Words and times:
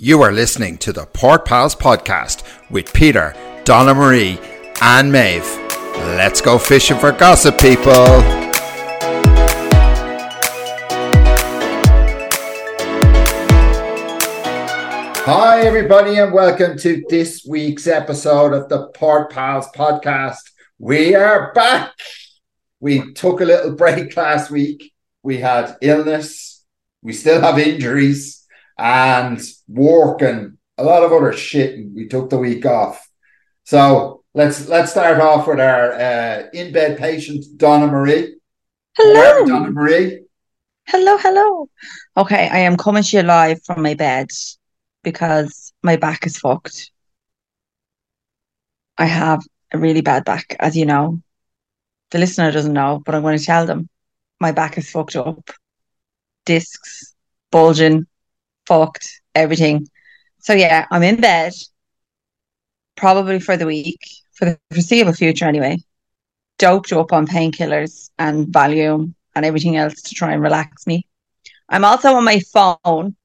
You 0.00 0.22
are 0.22 0.30
listening 0.30 0.78
to 0.78 0.92
the 0.92 1.06
Port 1.06 1.44
Pals 1.44 1.74
podcast 1.74 2.44
with 2.70 2.92
Peter, 2.92 3.34
Donna 3.64 3.94
Marie, 3.94 4.38
and 4.80 5.10
Maeve. 5.10 5.44
Let's 6.14 6.40
go 6.40 6.56
fishing 6.56 6.96
for 6.98 7.10
gossip, 7.10 7.58
people. 7.58 7.90
Hi, 15.26 15.62
everybody, 15.62 16.18
and 16.18 16.32
welcome 16.32 16.78
to 16.78 17.04
this 17.08 17.44
week's 17.44 17.88
episode 17.88 18.52
of 18.52 18.68
the 18.68 18.90
Port 18.90 19.32
Pals 19.32 19.66
podcast. 19.74 20.48
We 20.78 21.16
are 21.16 21.52
back. 21.54 21.92
We 22.78 23.14
took 23.14 23.40
a 23.40 23.46
little 23.46 23.72
break 23.74 24.16
last 24.16 24.48
week. 24.48 24.92
We 25.24 25.38
had 25.38 25.76
illness. 25.82 26.64
We 27.02 27.14
still 27.14 27.40
have 27.40 27.58
injuries 27.58 28.37
and 28.78 29.40
work 29.66 30.22
and 30.22 30.56
a 30.76 30.84
lot 30.84 31.02
of 31.02 31.12
other 31.12 31.32
shit. 31.32 31.74
And 31.74 31.94
we 31.94 32.06
took 32.06 32.30
the 32.30 32.38
week 32.38 32.64
off. 32.64 33.06
So 33.64 34.22
let's 34.34 34.68
let's 34.68 34.90
start 34.90 35.20
off 35.20 35.46
with 35.46 35.60
our 35.60 35.92
uh, 35.92 36.48
in 36.52 36.72
bed 36.72 36.98
patient, 36.98 37.44
Donna 37.56 37.86
Marie. 37.86 38.36
Hello, 38.96 39.46
Donna 39.46 39.70
Marie. 39.70 40.22
Hello, 40.86 41.18
hello. 41.18 41.68
Okay, 42.16 42.48
I 42.50 42.60
am 42.60 42.76
coming 42.76 43.02
to 43.02 43.16
you 43.16 43.22
live 43.22 43.62
from 43.64 43.82
my 43.82 43.94
bed 43.94 44.28
because 45.02 45.72
my 45.82 45.96
back 45.96 46.26
is 46.26 46.38
fucked. 46.38 46.90
I 48.96 49.04
have 49.04 49.42
a 49.72 49.78
really 49.78 50.00
bad 50.00 50.24
back, 50.24 50.56
as 50.58 50.76
you 50.76 50.86
know. 50.86 51.20
The 52.10 52.18
listener 52.18 52.50
doesn't 52.50 52.72
know, 52.72 53.02
but 53.04 53.14
I'm 53.14 53.22
going 53.22 53.38
to 53.38 53.44
tell 53.44 53.66
them. 53.66 53.88
My 54.40 54.52
back 54.52 54.78
is 54.78 54.90
fucked 54.90 55.16
up. 55.16 55.50
Discs, 56.46 57.14
bulging, 57.50 58.06
fucked, 58.68 59.08
everything. 59.34 59.88
So 60.40 60.52
yeah, 60.52 60.86
I'm 60.90 61.02
in 61.02 61.20
bed, 61.20 61.52
probably 62.96 63.40
for 63.40 63.56
the 63.56 63.66
week, 63.66 64.00
for 64.34 64.44
the 64.44 64.58
foreseeable 64.70 65.14
future 65.14 65.46
anyway. 65.46 65.78
Doped 66.58 66.92
up 66.92 67.12
on 67.12 67.26
painkillers 67.26 68.10
and 68.18 68.46
Valium 68.48 69.14
and 69.34 69.44
everything 69.44 69.76
else 69.76 70.02
to 70.02 70.14
try 70.14 70.32
and 70.32 70.42
relax 70.42 70.86
me. 70.86 71.06
I'm 71.68 71.84
also 71.84 72.14
on 72.14 72.24
my 72.24 72.40
phone 72.40 73.16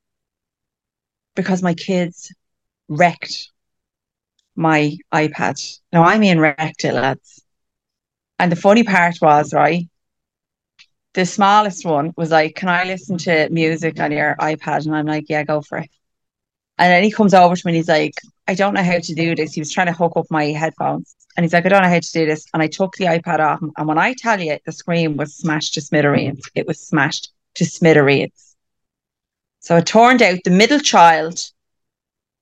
because 1.36 1.64
my 1.64 1.74
kids 1.74 2.34
wrecked 2.88 3.50
my 4.56 4.98
iPad. 5.14 5.80
Now 5.92 6.04
I 6.04 6.18
mean 6.20 6.40
wrecked 6.40 6.86
it, 6.86 6.94
lads. 6.94 7.44
And 8.40 8.52
the 8.52 8.56
funny 8.56 8.84
part 8.84 9.16
was, 9.22 9.54
right, 9.54 9.88
the 11.14 11.26
smallest 11.26 11.86
one 11.86 12.14
was 12.18 12.32
like, 12.32 12.56
Can 12.56 12.70
I 12.70 12.84
listen 12.86 13.18
to 13.20 13.50
music 13.50 14.00
on 14.00 14.12
your 14.12 14.36
iPad? 14.40 14.86
And 14.86 14.96
I'm 14.96 15.06
like, 15.06 15.26
Yeah, 15.30 15.44
go 15.44 15.62
for 15.62 15.80
it. 15.80 15.90
And 16.78 16.92
then 16.92 17.04
he 17.04 17.12
comes 17.12 17.34
over 17.34 17.56
to 17.56 17.68
me 17.68 17.72
and 17.72 17.78
he's 17.78 17.88
like, 17.88 18.16
I 18.48 18.56
don't 18.56 18.74
know 18.74 18.84
how 18.84 19.00
to 19.00 19.14
do 19.14 19.36
this. 19.36 19.54
He 19.54 19.62
was 19.62 19.72
trying 19.72 19.88
to 19.88 19.94
hook 19.94 20.14
up 20.16 20.26
my 20.30 20.46
headphones. 20.46 21.16
And 21.36 21.44
he's 21.44 21.54
like, 21.54 21.66
I 21.66 21.70
don't 21.70 21.84
know 21.84 21.90
how 21.90 22.00
to 22.00 22.12
do 22.12 22.26
this. 22.26 22.46
And 22.54 22.62
I 22.62 22.68
took 22.68 22.96
the 22.96 23.06
iPad 23.06 23.40
off. 23.40 23.60
And 23.78 23.88
when 23.88 23.98
I 23.98 24.14
tell 24.14 24.40
you 24.40 24.58
the 24.66 24.72
screen 24.72 25.18
was 25.18 25.36
smashed 25.36 25.76
to 25.76 25.82
smithereens, 25.82 26.42
it 26.56 26.68
was 26.68 26.80
smashed 26.80 27.32
to 27.56 27.66
smithereens. 27.66 28.56
So 29.60 29.78
it 29.78 29.86
turned 29.86 30.22
out 30.22 30.40
the 30.44 30.52
middle 30.52 30.80
child 30.80 31.40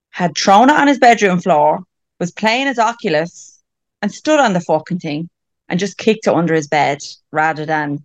had 0.10 0.36
thrown 0.36 0.70
it 0.70 0.76
on 0.76 0.88
his 0.88 1.00
bedroom 1.00 1.40
floor, 1.40 1.84
was 2.20 2.32
playing 2.32 2.68
his 2.68 2.80
Oculus, 2.80 3.62
and 4.02 4.12
stood 4.12 4.40
on 4.40 4.54
the 4.54 4.60
fucking 4.60 5.00
thing 5.00 5.30
and 5.70 5.80
just 5.80 5.98
kicked 5.98 6.28
it 6.28 6.34
under 6.34 6.54
his 6.54 6.68
bed 6.68 7.02
rather 7.32 7.66
than 7.66 8.04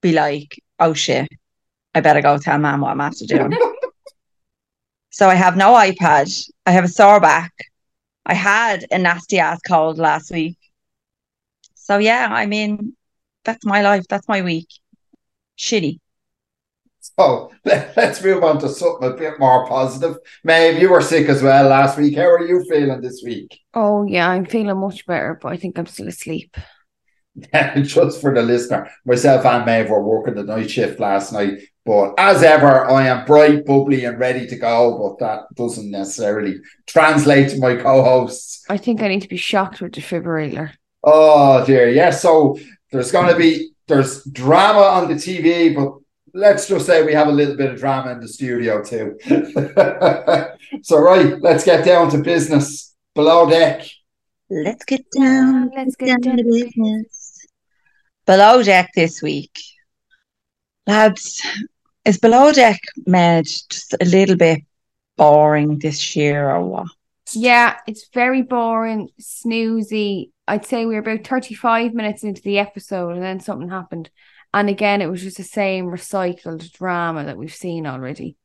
be 0.00 0.12
like, 0.12 0.60
oh 0.78 0.94
shit, 0.94 1.28
I 1.94 2.00
better 2.00 2.20
go 2.20 2.38
tell 2.38 2.58
mom 2.58 2.80
what 2.80 2.90
I'm 2.90 3.00
after 3.00 3.26
doing. 3.26 3.56
so 5.10 5.28
I 5.28 5.34
have 5.34 5.56
no 5.56 5.72
iPad. 5.72 6.50
I 6.66 6.72
have 6.72 6.84
a 6.84 6.88
sore 6.88 7.20
back. 7.20 7.52
I 8.24 8.34
had 8.34 8.86
a 8.90 8.98
nasty 8.98 9.38
ass 9.38 9.60
cold 9.66 9.98
last 9.98 10.30
week. 10.30 10.58
So 11.74 11.98
yeah, 11.98 12.28
I 12.30 12.46
mean, 12.46 12.96
that's 13.44 13.64
my 13.64 13.82
life. 13.82 14.04
That's 14.08 14.28
my 14.28 14.42
week. 14.42 14.68
Shitty. 15.56 16.00
So 17.00 17.52
let, 17.64 17.96
us 17.96 18.22
move 18.22 18.42
on 18.42 18.58
to 18.60 18.68
something 18.68 19.08
a 19.08 19.14
bit 19.14 19.38
more 19.38 19.66
positive. 19.66 20.18
Maeve, 20.44 20.80
you 20.80 20.90
were 20.90 21.00
sick 21.00 21.28
as 21.28 21.42
well 21.42 21.68
last 21.68 21.96
week. 21.96 22.16
How 22.16 22.28
are 22.28 22.44
you 22.44 22.64
feeling 22.68 23.00
this 23.00 23.22
week? 23.24 23.60
Oh 23.74 24.04
yeah, 24.04 24.28
I'm 24.28 24.44
feeling 24.44 24.78
much 24.78 25.06
better, 25.06 25.38
but 25.40 25.52
I 25.52 25.56
think 25.56 25.78
I'm 25.78 25.86
still 25.86 26.08
asleep. 26.08 26.56
just 27.82 28.20
for 28.20 28.34
the 28.34 28.42
listener, 28.42 28.90
myself 29.04 29.44
and 29.44 29.66
Maeve 29.66 29.90
were 29.90 30.02
working 30.02 30.34
the 30.34 30.42
night 30.42 30.70
shift 30.70 31.00
last 31.00 31.32
night. 31.32 31.60
But 31.84 32.14
as 32.18 32.42
ever, 32.42 32.90
I 32.90 33.06
am 33.06 33.24
bright, 33.26 33.64
bubbly, 33.64 34.04
and 34.04 34.18
ready 34.18 34.46
to 34.46 34.56
go. 34.56 34.98
But 34.98 35.24
that 35.24 35.54
doesn't 35.54 35.90
necessarily 35.90 36.56
translate 36.86 37.50
to 37.50 37.58
my 37.58 37.76
co-hosts. 37.76 38.64
I 38.68 38.76
think 38.76 39.02
I 39.02 39.08
need 39.08 39.22
to 39.22 39.28
be 39.28 39.36
shocked 39.36 39.80
with 39.80 39.92
defibrillator. 39.92 40.72
Oh 41.04 41.64
dear, 41.64 41.88
yes. 41.88 41.96
Yeah, 41.96 42.10
so 42.10 42.58
there's 42.90 43.12
going 43.12 43.32
to 43.32 43.38
be 43.38 43.70
there's 43.86 44.24
drama 44.24 44.80
on 44.80 45.08
the 45.08 45.14
TV, 45.14 45.74
but 45.74 45.92
let's 46.34 46.66
just 46.66 46.86
say 46.86 47.04
we 47.04 47.12
have 47.12 47.28
a 47.28 47.32
little 47.32 47.56
bit 47.56 47.70
of 47.70 47.78
drama 47.78 48.12
in 48.12 48.20
the 48.20 48.28
studio 48.28 48.82
too. 48.82 49.16
so 50.82 50.98
right, 50.98 51.40
let's 51.40 51.64
get 51.64 51.84
down 51.84 52.10
to 52.10 52.18
business. 52.18 52.94
Below 53.14 53.48
deck. 53.48 53.86
Let's 54.50 54.84
get 54.84 55.04
down. 55.16 55.70
Let's 55.74 55.96
get 55.96 56.20
down 56.20 56.36
to 56.36 56.44
business 56.44 57.15
below 58.26 58.62
deck 58.62 58.90
this 58.94 59.22
week. 59.22 59.58
Lads, 60.86 61.42
is 62.04 62.18
below 62.18 62.52
deck 62.52 62.80
made 63.06 63.44
just 63.44 63.94
a 64.00 64.04
little 64.04 64.36
bit 64.36 64.60
boring 65.16 65.78
this 65.78 66.14
year 66.14 66.50
or 66.50 66.64
what? 66.64 66.86
Yeah, 67.32 67.76
it's 67.88 68.08
very 68.14 68.42
boring, 68.42 69.08
snoozy. 69.20 70.30
I'd 70.46 70.64
say 70.64 70.86
we 70.86 70.94
were 70.94 71.00
about 71.00 71.26
35 71.26 71.92
minutes 71.92 72.22
into 72.22 72.42
the 72.42 72.58
episode 72.60 73.14
and 73.14 73.22
then 73.22 73.40
something 73.40 73.68
happened. 73.68 74.10
And 74.54 74.68
again, 74.68 75.02
it 75.02 75.10
was 75.10 75.22
just 75.22 75.38
the 75.38 75.42
same 75.42 75.86
recycled 75.86 76.72
drama 76.72 77.24
that 77.24 77.36
we've 77.36 77.54
seen 77.54 77.86
already. 77.86 78.36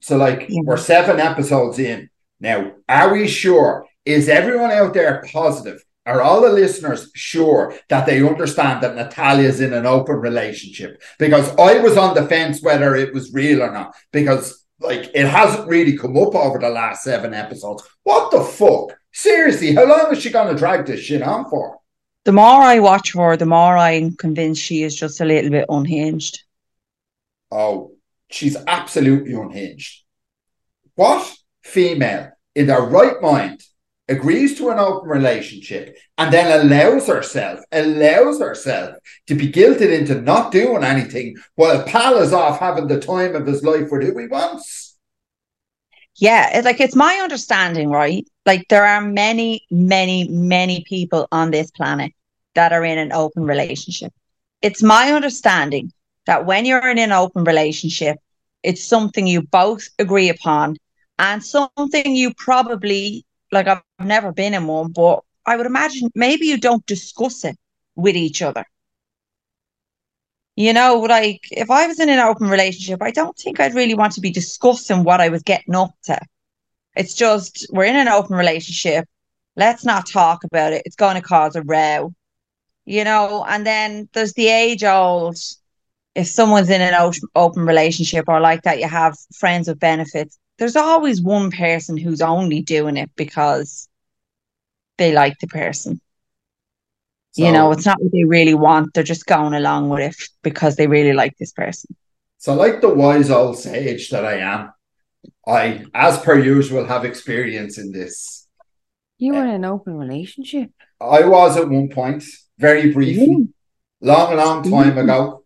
So, 0.00 0.16
like, 0.16 0.46
yeah. 0.48 0.60
we're 0.64 0.76
seven 0.76 1.20
episodes 1.20 1.78
in. 1.78 2.08
Now, 2.38 2.72
are 2.88 3.12
we 3.12 3.26
sure? 3.28 3.86
Is 4.04 4.28
everyone 4.28 4.70
out 4.70 4.94
there 4.94 5.22
positive 5.30 5.84
are 6.06 6.22
all 6.22 6.40
the 6.40 6.48
listeners 6.48 7.10
sure 7.14 7.74
that 7.88 8.06
they 8.06 8.26
understand 8.26 8.82
that 8.82 8.96
Natalya's 8.96 9.60
in 9.60 9.72
an 9.72 9.86
open 9.86 10.16
relationship? 10.16 11.02
Because 11.18 11.50
I 11.56 11.78
was 11.78 11.96
on 11.96 12.14
the 12.14 12.26
fence 12.26 12.62
whether 12.62 12.94
it 12.94 13.12
was 13.12 13.32
real 13.32 13.62
or 13.62 13.72
not, 13.72 13.94
because 14.12 14.64
like 14.80 15.10
it 15.14 15.26
hasn't 15.26 15.68
really 15.68 15.96
come 15.96 16.16
up 16.16 16.34
over 16.34 16.58
the 16.58 16.70
last 16.70 17.04
seven 17.04 17.34
episodes. 17.34 17.82
What 18.02 18.30
the 18.30 18.40
fuck? 18.40 18.98
Seriously, 19.12 19.74
how 19.74 19.86
long 19.86 20.12
is 20.12 20.22
she 20.22 20.30
gonna 20.30 20.56
drag 20.56 20.86
this 20.86 21.00
shit 21.00 21.22
on 21.22 21.48
for? 21.50 21.78
The 22.24 22.32
more 22.32 22.62
I 22.62 22.80
watch 22.80 23.14
her, 23.14 23.36
the 23.36 23.46
more 23.46 23.76
I'm 23.76 24.16
convinced 24.16 24.62
she 24.62 24.82
is 24.82 24.94
just 24.94 25.20
a 25.20 25.24
little 25.24 25.50
bit 25.50 25.66
unhinged. 25.68 26.42
Oh, 27.50 27.92
she's 28.30 28.56
absolutely 28.66 29.34
unhinged. 29.34 30.04
What 30.94 31.34
female 31.62 32.30
in 32.54 32.66
their 32.66 32.82
right 32.82 33.20
mind 33.20 33.62
agrees 34.10 34.58
to 34.58 34.70
an 34.70 34.78
open 34.78 35.08
relationship 35.08 35.96
and 36.18 36.32
then 36.32 36.60
allows 36.60 37.06
herself, 37.06 37.60
allows 37.72 38.40
herself 38.40 38.96
to 39.26 39.34
be 39.34 39.50
guilted 39.50 39.96
into 39.96 40.20
not 40.20 40.52
doing 40.52 40.84
anything 40.84 41.36
while 41.54 41.82
Pal 41.84 42.18
is 42.18 42.32
off 42.32 42.58
having 42.58 42.88
the 42.88 43.00
time 43.00 43.34
of 43.36 43.46
his 43.46 43.62
life 43.62 43.88
with 43.90 44.02
who 44.02 44.18
he 44.18 44.26
wants. 44.26 44.98
Yeah, 46.16 46.60
like 46.64 46.80
it's 46.80 46.96
my 46.96 47.20
understanding, 47.22 47.88
right? 47.88 48.26
Like 48.44 48.66
there 48.68 48.84
are 48.84 49.00
many, 49.00 49.64
many, 49.70 50.28
many 50.28 50.84
people 50.86 51.28
on 51.32 51.50
this 51.50 51.70
planet 51.70 52.12
that 52.54 52.72
are 52.72 52.84
in 52.84 52.98
an 52.98 53.12
open 53.12 53.44
relationship. 53.44 54.12
It's 54.60 54.82
my 54.82 55.12
understanding 55.12 55.92
that 56.26 56.44
when 56.44 56.64
you're 56.64 56.90
in 56.90 56.98
an 56.98 57.12
open 57.12 57.44
relationship, 57.44 58.18
it's 58.62 58.84
something 58.84 59.26
you 59.26 59.42
both 59.42 59.88
agree 59.98 60.28
upon 60.28 60.76
and 61.18 61.42
something 61.42 62.14
you 62.14 62.34
probably 62.34 63.24
like 63.52 63.68
I've 63.68 63.82
never 63.98 64.32
been 64.32 64.54
in 64.54 64.66
one, 64.66 64.92
but 64.92 65.20
I 65.46 65.56
would 65.56 65.66
imagine 65.66 66.10
maybe 66.14 66.46
you 66.46 66.58
don't 66.58 66.84
discuss 66.86 67.44
it 67.44 67.56
with 67.96 68.16
each 68.16 68.42
other. 68.42 68.64
You 70.56 70.72
know, 70.72 71.00
like 71.00 71.40
if 71.50 71.70
I 71.70 71.86
was 71.86 72.00
in 72.00 72.08
an 72.08 72.18
open 72.18 72.48
relationship, 72.48 73.02
I 73.02 73.10
don't 73.10 73.36
think 73.36 73.60
I'd 73.60 73.74
really 73.74 73.94
want 73.94 74.12
to 74.14 74.20
be 74.20 74.30
discussing 74.30 75.04
what 75.04 75.20
I 75.20 75.28
was 75.28 75.42
getting 75.42 75.74
up 75.74 75.94
to. 76.04 76.18
It's 76.96 77.14
just 77.14 77.66
we're 77.72 77.84
in 77.84 77.96
an 77.96 78.08
open 78.08 78.36
relationship. 78.36 79.08
Let's 79.56 79.84
not 79.84 80.06
talk 80.06 80.44
about 80.44 80.72
it. 80.72 80.82
It's 80.84 80.96
going 80.96 81.16
to 81.16 81.22
cause 81.22 81.56
a 81.56 81.62
row. 81.62 82.12
You 82.84 83.04
know, 83.04 83.44
and 83.48 83.66
then 83.66 84.08
there's 84.12 84.34
the 84.34 84.48
age 84.48 84.84
old 84.84 85.36
if 86.14 86.26
someone's 86.26 86.70
in 86.70 86.80
an 86.80 87.12
open 87.34 87.64
relationship 87.64 88.24
or 88.28 88.40
like 88.40 88.62
that, 88.62 88.80
you 88.80 88.88
have 88.88 89.16
friends 89.38 89.68
with 89.68 89.78
benefits 89.78 90.38
there's 90.60 90.76
always 90.76 91.22
one 91.22 91.50
person 91.50 91.96
who's 91.96 92.20
only 92.20 92.60
doing 92.60 92.98
it 92.98 93.10
because 93.16 93.88
they 94.98 95.10
like 95.10 95.38
the 95.40 95.46
person. 95.46 96.02
So, 97.32 97.46
you 97.46 97.50
know, 97.50 97.72
it's 97.72 97.86
not 97.86 97.96
what 97.98 98.12
they 98.12 98.24
really 98.24 98.52
want. 98.52 98.92
They're 98.92 99.02
just 99.02 99.24
going 99.24 99.54
along 99.54 99.88
with 99.88 100.00
it 100.00 100.28
because 100.42 100.76
they 100.76 100.86
really 100.86 101.14
like 101.14 101.34
this 101.38 101.52
person. 101.52 101.96
So, 102.36 102.54
like 102.54 102.82
the 102.82 102.92
wise 102.92 103.30
old 103.30 103.56
sage 103.58 104.10
that 104.10 104.26
I 104.26 104.40
am, 104.40 104.72
I, 105.46 105.86
as 105.94 106.18
per 106.18 106.38
usual, 106.38 106.84
have 106.84 107.06
experience 107.06 107.78
in 107.78 107.92
this. 107.92 108.46
You 109.16 109.32
were 109.32 109.44
in 109.44 109.50
an 109.50 109.64
open 109.64 109.96
relationship. 109.96 110.72
I 111.00 111.24
was 111.24 111.56
at 111.56 111.70
one 111.70 111.88
point, 111.88 112.22
very 112.58 112.92
briefly, 112.92 113.48
long, 114.02 114.36
long 114.36 114.62
time 114.62 114.98
ago. 114.98 115.42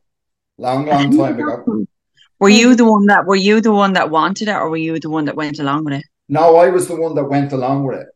Long, 0.58 0.86
long 0.86 1.16
time 1.16 1.38
ago. 1.38 1.83
Were 2.44 2.50
you 2.50 2.74
mm. 2.74 2.76
the 2.76 2.84
one 2.84 3.06
that 3.06 3.24
were 3.24 3.36
you 3.36 3.62
the 3.62 3.72
one 3.72 3.94
that 3.94 4.10
wanted 4.10 4.48
it, 4.48 4.54
or 4.54 4.68
were 4.68 4.76
you 4.76 5.00
the 5.00 5.08
one 5.08 5.24
that 5.24 5.34
went 5.34 5.58
along 5.58 5.84
with 5.84 5.94
it? 5.94 6.04
No, 6.28 6.56
I 6.56 6.68
was 6.68 6.88
the 6.88 6.94
one 6.94 7.14
that 7.14 7.24
went 7.24 7.52
along 7.54 7.86
with 7.86 8.00
it. 8.00 8.06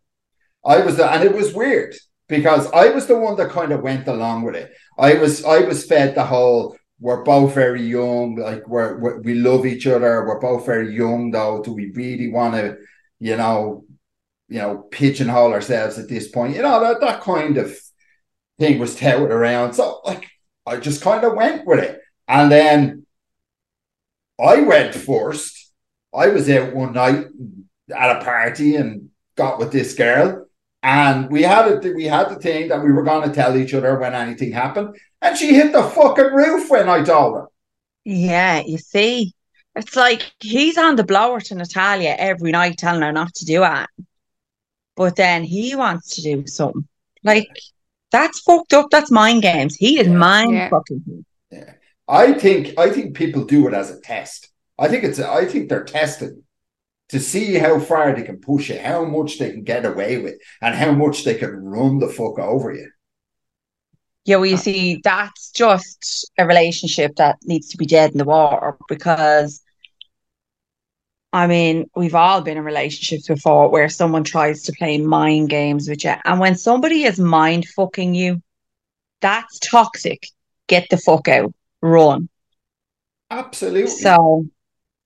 I 0.67 0.81
was 0.81 0.99
the, 0.99 1.11
and 1.11 1.25
it 1.25 1.35
was 1.35 1.55
weird 1.55 1.95
because 2.29 2.71
I 2.73 2.91
was 2.91 3.07
the 3.07 3.17
one 3.19 3.37
that 3.39 3.49
kind 3.49 3.73
of 3.73 3.81
went 3.81 4.07
along 4.07 4.43
with 4.43 4.55
it. 4.55 4.71
I 4.99 5.15
was, 5.15 5.47
I 5.47 5.61
was 5.61 5.87
fed 5.87 6.15
the 6.15 6.27
whole. 6.27 6.77
We're 7.01 7.25
both 7.25 7.55
very 7.55 7.81
young, 7.81 8.37
like 8.37 8.69
we're, 8.69 8.99
we're 8.99 9.21
we 9.23 9.33
love 9.33 9.65
each 9.65 9.87
other. 9.87 10.27
We're 10.27 10.41
both 10.41 10.67
very 10.67 10.95
young, 10.95 11.31
though. 11.31 11.63
Do 11.63 11.73
we 11.73 11.91
really 11.93 12.31
want 12.31 12.53
to, 12.55 12.77
you 13.21 13.35
know, 13.39 13.87
you 14.51 14.59
know, 14.59 14.89
pigeonhole 14.91 15.55
ourselves 15.55 15.99
at 15.99 16.11
this 16.11 16.29
point? 16.29 16.55
You 16.55 16.61
know 16.61 16.81
that 16.81 17.01
that 17.01 17.23
kind 17.23 17.57
of 17.57 17.75
thing 18.59 18.79
was 18.79 18.95
touted 18.95 19.31
around. 19.31 19.73
So, 19.73 20.03
like, 20.05 20.29
I 20.67 20.77
just 20.77 21.01
kind 21.01 21.25
of 21.25 21.33
went 21.35 21.67
with 21.67 21.79
it, 21.79 21.99
and 22.27 22.53
then 22.53 23.07
I 24.41 24.61
went 24.61 24.95
first. 24.95 25.73
I 26.15 26.29
was 26.29 26.49
out 26.49 26.75
one 26.75 26.93
night 26.93 27.27
at 27.95 28.17
a 28.21 28.25
party 28.25 28.77
and 28.77 29.11
got 29.37 29.59
with 29.59 29.73
this 29.73 29.95
girl. 29.95 30.47
And 30.83 31.29
we 31.31 31.43
had 31.43 31.85
it. 31.85 31.95
We 31.95 32.05
had 32.05 32.29
the 32.31 32.37
thing 32.37 32.69
that 32.69 32.83
we 32.83 32.93
were 32.93 33.03
going 33.03 33.29
to 33.29 33.35
tell 33.35 33.57
each 33.57 33.75
other 33.75 33.99
when 33.99 34.15
anything 34.15 34.53
happened, 34.53 34.97
and 35.21 35.37
she 35.37 35.53
hit 35.53 35.73
the 35.73 35.83
fucking 35.83 36.27
roof 36.33 36.71
when 36.71 36.89
I 36.89 37.03
told 37.03 37.35
her. 37.35 37.47
Yeah, 38.05 38.63
you 38.65 38.79
see, 38.79 39.35
it's 39.75 39.97
like 39.97 40.31
he's 40.39 40.79
on 40.79 40.95
the 40.95 41.03
blower 41.03 41.41
to 41.41 41.55
Natalya 41.57 42.15
every 42.17 42.53
night, 42.53 42.79
telling 42.79 43.03
her 43.03 43.11
not 43.11 43.35
to 43.35 43.45
do 43.45 43.65
it, 43.65 43.89
but 44.95 45.17
then 45.17 45.43
he 45.43 45.75
wants 45.75 46.15
to 46.15 46.23
do 46.23 46.47
something. 46.47 46.87
Like 47.25 47.49
that's 48.13 48.39
fucked 48.41 48.73
up. 48.73 48.87
That's 48.91 49.11
mind 49.11 49.43
games. 49.43 49.75
He 49.75 49.99
is 49.99 50.07
Yeah. 50.07 50.15
mind 50.15 50.53
Yeah. 50.53 50.69
fucking. 50.71 51.25
I 52.09 52.33
think 52.33 52.79
I 52.79 52.91
think 52.91 53.17
people 53.17 53.45
do 53.45 53.69
it 53.69 53.75
as 53.75 53.91
a 53.91 54.01
test. 54.01 54.49
I 54.79 54.89
think 54.89 55.05
it's 55.05 55.21
I 55.21 55.45
think 55.45 55.69
they're 55.69 55.85
testing 55.85 56.43
to 57.11 57.21
see 57.21 57.55
how 57.55 57.79
far 57.81 58.15
they 58.15 58.23
can 58.23 58.39
push 58.39 58.69
you, 58.71 58.79
how 58.79 59.05
much 59.05 59.39
they 59.39 59.51
can 59.51 59.65
get 59.65 59.85
away 59.87 60.19
with, 60.19 60.35
and 60.61 60.75
how 60.75 60.93
much 60.93 61.25
they 61.25 61.35
can 61.35 61.51
run 61.51 61.99
the 61.99 62.09
fuck 62.09 62.39
over 62.39 62.73
you. 62.73 62.91
Yeah, 64.25 64.37
well, 64.37 64.47
you 64.47 64.59
see, 64.59 65.01
that's 65.03 65.51
just 65.53 66.31
a 66.37 66.47
relationship 66.47 67.17
that 67.17 67.39
needs 67.45 67.69
to 67.69 67.79
be 67.79 67.87
dead 67.87 68.13
in 68.13 68.19
the 68.19 68.27
water 68.27 68.77
because, 68.87 69.63
I 71.33 71.47
mean, 71.47 71.89
we've 71.97 72.15
all 72.15 72.43
been 72.43 72.59
in 72.59 72.65
relationships 72.65 73.27
before 73.27 73.71
where 73.71 73.89
someone 73.89 74.25
tries 74.25 74.65
to 74.65 74.73
play 74.73 74.99
mind 74.99 75.49
games 75.49 75.89
with 75.89 76.05
you. 76.05 76.13
And 76.27 76.41
when 76.41 76.57
somebody 76.57 77.05
is 77.05 77.19
mind 77.19 77.67
fucking 77.69 78.15
you, 78.15 78.43
that's 79.23 79.59
toxic. 79.61 80.29
Get 80.67 80.91
the 80.91 80.99
fuck 80.99 81.27
out, 81.29 81.55
run. 81.83 82.29
Absolutely, 83.31 83.95
So, 84.05 84.47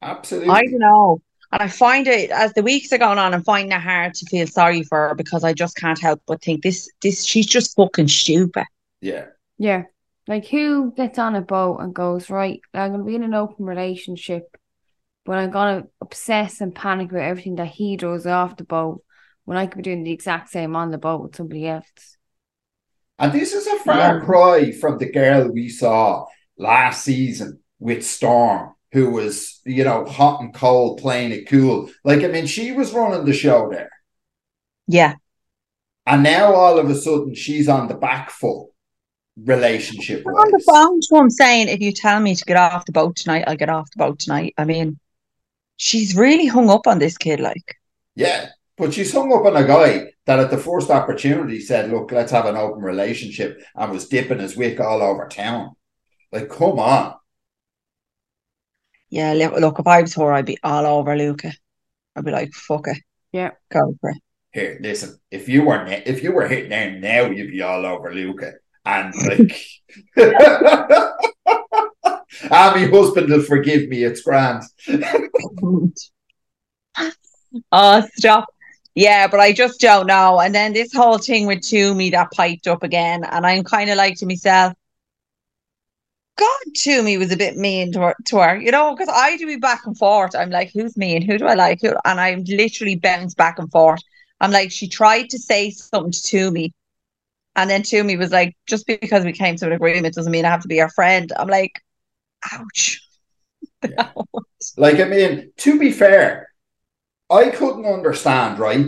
absolutely. 0.03 0.51
I 0.53 0.63
don't 0.65 0.79
know. 0.79 1.23
And 1.53 1.63
I 1.63 1.69
find 1.69 2.07
it 2.07 2.31
as 2.31 2.53
the 2.55 2.63
weeks 2.63 2.93
are 2.93 2.99
going 2.99 3.19
on, 3.19 3.35
I'm 3.35 3.45
finding 3.45 3.73
it 3.73 3.81
hard 3.81 4.15
to 4.15 4.27
feel 4.27 4.47
sorry 4.47 4.83
for 4.85 5.09
her 5.09 5.15
because 5.15 5.45
I 5.45 5.53
just 5.53 5.77
can't 5.77 6.01
help 6.01 6.23
but 6.27 6.43
think 6.43 6.63
this, 6.63 6.89
this, 7.03 7.25
she's 7.25 7.47
just 7.47 7.77
fucking 7.77 8.09
stupid. 8.09 8.65
yeah, 9.01 9.27
Yeah. 9.59 9.85
Like 10.29 10.47
who 10.47 10.93
gets 10.93 11.19
on 11.19 11.35
a 11.35 11.41
boat 11.43 11.79
and 11.81 11.95
goes, 11.95 12.31
right, 12.31 12.61
I'm 12.75 12.93
gonna 12.93 13.05
be 13.05 13.17
in 13.17 13.25
an 13.25 13.35
open 13.35 13.65
relationship, 13.67 14.57
but 15.25 15.39
I'm 15.39 15.51
gonna 15.51 15.87
obsess 16.01 16.61
and 16.61 16.75
panic 16.75 17.11
about 17.11 17.23
everything 17.25 17.57
that 17.57 17.69
he 17.69 17.97
does 17.97 18.27
off 18.27 18.57
the 18.57 18.65
boat 18.65 19.05
when 19.45 19.59
I 19.59 19.67
could 19.67 19.79
be 19.79 19.83
doing 19.85 20.05
the 20.05 20.13
exact 20.13 20.51
same 20.51 20.77
on 20.77 20.91
the 20.93 20.99
boat 20.99 21.23
with 21.23 21.37
somebody 21.37 21.69
else. 21.69 22.19
and 23.19 23.33
this 23.33 23.53
is 23.53 23.67
a 23.67 23.79
far 23.79 24.19
Yeah. 24.19 24.21
cry 24.21 24.73
from 24.73 24.99
the 24.99 25.11
girl 25.11 25.49
we 25.51 25.69
saw 25.69 26.27
last 26.63 27.05
season 27.05 27.61
with 27.79 28.07
Storm, 28.07 28.75
who 28.93 29.11
was 29.11 29.61
you 29.65 29.85
know 29.85 30.05
hot 30.05 30.41
and 30.41 30.55
cold, 30.55 30.99
playing 30.99 31.33
it 31.33 31.49
cool. 31.49 31.91
Like 32.05 32.23
I 32.23 32.29
mean, 32.29 32.47
she 32.47 32.73
was 32.73 32.93
running 32.93 33.25
the 33.25 33.33
show 33.33 33.69
there. 33.71 33.91
Yeah. 34.87 35.15
And 36.07 36.23
now 36.23 36.55
all 36.55 36.79
of 36.79 36.91
a 36.91 36.95
sudden 36.95 37.35
she's 37.35 37.69
on 37.69 37.89
the 37.89 37.95
back 37.95 38.31
foot 38.31 38.73
relationship 39.37 40.25
I'm 40.27 40.35
on 40.35 40.51
the 40.51 40.63
phone 40.67 41.01
to 41.01 41.17
him 41.17 41.31
saying, 41.31 41.69
if 41.69 41.81
you 41.81 41.93
tell 41.93 42.21
me 42.21 42.35
to 42.35 42.45
get 42.45 42.57
off 42.57 42.85
the 42.85 42.93
boat 42.93 43.17
tonight, 43.17 43.45
I'll 43.47 43.57
get 43.57 43.71
off 43.71 43.91
the 43.91 44.05
boat 44.05 44.19
tonight. 44.19 44.55
I 44.59 44.65
mean, 44.65 44.99
she's 45.77 46.17
really 46.17 46.47
hung 46.47 46.71
up 46.71 46.87
on 46.87 46.99
this 46.99 47.17
kid, 47.17 47.41
like. 47.41 47.77
Yeah. 48.15 48.51
But 48.77 48.95
she's 48.95 49.13
hung 49.13 49.33
up 49.33 49.47
on 49.47 49.57
a 49.57 49.67
guy 49.67 50.13
that 50.27 50.39
at 50.39 50.51
the 50.51 50.59
first 50.59 50.91
opportunity 50.91 51.61
said, 51.61 51.91
Look, 51.91 52.13
let's 52.13 52.33
have 52.33 52.47
an 52.47 52.57
open 52.57 52.83
relationship 52.83 53.63
and 53.75 53.93
was 53.93 54.09
dipping 54.09 54.39
his 54.39 54.57
wick 54.57 54.81
all 54.81 55.03
over 55.03 55.29
town. 55.29 55.77
Like, 56.33 56.49
come 56.49 56.79
on. 56.79 57.15
Yeah, 59.11 59.35
look, 59.35 59.55
look, 59.61 59.79
if 59.79 59.87
I 59.87 60.01
was 60.01 60.15
her, 60.15 60.33
I'd 60.33 60.47
be 60.47 60.59
all 60.65 60.87
over 60.87 61.15
Luka. 61.17 61.53
I'd 62.17 62.25
be 62.25 62.31
like, 62.31 62.53
fuck 62.53 62.89
it. 62.89 62.99
Yeah. 63.33 63.51
Go 63.71 63.95
for 64.01 64.11
it. 64.11 64.17
Here, 64.53 64.79
listen, 64.81 65.19
if 65.31 65.49
you 65.49 65.65
were 65.65 65.85
ne- 65.85 66.03
if 66.05 66.23
you 66.23 66.33
were 66.33 66.47
hitting 66.47 66.71
there 66.71 66.91
now, 66.99 67.27
you'd 67.31 67.51
be 67.51 67.63
all 67.63 67.87
over 67.87 68.13
Luka. 68.15 68.53
And 68.85 69.15
like 69.27 69.57
Ah, 72.51 72.73
my 72.75 72.87
husband 72.87 73.31
will 73.31 73.43
forgive 73.43 73.89
me, 73.89 74.05
it's 74.05 74.23
grand. 74.23 74.63
oh, 77.73 78.03
stop. 78.15 78.47
Yeah, 78.95 79.27
but 79.29 79.41
I 79.41 79.53
just 79.53 79.81
don't 79.81 80.07
know. 80.07 80.41
And 80.41 80.55
then 80.55 80.73
this 80.73 80.93
whole 80.93 81.19
thing 81.19 81.47
with 81.47 81.61
Tumi 81.61 82.11
that 82.13 82.31
piped 82.33 82.67
up 82.67 82.83
again, 82.83 83.25
and 83.25 83.47
I'm 83.47 83.65
kind 83.65 83.91
of 83.91 83.97
like 83.97 84.17
to 84.19 84.27
myself, 84.27 84.75
God, 86.37 86.61
Tumi 86.77 87.19
was 87.19 87.31
a 87.31 87.37
bit 87.37 87.57
mean 87.57 87.93
to 87.93 88.01
her, 88.01 88.17
to 88.27 88.39
her 88.39 88.57
you 88.61 88.71
know, 88.71 88.95
because 88.95 89.13
I 89.13 89.37
do 89.37 89.47
be 89.47 89.57
back 89.57 89.87
and 89.87 89.97
forth. 89.97 90.35
I'm 90.35 90.51
like, 90.51 90.73
who's 90.73 90.97
mean? 90.97 91.23
Who 91.23 91.39
do 91.39 91.47
I 91.47 91.55
like? 91.55 91.81
And 91.83 92.21
I'm 92.21 92.45
literally 92.45 92.97
bounce 92.97 93.35
back 93.35 93.59
and 93.59 93.71
forth. 93.71 94.01
I'm 94.41 94.51
like, 94.51 94.73
she 94.73 94.89
tried 94.89 95.31
to 95.31 95.39
say 95.39 95.71
something 95.71 96.13
to 96.13 96.51
me. 96.51 96.73
and 97.57 97.71
then 97.71 97.83
Tumi 97.83 98.19
was 98.19 98.33
like, 98.33 98.57
just 98.67 98.87
because 98.87 99.25
we 99.25 99.33
came 99.33 99.57
to 99.57 99.67
an 99.67 99.73
agreement 99.73 100.15
doesn't 100.15 100.33
mean 100.33 100.45
I 100.45 100.51
have 100.51 100.63
to 100.63 100.69
be 100.69 100.77
your 100.77 100.89
friend. 100.91 101.33
I'm 101.39 101.49
like, 101.49 101.81
ouch. 102.53 103.01
Yeah. 103.89 104.13
Like, 104.77 105.01
I 105.01 105.05
mean, 105.05 105.53
to 105.57 105.77
be 105.79 105.91
fair, 105.91 106.49
I 107.29 107.51
couldn't 107.51 107.85
understand, 107.85 108.61
right? 108.61 108.87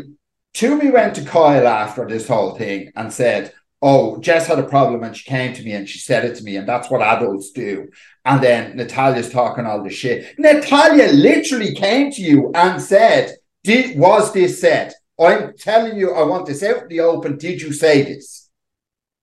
Toomey 0.52 0.90
went 0.90 1.16
to 1.16 1.24
Kyle 1.24 1.66
after 1.66 2.06
this 2.06 2.28
whole 2.28 2.54
thing 2.56 2.92
and 2.94 3.12
said, 3.12 3.52
Oh, 3.86 4.18
Jess 4.18 4.46
had 4.46 4.58
a 4.58 4.62
problem 4.62 5.04
and 5.04 5.14
she 5.14 5.28
came 5.28 5.52
to 5.52 5.62
me 5.62 5.72
and 5.72 5.86
she 5.86 5.98
said 5.98 6.24
it 6.24 6.36
to 6.36 6.42
me, 6.42 6.56
and 6.56 6.66
that's 6.66 6.90
what 6.90 7.02
adults 7.02 7.50
do. 7.50 7.88
And 8.24 8.42
then 8.42 8.78
Natalya's 8.78 9.28
talking 9.28 9.66
all 9.66 9.84
the 9.84 9.90
shit. 9.90 10.38
Natalya 10.38 11.12
literally 11.12 11.74
came 11.74 12.10
to 12.12 12.22
you 12.22 12.50
and 12.54 12.80
said, 12.80 13.36
Did 13.62 13.98
was 13.98 14.32
this 14.32 14.58
said? 14.58 14.94
I'm 15.20 15.54
telling 15.58 15.98
you, 15.98 16.14
I 16.14 16.22
want 16.22 16.46
this 16.46 16.62
out 16.62 16.84
in 16.84 16.88
the 16.88 17.00
open. 17.00 17.36
Did 17.36 17.60
you 17.60 17.74
say 17.74 18.02
this? 18.02 18.48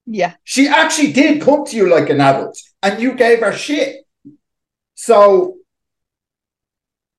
Yeah. 0.06 0.34
She 0.44 0.68
actually 0.68 1.12
did 1.12 1.42
come 1.42 1.64
to 1.66 1.76
you 1.76 1.90
like 1.90 2.08
an 2.08 2.20
adult 2.20 2.56
and 2.84 3.02
you 3.02 3.14
gave 3.14 3.40
her 3.40 3.52
shit. 3.52 4.06
So 4.94 5.56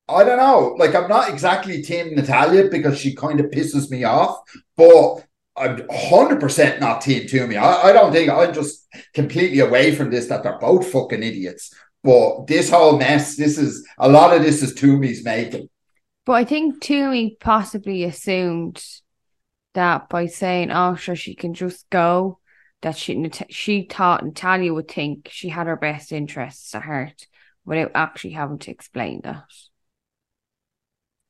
I 0.07 0.23
don't 0.23 0.37
know. 0.37 0.75
Like, 0.77 0.95
I'm 0.95 1.09
not 1.09 1.29
exactly 1.29 1.81
Team 1.81 2.15
Natalya 2.15 2.69
because 2.69 2.97
she 2.97 3.13
kind 3.15 3.41
of 3.41 3.47
pisses 3.47 3.89
me 3.91 4.05
off, 4.05 4.39
but 4.77 5.25
I'm 5.55 5.77
100% 5.77 6.79
not 6.79 7.01
Team 7.01 7.27
Tumi. 7.27 7.57
I, 7.57 7.89
I 7.89 7.93
don't 7.93 8.11
think 8.11 8.29
I'm 8.29 8.53
just 8.53 8.87
completely 9.13 9.59
away 9.59 9.93
from 9.93 10.09
this 10.09 10.27
that 10.27 10.43
they're 10.43 10.57
both 10.57 10.91
fucking 10.91 11.21
idiots. 11.21 11.73
But 12.03 12.47
this 12.47 12.69
whole 12.69 12.97
mess, 12.97 13.35
this 13.35 13.57
is 13.57 13.87
a 13.97 14.09
lot 14.09 14.35
of 14.35 14.41
this 14.41 14.61
is 14.61 14.73
Tumi's 14.73 15.23
making. 15.23 15.69
But 16.25 16.33
I 16.33 16.45
think 16.45 16.81
Tumi 16.81 17.39
possibly 17.39 18.03
assumed 18.03 18.83
that 19.73 20.09
by 20.09 20.25
saying, 20.25 20.71
"Oh, 20.71 20.95
sure, 20.95 21.15
she 21.15 21.35
can 21.35 21.53
just 21.53 21.89
go," 21.89 22.39
that 22.81 22.97
she 22.97 23.29
she 23.49 23.87
thought 23.89 24.25
Natalya 24.25 24.73
would 24.73 24.89
think 24.89 25.29
she 25.31 25.49
had 25.49 25.67
her 25.67 25.75
best 25.75 26.11
interests 26.11 26.73
at 26.75 26.83
heart, 26.83 27.27
without 27.65 27.91
actually 27.95 28.31
having 28.31 28.59
to 28.59 28.71
explain 28.71 29.21
that. 29.23 29.43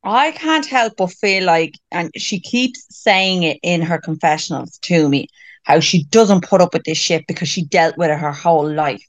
I 0.04 0.32
can't 0.32 0.66
help 0.66 0.94
but 0.98 1.12
feel 1.14 1.46
like, 1.46 1.76
and 1.92 2.12
she 2.16 2.40
keeps 2.40 2.86
saying 2.90 3.44
it 3.44 3.60
in 3.64 3.82
her 3.82 3.98
confessionals 3.98 4.78
to 4.84 5.08
me, 5.08 5.28
how 5.64 5.80
she 5.80 6.04
doesn't 6.06 6.46
put 6.48 6.62
up 6.62 6.74
with 6.74 6.84
this 6.84 6.98
shit 6.98 7.26
because 7.28 7.48
she 7.48 7.64
dealt 7.66 7.98
with 7.98 8.10
it 8.12 8.20
her 8.20 8.32
whole 8.34 8.70
life. 8.70 9.04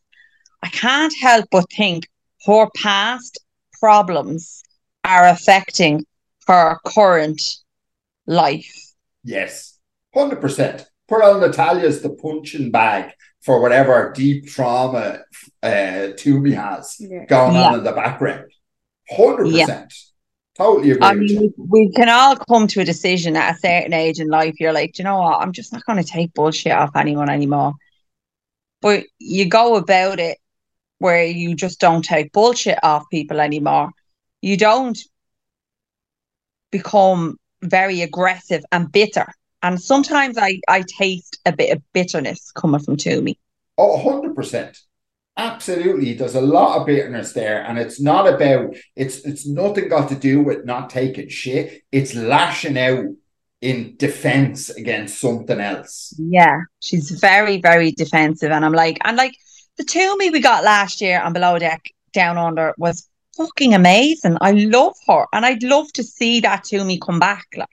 I 0.63 0.69
can't 0.69 1.13
help 1.21 1.47
but 1.51 1.67
think 1.77 2.07
her 2.47 2.67
past 2.77 3.39
problems 3.81 4.63
are 5.05 5.27
affecting 5.27 6.07
her 6.47 6.79
current 6.87 7.43
life. 8.27 8.73
Yes, 9.25 9.79
100%. 10.15 10.87
Put 11.09 11.23
on 11.23 11.41
Natalya's 11.41 12.01
the 12.03 12.11
punching 12.11 12.71
bag 12.71 13.13
for 13.43 13.61
whatever 13.61 14.13
deep 14.15 14.47
trauma 14.49 15.21
uh, 15.63 16.13
Tumi 16.17 16.55
has 16.55 16.97
Yeah. 16.99 17.25
going 17.27 17.55
Yeah. 17.55 17.69
on 17.69 17.79
in 17.81 17.85
the 17.85 17.93
background. 17.93 18.51
100%. 19.11 19.93
Totally 20.57 20.93
agree. 20.93 21.07
I 21.07 21.15
mean, 21.15 21.53
we, 21.59 21.91
can 21.91 22.09
all 22.09 22.37
come 22.37 22.69
to 22.69 22.81
a 22.81 22.85
decision 22.85 23.37
at 23.37 23.57
a 23.57 23.59
certain 23.59 23.93
age 23.93 24.21
in 24.21 24.29
life. 24.29 24.55
You're 24.61 24.73
like, 24.73 24.95
"Do 24.95 25.03
you 25.03 25.05
know 25.05 25.19
what? 25.19 25.41
I'm 25.41 25.53
just 25.53 25.73
not 25.73 25.85
going 25.85 26.03
to 26.03 26.09
take 26.09 26.33
bullshit 26.33 26.73
off 26.73 26.95
anyone 26.95 27.29
anymore. 27.29 27.75
But 28.81 29.05
you 29.19 29.49
go 29.49 29.77
about 29.77 30.21
it 30.21 30.39
where 30.99 31.25
you 31.25 31.57
just 31.57 31.81
don't 31.81 32.05
take 32.05 32.33
bullshit 32.33 32.79
off 32.85 33.05
people 33.11 33.41
anymore. 33.41 33.91
You 34.43 34.57
don't 34.57 34.99
become 36.71 37.37
very 37.63 38.03
aggressive 38.03 38.65
and 38.71 38.93
bitter. 38.93 39.33
And 39.63 39.81
sometimes 39.81 40.37
I, 40.39 40.61
I 40.69 40.83
taste 40.87 41.39
a 41.47 41.53
bit 41.53 41.75
of 41.75 41.83
bitterness 41.93 42.53
coming 42.53 42.81
from 42.81 42.97
Tumi. 42.97 43.39
Oh, 43.79 43.99
100%. 43.99 44.79
Absolutely. 45.37 46.15
There's 46.15 46.37
a 46.37 46.41
lot 46.41 46.79
of 46.79 46.87
bitterness 46.87 47.33
there. 47.33 47.65
And 47.65 47.79
it's 47.79 48.01
not 48.01 48.33
about, 48.33 48.77
it's 48.95 49.19
it's 49.25 49.47
nothing 49.49 49.89
got 49.89 50.09
to 50.11 50.15
do 50.15 50.43
with 50.43 50.65
not 50.65 50.91
taking 50.91 51.29
shit. 51.29 51.83
It's 51.91 52.15
lashing 52.15 52.79
out 52.79 53.07
in 53.61 53.97
defense 53.97 54.71
against 54.71 55.21
something 55.21 55.59
else. 55.59 56.15
Yeah, 56.19 56.61
she's 56.81 57.11
very, 57.11 57.61
very 57.61 57.91
defensive. 57.93 58.53
And 58.53 58.65
I'm 58.65 58.73
like, 58.73 58.99
and 59.05 59.17
like 59.17 59.35
the 59.77 59.85
Tumi 59.85 60.31
we 60.31 60.41
got 60.41 60.63
last 60.63 61.01
year 61.01 61.21
on 61.21 61.33
Below 61.33 61.59
Deck 61.59 61.83
Down 62.13 62.39
Under 62.39 62.75
was 62.79 63.09
fucking 63.37 63.75
amazing. 63.75 64.37
I 64.41 64.53
love 64.53 64.95
her. 65.09 65.27
And 65.33 65.45
I'd 65.45 65.65
love 65.65 65.93
to 65.95 66.05
see 66.05 66.41
that 66.41 66.65
Tumi 66.65 67.01
come 67.01 67.19
back. 67.19 67.47
Like, 67.57 67.69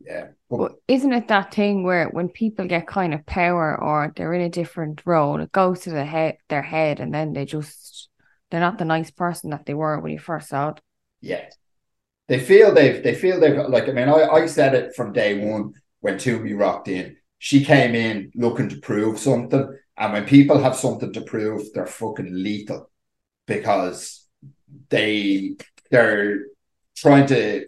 Yeah. 0.00 0.28
But 0.50 0.72
isn't 0.88 1.12
it 1.12 1.28
that 1.28 1.52
thing 1.52 1.82
where 1.82 2.08
when 2.08 2.28
people 2.28 2.66
get 2.66 2.86
kind 2.86 3.12
of 3.12 3.26
power 3.26 3.78
or 3.78 4.12
they're 4.16 4.32
in 4.32 4.40
a 4.40 4.48
different 4.48 5.02
role, 5.04 5.38
it 5.40 5.52
goes 5.52 5.80
to 5.80 5.90
the 5.90 6.04
head 6.04 6.38
their 6.48 6.62
head 6.62 7.00
and 7.00 7.12
then 7.12 7.34
they 7.34 7.44
just 7.44 8.08
they're 8.50 8.60
not 8.60 8.78
the 8.78 8.86
nice 8.86 9.10
person 9.10 9.50
that 9.50 9.66
they 9.66 9.74
were 9.74 10.00
when 10.00 10.12
you 10.12 10.18
first 10.18 10.48
saw 10.48 10.70
it. 10.70 10.80
Yeah. 11.20 11.44
They 12.28 12.38
feel 12.38 12.72
they've 12.72 13.02
they 13.02 13.14
feel 13.14 13.40
they've 13.40 13.58
like 13.68 13.88
I 13.88 13.92
mean 13.92 14.08
I, 14.08 14.28
I 14.28 14.46
said 14.46 14.74
it 14.74 14.94
from 14.94 15.12
day 15.12 15.46
one 15.46 15.74
when 16.00 16.14
Tumi 16.14 16.58
rocked 16.58 16.88
in. 16.88 17.16
She 17.38 17.64
came 17.64 17.94
in 17.94 18.32
looking 18.34 18.70
to 18.70 18.76
prove 18.76 19.18
something. 19.18 19.78
And 19.96 20.12
when 20.12 20.24
people 20.24 20.58
have 20.58 20.76
something 20.76 21.12
to 21.12 21.20
prove, 21.20 21.72
they're 21.74 21.86
fucking 21.86 22.30
lethal 22.32 22.90
because 23.46 24.26
they 24.88 25.56
they're 25.90 26.46
trying 26.96 27.26
to 27.26 27.66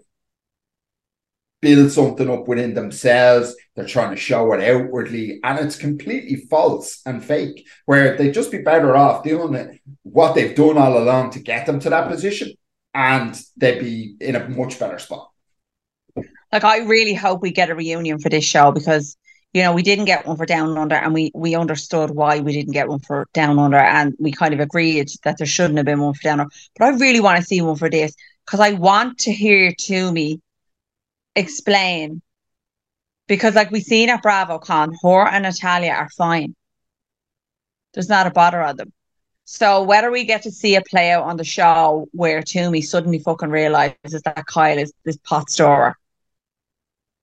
build 1.61 1.93
something 1.93 2.31
up 2.31 2.49
within 2.49 2.75
themselves. 2.75 3.55
They're 3.75 3.87
trying 3.87 4.11
to 4.11 4.17
show 4.17 4.53
it 4.53 4.63
outwardly, 4.63 5.41
and 5.43 5.59
it's 5.59 5.77
completely 5.77 6.37
false 6.37 7.01
and 7.07 7.25
fake. 7.25 7.67
Where 7.87 8.17
they'd 8.17 8.35
just 8.35 8.51
be 8.51 8.59
better 8.59 8.97
off 8.97 9.25
doing 9.25 9.79
what 10.03 10.35
they've 10.35 10.55
done 10.55 10.79
all 10.79 10.99
along 10.99 11.31
to 11.33 11.41
get 11.41 11.67
them 11.67 11.81
to 11.81 11.91
that 11.91 12.09
position, 12.09 12.53
and 12.95 13.41
they'd 13.57 13.81
be 13.81 14.17
in 14.21 14.37
a 14.37 14.49
much 14.49 14.79
better 14.79 14.99
spot. 14.99 15.31
like 16.53 16.65
I 16.65 16.79
really 16.79 17.15
hope 17.15 17.43
we 17.43 17.53
get 17.53 17.71
a 17.71 17.75
reunion 17.75 18.19
for 18.19 18.29
this 18.29 18.45
show 18.45 18.73
because 18.73 19.17
you 19.53 19.63
know 19.63 19.73
we 19.73 19.83
didn't 19.83 20.07
get 20.07 20.27
one 20.27 20.37
for 20.37 20.47
Down 20.47 20.77
Under 20.77 20.97
and 20.97 21.15
we 21.15 21.31
we 21.35 21.55
understood 21.55 22.11
why 22.11 22.41
we 22.41 22.53
didn't 22.53 22.73
get 22.73 22.89
one 22.89 23.01
for 23.01 23.27
Down 23.35 23.59
Under 23.59 23.77
and 23.77 24.15
we 24.19 24.33
kind 24.33 24.55
of 24.55 24.61
agreed 24.61 25.11
that 25.25 25.39
there 25.39 25.47
shouldn't 25.47 25.77
have 25.77 25.87
been 25.87 26.01
one 26.01 26.15
for 26.15 26.23
Down 26.23 26.41
Under. 26.41 26.53
But 26.79 26.87
I 26.87 26.97
really 26.97 27.21
want 27.21 27.39
to 27.39 27.45
see 27.45 27.61
one 27.61 27.77
for 27.77 27.91
this 27.91 28.15
because 28.47 28.61
I 28.61 28.73
want 28.73 29.19
to 29.21 29.33
hear 29.33 29.73
Tumi 29.73 30.41
explain 31.37 32.23
because 33.27 33.55
like 33.55 33.71
we 33.71 33.81
seen 33.81 34.09
at 34.09 34.23
BravoCon, 34.23 34.93
her 35.03 35.29
and 35.29 35.45
Natalya 35.45 35.93
are 35.93 36.11
fine. 36.11 36.55
There's 37.95 38.09
not 38.09 38.27
a 38.27 38.31
bother 38.31 38.61
on 38.61 38.77
them. 38.77 38.93
So 39.45 39.83
whether 39.83 40.11
we 40.11 40.25
get 40.25 40.43
to 40.43 40.51
see 40.51 40.77
a 40.77 40.83
play 40.83 41.11
out 41.11 41.25
on 41.25 41.37
the 41.37 41.45
show 41.45 42.09
where 42.13 42.41
Tumi 42.41 42.85
suddenly 42.85 43.19
fucking 43.19 43.51
realizes 43.51 44.23
that 44.25 44.47
Kyle 44.47 44.79
is 44.79 44.93
this 45.05 45.17
pot 45.19 45.51
storer. 45.51 45.97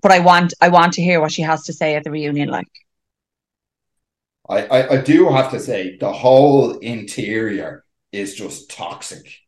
But 0.01 0.11
I 0.11 0.19
want 0.19 0.53
I 0.61 0.69
want 0.69 0.93
to 0.93 1.01
hear 1.01 1.19
what 1.21 1.31
she 1.31 1.41
has 1.41 1.63
to 1.65 1.73
say 1.73 1.95
at 1.95 2.03
the 2.03 2.11
reunion 2.11 2.49
like. 2.49 2.67
I, 4.49 4.65
I, 4.65 4.93
I 4.95 5.01
do 5.01 5.29
have 5.29 5.51
to 5.51 5.59
say 5.59 5.97
the 5.97 6.13
whole 6.13 6.77
interior 6.79 7.83
is 8.11 8.35
just 8.35 8.69
toxic. 8.69 9.39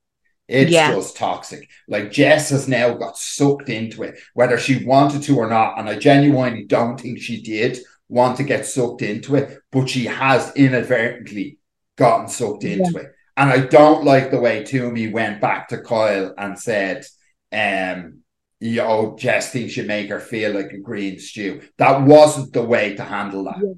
It's 0.49 0.71
Yeah. 0.71 0.91
just 0.91 1.15
toxic. 1.15 1.69
Like 1.87 2.11
Jess 2.11 2.49
has 2.49 2.67
now 2.67 2.95
got 2.95 3.17
sucked 3.17 3.69
into 3.69 4.03
it, 4.03 4.19
whether 4.33 4.57
she 4.57 4.83
wanted 4.83 5.21
to 5.23 5.37
or 5.37 5.47
not. 5.47 5.77
And 5.79 5.87
I 5.87 5.95
genuinely 5.95 6.65
don't 6.65 6.99
think 6.99 7.19
she 7.19 7.41
did 7.41 7.77
want 8.09 8.37
to 8.37 8.43
get 8.43 8.65
sucked 8.65 9.03
into 9.03 9.35
it, 9.35 9.59
but 9.71 9.87
she 9.87 10.05
has 10.05 10.51
inadvertently 10.55 11.59
gotten 11.97 12.27
sucked 12.27 12.63
into 12.63 12.97
it. 12.97 13.11
And 13.37 13.49
I 13.51 13.59
don't 13.59 14.03
like 14.03 14.31
the 14.31 14.39
way 14.39 14.63
Tumi 14.63 15.11
went 15.11 15.39
back 15.39 15.69
to 15.69 15.77
Kyle 15.81 16.33
and 16.37 16.57
said, 16.57 17.05
um, 17.53 18.19
yo, 18.59 19.15
Jess 19.17 19.51
thinks 19.51 19.77
you 19.77 19.83
make 19.83 20.09
her 20.09 20.19
feel 20.19 20.53
like 20.53 20.71
a 20.73 20.79
green 20.79 21.19
stew. 21.19 21.61
That 21.77 22.01
wasn't 22.01 22.51
the 22.53 22.63
way 22.63 22.95
to 22.95 23.03
handle 23.03 23.43
that. 23.45 23.77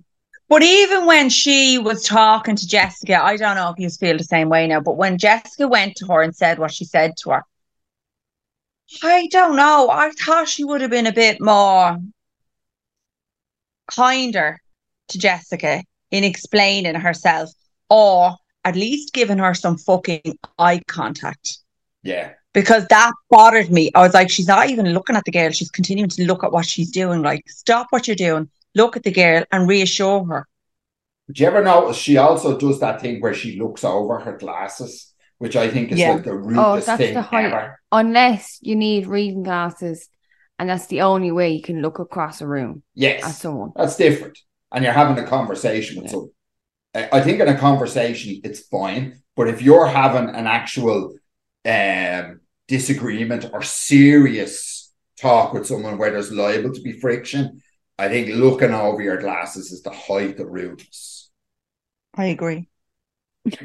But 0.51 0.63
even 0.63 1.05
when 1.05 1.29
she 1.29 1.77
was 1.77 2.03
talking 2.03 2.57
to 2.57 2.67
Jessica, 2.67 3.23
I 3.23 3.37
don't 3.37 3.55
know 3.55 3.69
if 3.69 3.79
you 3.79 3.89
feel 3.89 4.17
the 4.17 4.25
same 4.25 4.49
way 4.49 4.67
now, 4.67 4.81
but 4.81 4.97
when 4.97 5.17
Jessica 5.17 5.65
went 5.65 5.95
to 5.95 6.07
her 6.07 6.21
and 6.21 6.35
said 6.35 6.59
what 6.59 6.73
she 6.73 6.83
said 6.83 7.13
to 7.19 7.29
her, 7.29 7.45
I 9.01 9.29
don't 9.31 9.55
know. 9.55 9.89
I 9.89 10.11
thought 10.11 10.49
she 10.49 10.65
would 10.65 10.81
have 10.81 10.89
been 10.91 11.07
a 11.07 11.13
bit 11.13 11.39
more 11.39 11.97
kinder 13.95 14.59
to 15.07 15.17
Jessica 15.17 15.83
in 16.11 16.25
explaining 16.25 16.95
herself 16.95 17.49
or 17.89 18.35
at 18.65 18.75
least 18.75 19.13
giving 19.13 19.37
her 19.37 19.53
some 19.53 19.77
fucking 19.77 20.37
eye 20.59 20.81
contact. 20.85 21.59
Yeah. 22.03 22.33
Because 22.53 22.85
that 22.87 23.13
bothered 23.29 23.71
me. 23.71 23.89
I 23.95 24.01
was 24.01 24.13
like, 24.13 24.29
she's 24.29 24.47
not 24.47 24.69
even 24.69 24.93
looking 24.93 25.15
at 25.15 25.23
the 25.23 25.31
girl. 25.31 25.51
She's 25.51 25.71
continuing 25.71 26.09
to 26.09 26.25
look 26.25 26.43
at 26.43 26.51
what 26.51 26.65
she's 26.65 26.91
doing. 26.91 27.21
Like, 27.21 27.49
stop 27.49 27.87
what 27.91 28.05
you're 28.05 28.17
doing. 28.17 28.49
Look 28.75 28.97
at 28.97 29.03
the 29.03 29.11
girl 29.11 29.43
and 29.51 29.67
reassure 29.67 30.25
her. 30.25 30.47
Do 31.31 31.43
you 31.43 31.47
ever 31.47 31.63
notice 31.63 31.97
she 31.97 32.17
also 32.17 32.57
does 32.57 32.79
that 32.79 33.01
thing 33.01 33.21
where 33.21 33.33
she 33.33 33.59
looks 33.59 33.83
over 33.83 34.19
her 34.19 34.37
glasses, 34.37 35.13
which 35.37 35.55
I 35.55 35.69
think 35.69 35.91
is 35.91 35.99
Yeah. 35.99 36.13
like 36.15 36.23
the 36.23 36.35
rudest 36.35 36.87
that's 36.87 36.97
thing 36.97 37.13
the 37.13 37.21
height. 37.21 37.45
ever. 37.45 37.79
Unless 37.91 38.59
you 38.61 38.75
need 38.75 39.07
reading 39.07 39.43
glasses 39.43 40.09
and 40.59 40.69
that's 40.69 40.87
the 40.87 41.01
only 41.01 41.31
way 41.31 41.51
you 41.51 41.61
can 41.61 41.81
look 41.81 41.99
across 41.99 42.41
a 42.41 42.47
room 42.47 42.83
Yes, 42.93 43.23
at 43.23 43.27
Yes, 43.27 43.37
someone. 43.41 43.71
that's 43.75 43.95
different. 43.95 44.37
And 44.71 44.83
you're 44.83 44.93
having 44.93 45.21
a 45.23 45.27
conversation 45.27 45.97
with 45.97 46.05
Yeah. 46.05 46.11
someone. 46.11 46.29
I 46.95 47.09
I 47.19 47.21
think 47.21 47.39
in 47.39 47.47
a 47.47 47.57
conversation 47.57 48.41
it's 48.43 48.61
fine, 48.67 49.21
but 49.37 49.47
if 49.47 49.61
you're 49.61 49.87
having 49.87 50.29
an 50.35 50.47
actual 50.47 51.15
um, 51.65 52.41
disagreement 52.67 53.49
or 53.53 53.61
serious 53.61 54.91
talk 55.19 55.53
with 55.53 55.67
someone 55.67 55.97
where 55.97 56.11
there's 56.11 56.31
liable 56.31 56.73
to 56.73 56.81
be 56.81 56.93
friction, 56.93 57.61
I 57.97 58.09
think 58.09 58.29
looking 58.35 58.73
over 58.73 59.01
your 59.01 59.17
glasses 59.17 59.71
is 59.71 59.81
the 59.83 59.91
height 59.91 60.39
of 60.39 60.47
rudeness. 60.47 61.29
I 62.15 62.25
agree. 62.25 62.67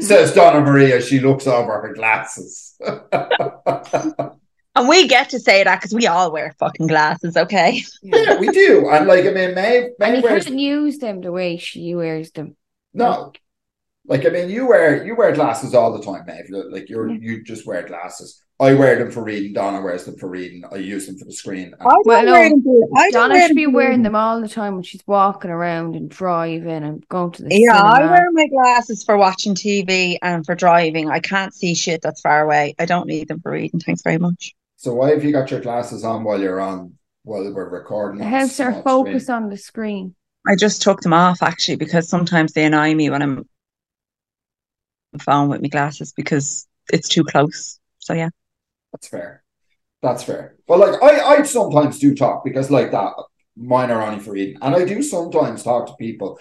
Says 0.00 0.34
Donna 0.34 0.60
Maria, 0.60 1.00
she 1.00 1.20
looks 1.20 1.46
over 1.46 1.80
her 1.80 1.94
glasses. 1.94 2.78
And 4.76 4.88
we 4.88 5.08
get 5.08 5.30
to 5.30 5.40
say 5.40 5.64
that 5.64 5.80
because 5.80 5.92
we 5.92 6.06
all 6.06 6.30
wear 6.30 6.54
fucking 6.60 6.86
glasses, 6.86 7.36
okay? 7.36 7.82
yeah, 8.00 8.38
we 8.38 8.46
do. 8.48 8.88
And 8.88 9.08
like, 9.08 9.24
I 9.26 9.30
mean, 9.32 9.52
Maeve, 9.52 9.84
And 9.86 9.94
Maeve 9.98 10.16
you 10.18 10.22
wears 10.22 10.44
can't 10.44 10.58
use 10.58 10.98
them 10.98 11.20
the 11.20 11.32
way 11.32 11.56
she 11.56 11.96
wears 11.96 12.30
them. 12.30 12.56
no. 12.94 13.32
Like, 14.06 14.24
I 14.24 14.28
mean, 14.28 14.48
you 14.50 14.68
wear 14.68 15.04
you 15.04 15.16
wear 15.16 15.32
glasses 15.32 15.74
all 15.74 15.92
the 15.98 16.04
time, 16.04 16.24
Maeve. 16.26 16.46
Like, 16.70 16.88
you're 16.88 17.10
Yeah. 17.10 17.18
you 17.20 17.42
just 17.42 17.66
wear 17.66 17.82
glasses. 17.88 18.40
I 18.60 18.74
wear 18.74 18.98
them 18.98 19.12
for 19.12 19.22
reading. 19.22 19.52
Donna 19.52 19.80
wears 19.80 20.04
them 20.04 20.16
for 20.16 20.28
reading. 20.28 20.64
I 20.72 20.76
use 20.76 21.06
them 21.06 21.16
for 21.16 21.24
the 21.24 21.32
screen. 21.32 21.74
I 21.78 21.84
don't 21.84 22.06
Well, 22.06 22.24
no, 22.24 22.32
wear 22.32 22.48
them. 22.50 22.62
for- 22.64 22.88
I 22.98 23.10
Donna 23.10 23.34
wear 23.34 23.46
should 23.46 23.54
be 23.56 23.66
them 23.66 23.72
wearing 23.74 24.02
them 24.02 24.16
all 24.16 24.40
the 24.40 24.48
time 24.48 24.74
when 24.74 24.82
she's 24.82 25.02
walking 25.06 25.52
around 25.52 25.94
and 25.94 26.10
driving 26.10 26.82
and 26.82 27.06
going 27.08 27.30
to 27.32 27.42
the 27.44 27.54
Yeah, 27.56 27.80
I 27.80 28.00
wear 28.10 28.28
my 28.32 28.48
glasses 28.48 29.04
for 29.04 29.16
watching 29.16 29.54
TV 29.54 30.18
and 30.22 30.44
for 30.44 30.56
driving. 30.56 31.08
I 31.08 31.20
can't 31.20 31.54
see 31.54 31.74
shit 31.76 32.02
that's 32.02 32.20
far 32.20 32.42
away. 32.42 32.74
I 32.80 32.84
don't 32.84 33.06
need 33.06 33.28
them 33.28 33.40
for 33.40 33.52
reading. 33.52 33.78
Thanks 33.78 34.02
very 34.02 34.18
much. 34.18 34.54
So 34.76 34.92
why 34.92 35.10
have 35.10 35.22
you 35.22 35.30
got 35.30 35.52
your 35.52 35.60
glasses 35.60 36.04
on 36.04 36.24
while 36.24 36.40
you're 36.40 36.60
on 36.60 36.94
while 37.22 37.52
we're 37.54 37.68
recording? 37.68 38.20
It 38.20 38.24
on 38.24 38.30
helps 38.30 38.58
her 38.58 38.82
focus 38.82 39.24
screen? 39.26 39.36
on 39.36 39.50
the 39.50 39.56
screen. 39.56 40.14
I 40.48 40.56
just 40.56 40.82
took 40.82 41.00
them 41.02 41.12
off 41.12 41.44
actually 41.44 41.76
because 41.76 42.08
sometimes 42.08 42.54
they 42.54 42.64
annoy 42.64 42.92
me 42.94 43.08
when 43.08 43.22
I'm 43.22 43.38
on 43.38 43.46
the 45.12 45.18
phone 45.20 45.48
with 45.48 45.62
my 45.62 45.68
glasses 45.68 46.12
because 46.12 46.66
it's 46.92 47.08
too 47.08 47.22
close. 47.22 47.78
So 48.00 48.14
yeah. 48.14 48.30
That's 48.92 49.08
fair. 49.08 49.42
That's 50.02 50.22
fair. 50.22 50.56
Well, 50.66 50.78
like 50.78 51.02
I, 51.02 51.36
I 51.36 51.42
sometimes 51.42 51.98
do 51.98 52.14
talk 52.14 52.44
because 52.44 52.70
like 52.70 52.92
that, 52.92 53.12
mine 53.56 53.90
are 53.90 54.02
only 54.02 54.20
for 54.20 54.32
reading, 54.32 54.58
and 54.62 54.74
I 54.74 54.84
do 54.84 55.02
sometimes 55.02 55.62
talk 55.62 55.86
to 55.86 55.94
people 55.94 56.38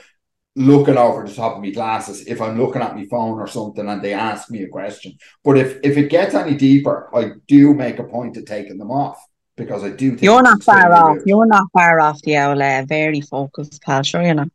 looking 0.57 0.97
over 0.97 1.23
the 1.25 1.33
top 1.33 1.55
of 1.55 1.61
my 1.61 1.69
glasses 1.69 2.25
if 2.25 2.41
I'm 2.41 2.59
looking 2.59 2.81
at 2.81 2.95
my 2.95 3.05
phone 3.05 3.37
or 3.37 3.45
something 3.45 3.87
and 3.87 4.01
they 4.01 4.13
ask 4.13 4.49
me 4.49 4.63
a 4.63 4.67
question. 4.67 5.13
But 5.43 5.57
if 5.57 5.79
if 5.83 5.97
it 5.97 6.09
gets 6.09 6.33
any 6.33 6.55
deeper, 6.55 7.09
I 7.15 7.33
do 7.47 7.75
make 7.75 7.99
a 7.99 8.03
point 8.03 8.37
of 8.37 8.45
taking 8.45 8.79
them 8.79 8.89
off 8.89 9.23
because 9.55 9.83
I 9.83 9.89
do 9.89 10.09
think 10.09 10.23
You're 10.23 10.41
not 10.41 10.63
far 10.63 10.91
off. 10.91 11.17
You're 11.25 11.45
not 11.45 11.67
far 11.73 11.99
off 11.99 12.21
the 12.23 12.39
old 12.39 12.61
uh, 12.61 12.83
very 12.87 13.21
focused 13.21 13.81
pal. 13.83 14.01
Sure 14.01 14.23
you're 14.23 14.33
not. 14.33 14.49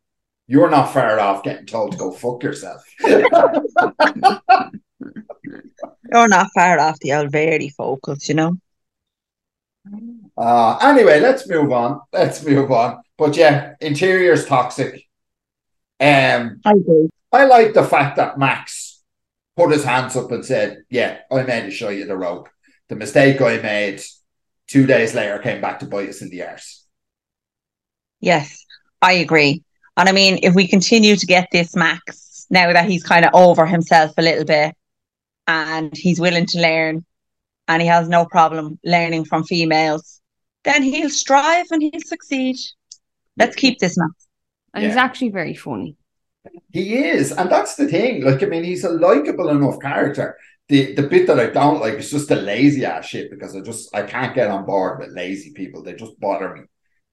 You're 0.49 0.71
not 0.71 0.93
far 0.93 1.21
off 1.21 1.45
getting 1.45 1.67
told 1.67 1.93
to 1.93 1.99
go 1.99 2.11
fuck 2.11 2.43
yourself. 2.43 2.83
You're 6.13 6.29
not 6.29 6.49
far 6.55 6.79
off 6.79 6.99
the 7.01 7.15
old 7.15 7.33
very 7.33 7.69
focus, 7.69 8.29
you 8.29 8.35
know. 8.35 8.57
Uh, 10.37 10.79
anyway, 10.81 11.21
let's 11.21 11.49
move 11.49 11.73
on. 11.73 12.01
Let's 12.13 12.45
move 12.45 12.71
on. 12.71 13.03
But 13.19 13.37
yeah, 13.37 13.75
interior's 13.81 14.47
toxic. 14.47 15.07
Um, 16.01 16.61
I 16.65 16.73
agree. 16.73 17.09
I 17.33 17.45
like 17.45 17.75
the 17.75 17.85
fact 17.85 18.17
that 18.17 18.39
Max 18.39 19.03
put 19.57 19.73
his 19.73 19.85
hands 19.85 20.17
up 20.17 20.31
and 20.33 20.45
said, 20.45 20.85
"Yeah, 20.91 21.19
I 21.31 21.43
made 21.43 21.63
to 21.65 21.71
show 21.71 21.89
you 21.89 22.07
the 22.07 22.17
rope. 22.17 22.49
The 22.89 22.97
mistake 22.97 23.41
I 23.41 23.59
made 23.59 24.03
two 24.67 24.87
days 24.87 25.15
later 25.15 25.39
came 25.39 25.61
back 25.61 25.81
to 25.81 25.87
bite 25.87 26.09
us 26.09 26.23
in 26.23 26.31
the 26.31 26.43
arse." 26.43 26.85
Yes, 28.21 28.65
I 29.01 29.15
agree. 29.15 29.63
And 29.97 30.09
I 30.09 30.13
mean, 30.13 30.41
if 30.43 30.55
we 30.55 30.67
continue 30.69 31.17
to 31.17 31.27
get 31.27 31.49
this 31.53 31.77
Max 31.77 32.47
now 32.51 32.73
that 32.73 32.89
he's 32.89 33.03
kind 33.03 33.25
of 33.25 33.35
over 33.35 33.67
himself 33.67 34.13
a 34.17 34.23
little 34.23 34.45
bit 34.45 34.75
and 35.47 35.97
he's 35.97 36.21
willing 36.21 36.47
to 36.47 36.61
learn 36.61 37.05
and 37.69 37.83
he 37.83 37.89
has 37.89 38.09
no 38.09 38.25
problem 38.25 38.79
learning 38.85 39.25
from 39.25 39.45
females, 39.45 40.21
then 40.65 40.83
he'll 40.83 41.11
strive 41.11 41.67
and 41.71 41.83
he'll 41.83 42.01
succeed. 42.01 42.57
Let's 43.37 43.57
keep 43.57 43.79
this 43.79 43.97
man. 43.97 44.11
And 44.75 44.85
he's 44.85 44.97
actually 44.97 45.31
very 45.31 45.55
funny. 45.55 45.97
He 46.73 46.97
is, 46.97 47.31
and 47.33 47.51
that's 47.51 47.77
the 47.77 47.87
thing. 47.87 48.25
Like, 48.25 48.43
I 48.43 48.47
mean, 48.47 48.65
he's 48.65 48.85
a 48.85 48.91
likable 48.91 49.49
enough 49.51 49.81
character. 49.81 50.37
The 50.69 50.95
the 50.95 51.03
bit 51.03 51.27
that 51.27 51.39
I 51.39 51.47
don't 51.47 51.81
like 51.81 51.95
is 51.95 52.11
just 52.11 52.29
the 52.29 52.37
lazy 52.37 52.85
ass 52.85 53.07
shit 53.07 53.31
because 53.31 53.55
I 53.55 53.61
just 53.61 53.95
I 53.95 54.03
can't 54.03 54.35
get 54.35 54.49
on 54.49 54.65
board 54.65 54.99
with 54.99 55.13
lazy 55.13 55.53
people. 55.53 55.83
They 55.83 55.95
just 55.95 56.19
bother 56.19 56.55
me. 56.55 56.63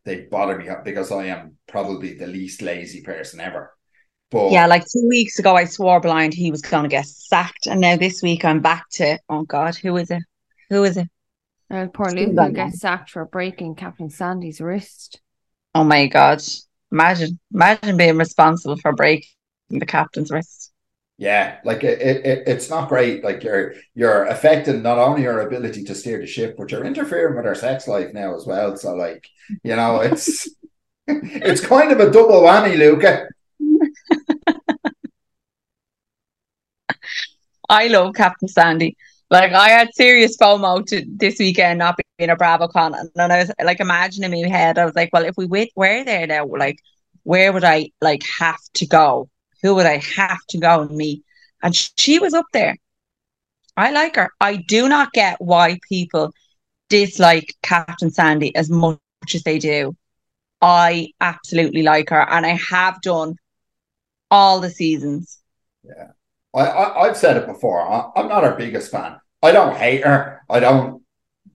They 0.06 0.22
bother 0.22 0.58
me 0.58 0.70
because 0.84 1.12
I 1.12 1.26
am 1.26 1.58
probably 1.68 2.14
the 2.14 2.28
least 2.28 2.62
lazy 2.62 3.02
person 3.02 3.40
ever. 3.40 3.76
But 4.32 4.52
Yeah, 4.52 4.66
like 4.68 4.84
two 4.86 5.08
weeks 5.08 5.40
ago, 5.40 5.56
I 5.56 5.66
swore 5.66 6.00
blind 6.00 6.34
he 6.34 6.52
was 6.52 6.62
going 6.62 6.84
to 6.84 6.90
get 6.90 7.06
sacked. 7.08 7.68
And 7.68 7.82
now 7.82 7.96
this 7.98 8.22
week, 8.22 8.44
I'm 8.46 8.62
back 8.62 8.86
to, 8.94 9.20
oh 9.30 9.44
God, 9.44 9.76
who 9.76 9.96
is 9.98 10.12
it? 10.12 10.24
Who 10.70 10.84
is 10.84 10.98
it? 10.98 11.08
Uh, 11.72 11.88
poor 11.88 12.12
Still 12.12 12.14
Luke 12.14 12.36
don't 12.36 12.36
will 12.36 12.52
know. 12.54 12.72
get 12.72 12.74
sacked 12.76 13.10
for 13.10 13.26
breaking 13.26 13.74
Captain 13.76 14.10
Sandy's 14.10 14.62
wrist. 14.62 15.20
Oh 15.76 15.84
my 15.84 16.08
God. 16.08 16.42
Imagine, 16.92 17.40
imagine 17.54 17.98
being 17.98 18.18
responsible 18.18 18.78
for 18.78 18.94
breaking 18.94 19.30
the 19.70 19.86
captain's 19.86 20.32
wrist. 20.32 20.72
Yeah, 21.18 21.58
like 21.66 21.84
it, 21.84 22.02
it, 22.02 22.26
it- 22.26 22.44
it's 22.48 22.70
not 22.70 22.88
great. 22.90 23.24
Like 23.24 23.44
you're 23.44 23.74
you're 23.94 24.26
affecting 24.26 24.82
not 24.82 24.98
only 25.00 25.24
your 25.24 25.42
ability 25.42 25.84
to 25.86 25.96
steer 25.96 26.20
the 26.20 26.26
ship, 26.28 26.56
but 26.58 26.72
you're 26.72 26.86
interfering 26.86 27.36
with 27.36 27.46
our 27.46 27.56
sex 27.56 27.88
life 27.88 28.14
now 28.14 28.36
as 28.36 28.46
well. 28.46 28.78
So 28.78 28.96
like, 28.96 29.28
you 29.64 29.76
know, 29.76 30.00
it's 30.00 30.48
it's 31.08 31.62
kind 31.66 31.92
of 31.92 32.00
a 32.00 32.12
double 32.12 32.42
whammy, 32.44 32.78
Luka. 32.78 33.28
I 37.70 37.88
love 37.88 38.16
Captain 38.16 38.48
Sandy. 38.48 38.98
Like 39.30 39.54
I 39.54 39.70
had 39.70 39.94
serious 39.94 40.36
FOMO 40.38 40.86
to 40.88 41.06
this 41.08 41.38
weekend 41.40 41.80
not 41.80 42.00
being 42.18 42.32
a 42.32 42.36
BravoCon, 42.36 43.00
and 43.00 43.10
then 43.16 43.32
I 43.32 43.40
was 43.40 43.52
like 43.64 43.80
imagining 43.80 44.34
in 44.34 44.50
my 44.50 44.58
head. 44.58 44.80
I 44.80 44.86
was 44.86 44.96
like, 44.96 45.12
well, 45.14 45.24
if 45.26 45.36
we 45.38 45.46
wait, 45.46 45.72
were 45.76 46.04
there 46.04 46.26
now, 46.26 46.46
like, 46.46 46.80
where 47.24 47.54
would 47.54 47.64
I 47.64 47.92
like 48.02 48.24
have 48.40 48.60
to 48.76 48.88
go? 48.88 49.30
Who 49.62 49.76
would 49.76 49.86
I 49.86 49.98
have 49.98 50.44
to 50.50 50.58
go 50.58 50.82
and 50.82 50.92
meet? 50.92 51.24
And 51.62 51.76
she 51.76 52.18
was 52.20 52.34
up 52.34 52.48
there. 52.54 52.76
I 53.78 53.92
like 53.92 54.16
her. 54.16 54.30
I 54.42 54.56
do 54.58 54.90
not 54.90 55.14
get 55.14 55.40
why 55.40 55.78
people 55.88 56.34
dislike 56.90 57.54
Captain 57.62 58.10
Sandy 58.10 58.56
as 58.56 58.70
much 58.70 59.00
as 59.34 59.44
they 59.44 59.60
do. 59.60 59.96
I 60.62 61.10
absolutely 61.22 61.84
like 61.84 62.10
her, 62.10 62.28
and 62.30 62.46
I 62.46 62.56
have 62.56 63.00
done 63.02 63.36
all 64.32 64.60
the 64.60 64.70
seasons. 64.72 65.40
I, 66.54 66.62
I 66.62 67.02
I've 67.08 67.18
said 67.18 67.38
it 67.38 67.48
before. 67.48 67.82
I, 67.82 68.10
I'm 68.16 68.28
not 68.28 68.44
her 68.44 68.56
biggest 68.56 68.92
fan. 68.92 69.18
I 69.42 69.52
don't 69.52 69.76
hate 69.76 70.04
her. 70.04 70.42
I 70.50 70.60
don't 70.60 71.04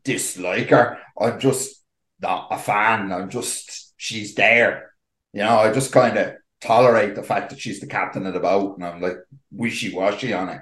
dislike 0.04 0.70
her. 0.70 0.98
I'm 1.20 1.38
just 1.40 1.82
not 2.20 2.48
a 2.50 2.58
fan. 2.58 3.12
I'm 3.12 3.30
just 3.30 3.92
she's 3.96 4.34
there. 4.34 4.92
You 5.32 5.40
know, 5.40 5.58
I 5.58 5.72
just 5.72 5.92
kind 5.92 6.16
of 6.16 6.34
tolerate 6.60 7.14
the 7.14 7.22
fact 7.22 7.50
that 7.50 7.60
she's 7.60 7.80
the 7.80 7.86
captain 7.86 8.26
of 8.26 8.34
the 8.34 8.40
boat, 8.40 8.76
and 8.76 8.86
I'm 8.86 9.00
like 9.00 9.18
wishy 9.50 9.94
washy 9.94 10.32
on 10.32 10.48
it. 10.48 10.60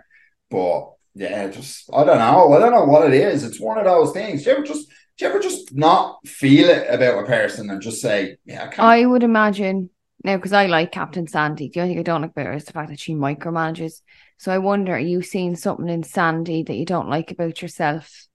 But 0.51 0.93
yeah, 1.15 1.49
just 1.49 1.91
I 1.93 2.05
don't 2.05 2.19
know. 2.19 2.53
I 2.53 2.59
don't 2.59 2.73
know 2.73 2.85
what 2.85 3.07
it 3.07 3.15
is. 3.15 3.45
It's 3.45 3.61
one 3.61 3.79
of 3.79 3.85
those 3.85 4.13
things. 4.13 4.45
Do 4.45 4.51
you 4.51 4.57
ever 4.57 4.65
just 4.65 4.89
do 5.19 5.25
you 5.25 5.31
ever 5.31 5.41
just 5.41 5.75
not 5.75 6.27
feel 6.27 6.69
it 6.69 6.87
about 6.89 7.23
a 7.23 7.27
person 7.27 7.71
and 7.71 7.83
just 7.83 8.01
say, 8.01 8.37
yeah, 8.45 8.71
I. 8.79 9.03
I 9.03 9.07
would 9.07 9.23
imagine 9.23 9.91
now 10.25 10.37
because 10.37 10.53
I 10.53 10.67
like 10.67 10.93
Captain 10.93 11.27
Sandy. 11.27 11.71
The 11.73 11.81
only 11.81 11.95
thing 11.95 12.01
I 12.01 12.03
don't 12.03 12.23
like 12.23 12.31
about 12.31 12.47
her 12.47 12.53
is 12.53 12.65
the 12.65 12.73
fact 12.73 12.91
that 12.91 13.01
she 13.01 13.15
micromanages. 13.15 14.03
So 14.39 14.53
I 14.53 14.59
wonder, 14.59 14.95
are 14.95 14.99
you 14.99 15.23
seeing 15.23 15.57
something 15.57 15.89
in 15.89 16.03
Sandy 16.03 16.63
that 16.65 16.77
you 16.77 16.85
don't 16.85 17.09
like 17.09 17.31
about 17.31 17.63
yourself? 17.63 18.27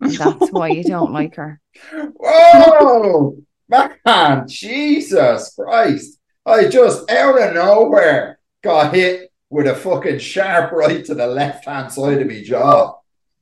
And 0.00 0.12
that's 0.12 0.50
why 0.50 0.68
you 0.68 0.84
don't 0.84 1.12
like 1.20 1.36
her. 1.36 1.60
Whoa, 1.92 3.36
man, 3.68 4.46
Jesus 4.48 5.54
Christ. 5.54 6.18
I 6.44 6.68
just 6.68 7.10
out 7.10 7.40
of 7.40 7.54
nowhere 7.54 8.38
got 8.62 8.94
hit 8.94 9.30
with 9.48 9.66
a 9.66 9.74
fucking 9.74 10.18
sharp 10.18 10.72
right 10.72 11.04
to 11.04 11.14
the 11.14 11.26
left 11.26 11.66
hand 11.66 11.92
side 11.92 12.20
of 12.20 12.26
me 12.26 12.42
jaw. 12.42 12.94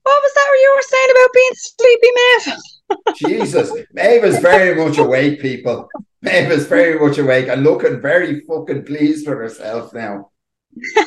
What 0.02 0.22
was 0.22 0.32
that 0.34 0.58
you 0.60 0.72
were 0.76 0.82
saying 0.82 1.10
about 1.10 1.32
being 1.34 1.50
sleepy, 1.54 2.08
Maeve? 2.14 2.56
Jesus, 3.16 3.70
Maeve 3.92 4.24
is 4.24 4.38
very 4.38 4.74
much 4.74 4.98
awake, 4.98 5.40
people. 5.40 5.88
Maeve 6.22 6.50
is 6.50 6.66
very 6.66 6.98
much 6.98 7.18
awake 7.18 7.48
and 7.48 7.62
looking 7.62 8.00
very 8.00 8.40
fucking 8.40 8.85
pleased 8.85 9.29
with 9.29 9.38
herself 9.38 9.92
now. 9.94 10.31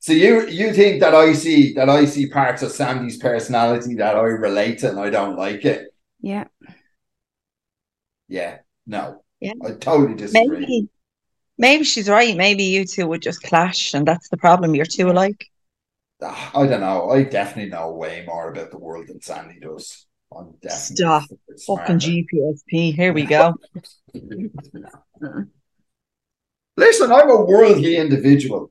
so 0.00 0.12
you 0.12 0.46
you 0.48 0.72
think 0.72 1.00
that 1.00 1.14
I 1.14 1.32
see 1.32 1.74
that 1.74 1.88
I 1.88 2.04
see 2.04 2.28
parts 2.28 2.62
of 2.62 2.72
Sandy's 2.72 3.18
personality 3.18 3.94
that 3.96 4.16
I 4.16 4.22
relate 4.22 4.78
to 4.80 4.90
and 4.90 4.98
I 4.98 5.10
don't 5.10 5.36
like 5.36 5.64
it? 5.64 5.94
Yeah. 6.20 6.44
Yeah, 8.28 8.58
no. 8.86 9.22
Yeah. 9.40 9.54
I 9.64 9.72
totally 9.72 10.14
disagree. 10.14 10.60
Maybe, 10.60 10.88
maybe 11.58 11.84
she's 11.84 12.08
right. 12.08 12.36
Maybe 12.36 12.64
you 12.64 12.84
two 12.84 13.06
would 13.08 13.22
just 13.22 13.42
clash, 13.42 13.94
and 13.94 14.06
that's 14.06 14.28
the 14.28 14.36
problem. 14.36 14.74
You're 14.74 14.86
two 14.86 15.10
alike. 15.10 15.49
I 16.22 16.66
don't 16.66 16.80
know. 16.80 17.10
I 17.10 17.24
definitely 17.24 17.70
know 17.70 17.92
way 17.92 18.24
more 18.26 18.50
about 18.50 18.70
the 18.70 18.78
world 18.78 19.08
than 19.08 19.20
Sandy 19.20 19.58
does. 19.60 20.06
I'm 20.36 20.54
definitely 20.62 20.96
Stop. 20.96 21.24
Fucking 21.66 21.98
GPSP. 21.98 22.94
Here 22.94 23.12
we 23.12 23.24
go. 23.26 23.54
Listen, 26.76 27.12
I'm 27.12 27.30
a 27.30 27.44
worldly 27.44 27.96
individual. 27.96 28.70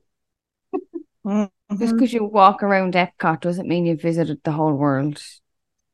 Mhm. 1.24 1.50
Just 1.78 1.94
because 1.94 2.12
you 2.12 2.24
walk 2.24 2.62
around 2.62 2.94
Epcot 2.94 3.40
doesn't 3.40 3.68
mean 3.68 3.86
you've 3.86 4.02
visited 4.02 4.40
the 4.42 4.52
whole 4.52 4.72
world. 4.72 5.22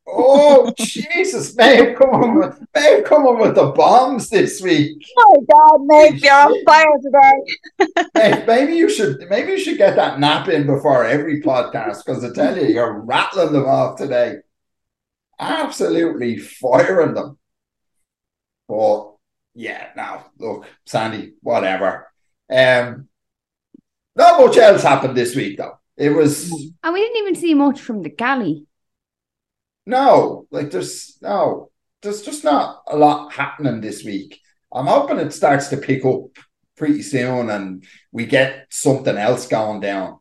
Oh 0.08 0.72
Jesus, 0.78 1.56
Maeve, 1.56 1.96
come 1.96 2.10
on 2.10 2.38
with 2.38 2.60
Maeve, 2.74 3.04
come 3.04 3.26
on 3.26 3.40
with 3.40 3.56
the 3.56 3.72
bombs 3.72 4.28
this 4.28 4.60
week. 4.60 5.02
Oh 5.18 5.34
my 5.34 5.54
God, 5.54 5.80
Meg, 5.84 6.22
you're 6.22 6.32
on 6.32 6.64
fire 6.64 6.84
today. 7.02 8.06
Maeve, 8.14 8.46
maybe 8.46 8.74
you 8.74 8.88
should 8.88 9.28
maybe 9.28 9.52
you 9.52 9.58
should 9.58 9.78
get 9.78 9.96
that 9.96 10.20
nap 10.20 10.48
in 10.48 10.66
before 10.66 11.04
every 11.04 11.42
podcast 11.42 12.04
because 12.04 12.24
I 12.24 12.32
tell 12.32 12.56
you, 12.56 12.68
you're 12.68 13.00
rattling 13.00 13.52
them 13.52 13.66
off 13.66 13.98
today. 13.98 14.36
Absolutely 15.40 16.38
firing 16.38 17.14
them. 17.14 17.38
But 18.68 19.12
yeah, 19.54 19.88
now 19.96 20.26
look, 20.38 20.66
Sandy, 20.84 21.34
whatever. 21.42 22.12
Um 22.48 23.08
not 24.14 24.40
much 24.40 24.56
else 24.56 24.82
happened 24.82 25.16
this 25.16 25.34
week 25.34 25.58
though. 25.58 25.78
It 25.96 26.10
was 26.10 26.50
And 26.84 26.94
we 26.94 27.00
didn't 27.00 27.18
even 27.18 27.34
see 27.34 27.54
much 27.54 27.80
from 27.80 28.02
the 28.02 28.10
galley. 28.10 28.66
No, 29.86 30.46
like 30.50 30.70
there's 30.70 31.16
no, 31.22 31.70
there's 32.02 32.22
just 32.22 32.44
not 32.44 32.82
a 32.88 32.96
lot 32.96 33.32
happening 33.32 33.80
this 33.80 34.04
week. 34.04 34.40
I'm 34.72 34.86
hoping 34.86 35.18
it 35.18 35.32
starts 35.32 35.68
to 35.68 35.76
pick 35.76 36.04
up 36.04 36.24
pretty 36.76 37.02
soon 37.02 37.50
and 37.50 37.84
we 38.12 38.26
get 38.26 38.66
something 38.70 39.16
else 39.16 39.46
going 39.46 39.80
down. 39.80 40.18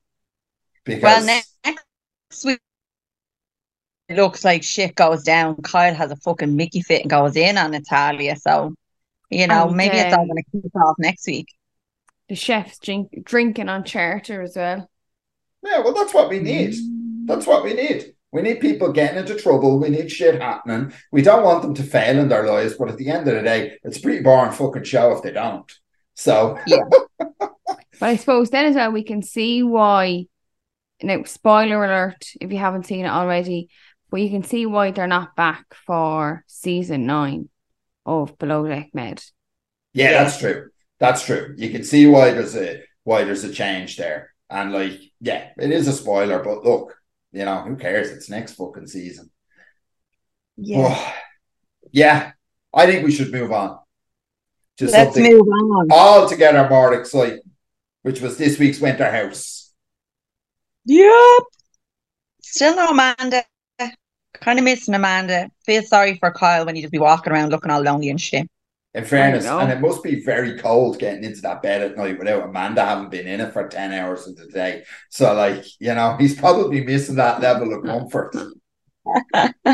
Because 0.86 1.25
Well, 1.25 1.41
next 1.65 2.45
week 2.45 2.60
it 4.08 4.15
looks 4.15 4.45
like 4.45 4.63
shit 4.63 4.95
goes 4.95 5.23
down. 5.23 5.62
Kyle 5.63 5.93
has 5.95 6.12
a 6.12 6.15
fucking 6.17 6.56
Mickey 6.56 6.82
fit 6.82 7.01
and 7.01 7.10
goes 7.10 7.36
in 7.36 7.58
on 7.58 7.71
Natalya. 7.71 8.36
So, 8.36 8.75
you 9.30 9.47
know, 9.47 9.67
And, 9.67 9.75
maybe 9.75 9.97
it's 9.97 10.13
all 10.13 10.21
um, 10.21 10.28
going 10.28 10.43
to 10.43 10.62
kick 10.62 10.75
off 10.75 10.95
next 10.99 11.25
week. 11.25 11.47
The 12.30 12.36
chef's 12.36 12.80
drink, 12.80 13.23
drinking 13.23 13.69
on 13.69 13.84
charter 13.84 14.41
as 14.41 14.56
well. 14.56 14.89
yeah, 15.63 15.80
well, 15.80 15.93
that's 15.93 16.13
what 16.13 16.30
we 16.30 16.39
need. 16.39 16.75
That's 17.25 17.47
what 17.47 17.63
we 17.63 17.73
need. 17.73 18.14
We 18.35 18.41
need 18.41 18.59
people 18.59 18.91
getting 18.91 19.17
into 19.17 19.35
trouble. 19.35 19.79
We 19.79 19.87
need 19.87 20.11
shit 20.11 20.41
happening. 20.41 20.91
We 21.09 21.21
don't 21.21 21.45
want 21.45 21.61
them 21.61 21.73
to 21.75 21.83
fail 21.83 22.19
in 22.19 22.27
their 22.27 22.45
lives, 22.45 22.73
but 22.77 22.89
at 22.89 22.97
the 22.97 23.09
end 23.09 23.25
of 23.29 23.33
the 23.33 23.41
day, 23.41 23.77
it's 23.81 23.97
a 23.97 24.01
pretty 24.01 24.21
boring 24.21 24.51
fucking 24.51 24.83
show 24.83 25.13
if 25.13 25.21
they 25.23 25.31
don't. 25.31 25.71
So 26.15 26.59
yeah. 26.67 26.81
But 27.97 28.09
I 28.09 28.17
suppose 28.17 28.49
then 28.49 28.65
as 28.65 28.75
well 28.75 28.91
we 28.91 29.03
can 29.03 29.21
see 29.21 29.63
why. 29.63 30.25
Now, 31.01 31.23
spoiler 31.23 31.81
alert 31.85 32.25
if 32.41 32.51
you 32.51 32.57
haven't 32.57 32.85
seen 32.87 33.05
it 33.05 33.09
already, 33.09 33.69
but 34.09 34.19
you 34.19 34.29
can 34.29 34.43
see 34.43 34.65
why 34.65 34.91
they're 34.91 35.07
not 35.07 35.37
back 35.37 35.73
for 35.85 36.43
season 36.47 37.05
nine 37.05 37.47
of 38.05 38.37
Below 38.37 38.67
Deck 38.67 38.89
Med. 38.93 39.23
Yeah, 39.93 40.11
Yeah. 40.11 40.23
that's 40.23 40.37
true. 40.39 40.69
That's 40.99 41.25
true. 41.25 41.53
You 41.57 41.69
can 41.69 41.85
see 41.85 42.05
why 42.05 42.31
there's 42.31 42.57
a 42.57 42.83
why 43.05 43.23
there's 43.23 43.45
a 43.45 43.53
change 43.53 43.95
there. 43.95 44.33
And 44.49 44.73
like, 44.73 44.99
yeah, 45.21 45.51
it 45.57 45.71
is 45.71 45.87
a 45.87 45.93
spoiler, 45.93 46.43
but 46.43 46.65
look, 46.65 46.97
you 47.35 47.45
know, 47.45 47.61
who 47.61 47.75
cares? 47.75 48.09
It's 48.11 48.29
next 48.29 48.53
fucking 48.53 48.87
season. 48.87 49.29
Yeah. 50.57 50.87
Oh, 50.89 51.13
yeah, 51.91 52.31
I 52.73 52.85
think 52.85 53.05
we 53.05 53.11
should 53.11 53.31
move 53.31 53.51
on. 53.51 53.79
To 54.77 54.85
Let's 54.85 55.15
something 55.15 55.31
move 55.31 55.47
on. 55.47 55.91
altogether 55.91 56.67
more 56.69 56.93
exciting, 56.93 57.41
which 58.01 58.21
was 58.21 58.37
this 58.37 58.57
week's 58.57 58.79
Winter 58.79 59.09
House. 59.09 59.73
Yep. 60.85 61.43
Still 62.41 62.75
no 62.75 62.87
Amanda. 62.89 63.43
Kind 64.33 64.59
of 64.59 64.65
missing 64.65 64.93
Amanda. 64.93 65.49
Feel 65.65 65.81
sorry 65.83 66.17
for 66.17 66.31
Kyle 66.31 66.65
when 66.65 66.75
he 66.75 66.81
just 66.81 66.91
be 66.91 66.99
walking 66.99 67.31
around 67.31 67.51
looking 67.51 67.71
all 67.71 67.81
lonely 67.81 68.09
and 68.09 68.19
shit. 68.19 68.49
In 68.95 69.03
fairness, 69.03 69.45
and 69.45 69.69
it 69.69 69.81
must 69.81 70.03
be 70.03 70.23
very 70.23 70.58
cold 70.58 70.99
getting 70.99 71.25
into 71.25 71.41
that 71.41 71.62
bed 71.62 71.81
at 71.81 71.97
night 71.97 72.17
without 72.17 72.47
Amanda 72.47 72.86
having 72.86 73.10
been 73.10 73.27
in 73.27 73.41
it 73.41 73.51
for 73.51 73.67
10 73.67 73.91
hours 73.91 74.25
of 74.25 74.38
the 74.38 74.47
day. 74.47 74.84
So, 75.10 75.34
like, 75.34 75.65
you 75.81 75.93
know, 75.93 76.15
he's 76.19 76.39
probably 76.39 76.81
missing 76.81 77.15
that 77.15 77.41
level 77.41 77.73
of 77.73 77.84
comfort. 77.84 78.34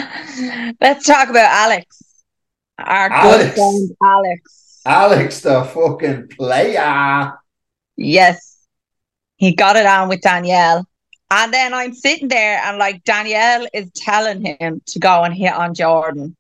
Let's 0.82 1.06
talk 1.06 1.30
about 1.30 1.52
Alex. 1.52 2.24
Our 2.80 3.12
Alex. 3.12 3.44
good 3.44 3.54
friend 3.54 3.92
Alex. 4.04 4.82
Alex, 4.88 5.42
the 5.42 5.64
fucking 5.66 6.30
player. 6.30 7.34
Yes. 7.98 8.66
He 9.38 9.54
got 9.54 9.76
it 9.76 9.86
on 9.86 10.10
with 10.10 10.22
Danielle. 10.22 10.84
And 11.30 11.54
then 11.54 11.76
I'm 11.76 11.94
sitting 11.94 12.28
there 12.28 12.60
and 12.64 12.80
like 12.80 13.04
Danielle 13.04 13.68
is 13.72 13.92
telling 13.92 14.44
him 14.44 14.82
to 14.88 15.00
go 15.00 15.24
and 15.24 15.34
hit 15.34 15.54
on 15.54 15.76
Jordan. 15.76 16.36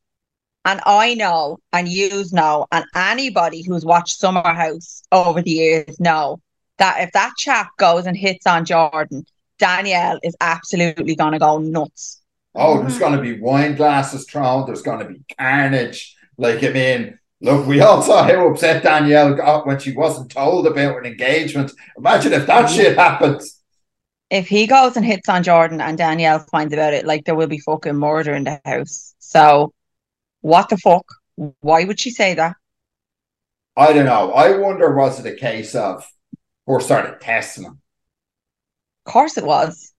And 0.63 0.79
I 0.85 1.15
know, 1.15 1.57
and 1.73 1.87
yous 1.87 2.31
know, 2.31 2.67
and 2.71 2.85
anybody 2.95 3.63
who's 3.63 3.83
watched 3.83 4.19
Summer 4.19 4.53
House 4.53 5.01
over 5.11 5.41
the 5.41 5.51
years 5.51 5.99
know 5.99 6.39
that 6.77 7.01
if 7.01 7.11
that 7.13 7.33
chap 7.37 7.69
goes 7.77 8.05
and 8.05 8.15
hits 8.15 8.45
on 8.45 8.65
Jordan, 8.65 9.25
Danielle 9.57 10.19
is 10.23 10.35
absolutely 10.39 11.15
gonna 11.15 11.39
go 11.39 11.57
nuts. 11.57 12.21
Oh, 12.53 12.81
there's 12.81 12.99
going 12.99 13.15
to 13.15 13.21
be 13.21 13.39
wine 13.39 13.75
glasses 13.75 14.25
thrown. 14.25 14.65
There's 14.65 14.81
going 14.81 14.99
to 14.99 15.05
be 15.05 15.23
carnage. 15.37 16.15
Like, 16.37 16.63
I 16.63 16.69
mean, 16.69 17.17
look, 17.39 17.65
we 17.65 17.79
all 17.79 18.01
saw 18.01 18.23
how 18.23 18.47
upset 18.49 18.83
Danielle 18.83 19.35
got 19.35 19.65
when 19.65 19.79
she 19.79 19.93
wasn't 19.93 20.31
told 20.31 20.67
about 20.67 20.97
an 20.97 21.05
engagement. 21.05 21.71
Imagine 21.97 22.33
if 22.33 22.47
that 22.47 22.69
shit 22.69 22.97
happened. 22.97 23.41
If 24.29 24.47
he 24.47 24.67
goes 24.67 24.97
and 24.97 25.05
hits 25.05 25.29
on 25.29 25.43
Jordan 25.43 25.81
and 25.81 25.97
Danielle 25.97 26.39
finds 26.39 26.73
about 26.73 26.93
it, 26.93 27.05
like 27.05 27.25
there 27.25 27.35
will 27.35 27.47
be 27.47 27.59
fucking 27.59 27.95
murder 27.95 28.33
in 28.33 28.43
the 28.43 28.59
house. 28.65 29.13
So 29.19 29.73
what 30.41 30.69
the 30.69 30.77
fuck? 30.77 31.05
Why 31.61 31.83
would 31.85 31.99
she 31.99 32.11
say 32.11 32.35
that? 32.35 32.55
I 33.75 33.93
don't 33.93 34.05
know. 34.05 34.31
I 34.33 34.57
wonder, 34.57 34.93
was 34.95 35.19
it 35.19 35.25
a 35.31 35.35
case 35.35 35.75
of 35.75 36.05
or 36.65 36.79
started 36.81 37.19
testing 37.21 37.65
him? 37.65 37.81
Of 39.05 39.13
course 39.13 39.37
it 39.37 39.45
was. 39.45 39.93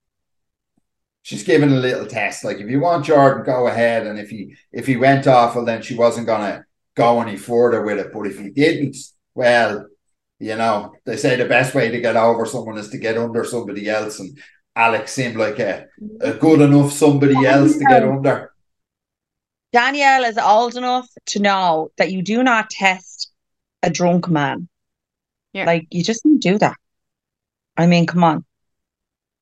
she's 1.22 1.44
given 1.44 1.72
a 1.72 1.76
little 1.76 2.07
test. 2.07 2.44
Like 2.44 2.59
if 2.59 2.68
you 2.70 2.81
want 2.81 3.05
Jordan, 3.05 3.44
go 3.44 3.66
ahead. 3.68 4.07
And 4.07 4.18
if 4.18 4.31
he 4.31 4.57
if 4.72 4.87
he 4.87 4.96
went 4.96 5.26
off, 5.26 5.55
well 5.55 5.64
then 5.64 5.83
she 5.83 5.94
wasn't 5.96 6.26
gonna 6.26 6.64
go 6.96 7.20
any 7.20 7.37
further 7.37 7.83
with 7.83 7.98
it. 7.98 8.12
But 8.12 8.26
if 8.26 8.38
he 8.38 8.50
didn't, 8.50 8.96
well, 9.35 9.87
you 10.38 10.57
know, 10.57 10.92
they 11.07 11.16
say 11.16 11.37
the 11.37 11.46
best 11.46 11.74
way 11.74 11.90
to 11.90 12.00
get 12.00 12.16
over 12.16 12.46
someone 12.46 12.78
is 12.78 12.90
to 12.90 12.98
get 12.98 13.18
under 13.18 13.44
somebody 13.44 13.88
else. 13.88 14.20
And 14.20 14.38
Alex 14.76 15.12
seemed 15.12 15.37
like 15.37 15.59
a, 15.59 15.87
a 16.20 16.35
good 16.35 16.61
enough 16.61 16.92
somebody 16.92 17.44
else 17.46 17.78
to 17.78 17.85
get 17.87 18.05
under. 18.05 18.52
Danielle 19.72 20.24
is 20.24 20.38
old 20.38 20.76
enough 20.76 21.08
to 21.26 21.40
know 21.40 21.90
that 21.96 22.12
you 22.12 22.22
do 22.22 22.42
not 22.42 22.70
test 22.70 23.30
a 23.82 23.90
drunk 23.90 24.28
man. 24.28 24.68
Yeah. 25.52 25.66
Like 25.66 25.87
you 25.90 26.02
just 26.02 26.22
don't 26.22 26.40
do 26.40 26.58
that. 26.58 26.76
I 27.76 27.87
mean, 27.87 28.06
come 28.06 28.24
on. 28.24 28.44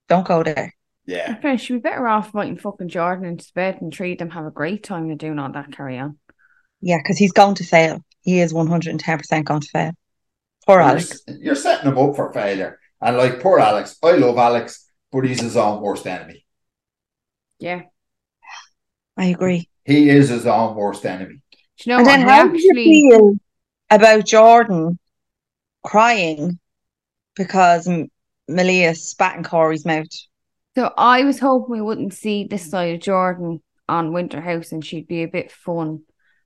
Don't 0.09 0.27
go 0.27 0.43
there. 0.43 0.75
Yeah. 1.07 1.37
Okay, 1.39 1.57
she'd 1.57 1.75
be 1.75 1.79
better 1.81 2.07
off 2.07 2.27
inviting 2.27 2.57
fucking 2.57 2.89
Jordan 2.89 3.25
into 3.25 3.51
bed 3.55 3.79
and 3.81 3.93
treat 3.93 4.19
them 4.19 4.31
have 4.31 4.47
a 4.47 4.51
great 4.51 4.85
time 4.85 5.09
than 5.09 5.17
doing 5.17 5.39
all 5.39 5.51
that 5.53 5.73
carry 5.73 5.99
on. 5.99 6.19
Yeah, 6.81 6.99
because 6.99 7.19
he's 7.19 7.33
going 7.33 7.57
to 7.57 7.65
fail. 7.65 8.05
He 8.23 8.41
is 8.41 8.53
110% 8.53 9.45
going 9.45 9.61
to 9.61 9.69
fail. 9.69 9.93
Poor 10.67 10.77
You're, 10.77 10.83
Alex. 10.83 11.23
you're 11.27 11.55
setting 11.55 11.91
him 11.91 11.99
up 11.99 12.17
for 12.17 12.33
failure. 12.33 12.79
And 13.01 13.17
like 13.17 13.41
poor 13.41 13.59
Alex, 13.59 13.97
I 14.03 14.13
love 14.13 14.37
Alex, 14.37 14.87
but 15.11 15.25
he's 15.25 15.41
his 15.41 15.57
own 15.57 15.81
worst 15.81 16.07
enemy. 16.07 16.45
Yeah. 17.59 17.83
I 19.17 19.27
agree. 19.27 19.70
He 19.91 20.09
is 20.09 20.29
his 20.29 20.47
own 20.47 20.77
worst 20.77 21.05
enemy. 21.05 21.43
Do 21.79 21.91
you 21.91 21.93
know 21.93 21.99
and 21.99 22.07
what? 22.07 22.13
then 22.13 22.21
He 22.21 22.27
how 22.27 22.49
do 22.49 22.59
you 22.59 23.11
feel 23.11 23.35
about 23.91 24.25
Jordan 24.25 24.99
crying 25.83 26.59
because 27.35 27.89
Malia 28.49 28.95
spat 28.95 29.37
in 29.37 29.45
Kory's 29.45 29.85
mouth? 29.85 30.07
So 30.77 30.93
I 30.97 31.25
was 31.25 31.41
hoping 31.41 31.73
we 31.73 31.81
wouldn't 31.81 32.15
see 32.15 32.45
this 32.45 32.71
side 32.71 32.95
of 32.95 33.01
Jordan 33.01 33.63
on 33.89 34.13
Winter 34.13 34.41
House 34.41 34.71
and 34.71 34.85
she'd 34.85 35.09
be 35.09 35.25
a 35.25 35.29
bit 35.29 35.51
fun. 35.51 36.03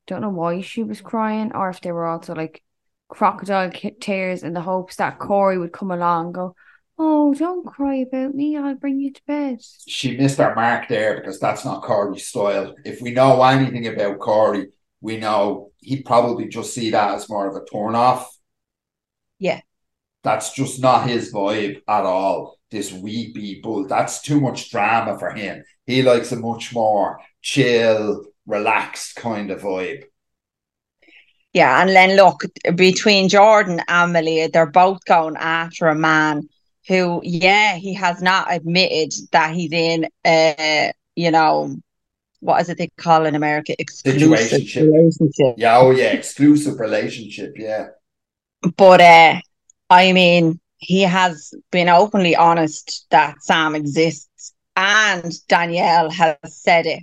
Don't 0.07 0.23
know 0.23 0.31
why 0.31 0.63
she 0.63 0.83
was 0.83 1.01
crying 1.01 1.53
or 1.53 1.69
if 1.69 1.81
they 1.81 1.93
were 1.93 2.07
also 2.07 2.35
like 2.35 2.63
crocodile 3.09 3.71
tears 4.01 4.43
in 4.43 4.55
the 4.55 4.61
hopes 4.63 4.97
that 4.97 5.19
Kory 5.19 5.59
would 5.59 5.73
come 5.73 5.91
along 5.91 6.27
and 6.27 6.35
go, 6.35 6.57
Oh, 6.97 7.35
don't 7.35 7.67
cry 7.67 7.97
about 7.97 8.35
me. 8.35 8.57
I'll 8.57 8.77
bring 8.77 9.01
you 9.01 9.13
to 9.13 9.21
bed. 9.27 9.61
she 9.87 10.17
missed 10.17 10.39
her 10.39 10.55
mark 10.55 10.89
there 10.89 11.17
because 11.17 11.41
that's 11.41 11.65
not 11.65 11.83
Kory's 11.83 12.27
style. 12.27 12.75
If 12.85 13.01
we 13.01 13.11
know 13.13 13.43
anything 13.43 13.87
about 13.89 14.21
Kory, 14.21 14.69
we 15.01 15.17
know 15.19 15.73
he'd 15.79 16.05
probably 16.05 16.49
just 16.49 16.73
see 16.73 16.91
that 16.91 17.15
as 17.15 17.29
more 17.29 17.49
of 17.49 17.57
a 17.57 17.65
turn 17.67 17.95
off. 17.97 18.31
Yeah. 19.39 19.61
That's 20.23 20.53
just 20.53 20.81
not 20.81 21.09
his 21.09 21.33
vibe 21.33 21.83
at 21.89 22.05
all. 22.05 22.59
This 22.71 22.93
weepy 22.93 23.61
bull. 23.61 23.87
That's 23.87 24.23
too 24.23 24.41
much 24.41 24.71
drama 24.71 25.19
for 25.19 25.31
him. 25.31 25.65
He 25.87 26.03
likes 26.03 26.33
a 26.33 26.37
much 26.37 26.73
more 26.73 27.21
chill, 27.43 28.25
relaxed 28.47 29.17
kind 29.17 29.51
of 29.51 29.61
vibe. 29.63 30.05
Yeah, 31.53 31.81
and 31.81 31.91
then 31.91 32.17
look, 32.17 32.43
between 32.75 33.29
Jordan 33.29 33.81
and 33.87 34.13
Malia, 34.13 34.49
they're 34.49 34.67
both 34.67 35.05
going 35.05 35.37
after 35.37 35.87
a 35.87 35.95
man 35.95 36.49
who, 36.87 37.21
yeah, 37.25 37.77
he 37.77 37.95
has 37.95 38.21
not 38.21 38.53
admitted 38.53 39.13
that 39.33 39.55
he's 39.55 39.73
in 39.73 40.09
a, 40.27 40.93
you 41.17 41.31
know, 41.31 41.77
what 42.41 42.61
is 42.61 42.69
it 42.69 42.77
they 42.77 42.91
call 42.99 43.25
in 43.25 43.35
America? 43.35 43.75
Exclusive 43.79 44.31
relationship. 44.31 45.55
Yeah, 45.57 45.79
oh 45.79 45.93
yeah, 45.93 46.13
exclusive 46.13 46.79
relationship. 46.79 47.55
Yeah. 47.57 47.89
But 48.77 49.01
uh, 49.01 49.41
I 49.89 50.13
mean, 50.13 50.61
he 50.77 51.03
has 51.03 51.55
been 51.71 51.89
openly 51.89 52.37
honest 52.37 53.07
that 53.11 53.43
Sam 53.43 53.75
exists, 53.75 54.53
and 54.77 55.33
Danielle 55.49 56.11
has 56.11 56.37
said 56.45 56.85
it 56.85 57.03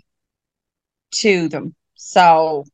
to 1.16 1.50
them. 1.50 1.74
So 1.96 2.66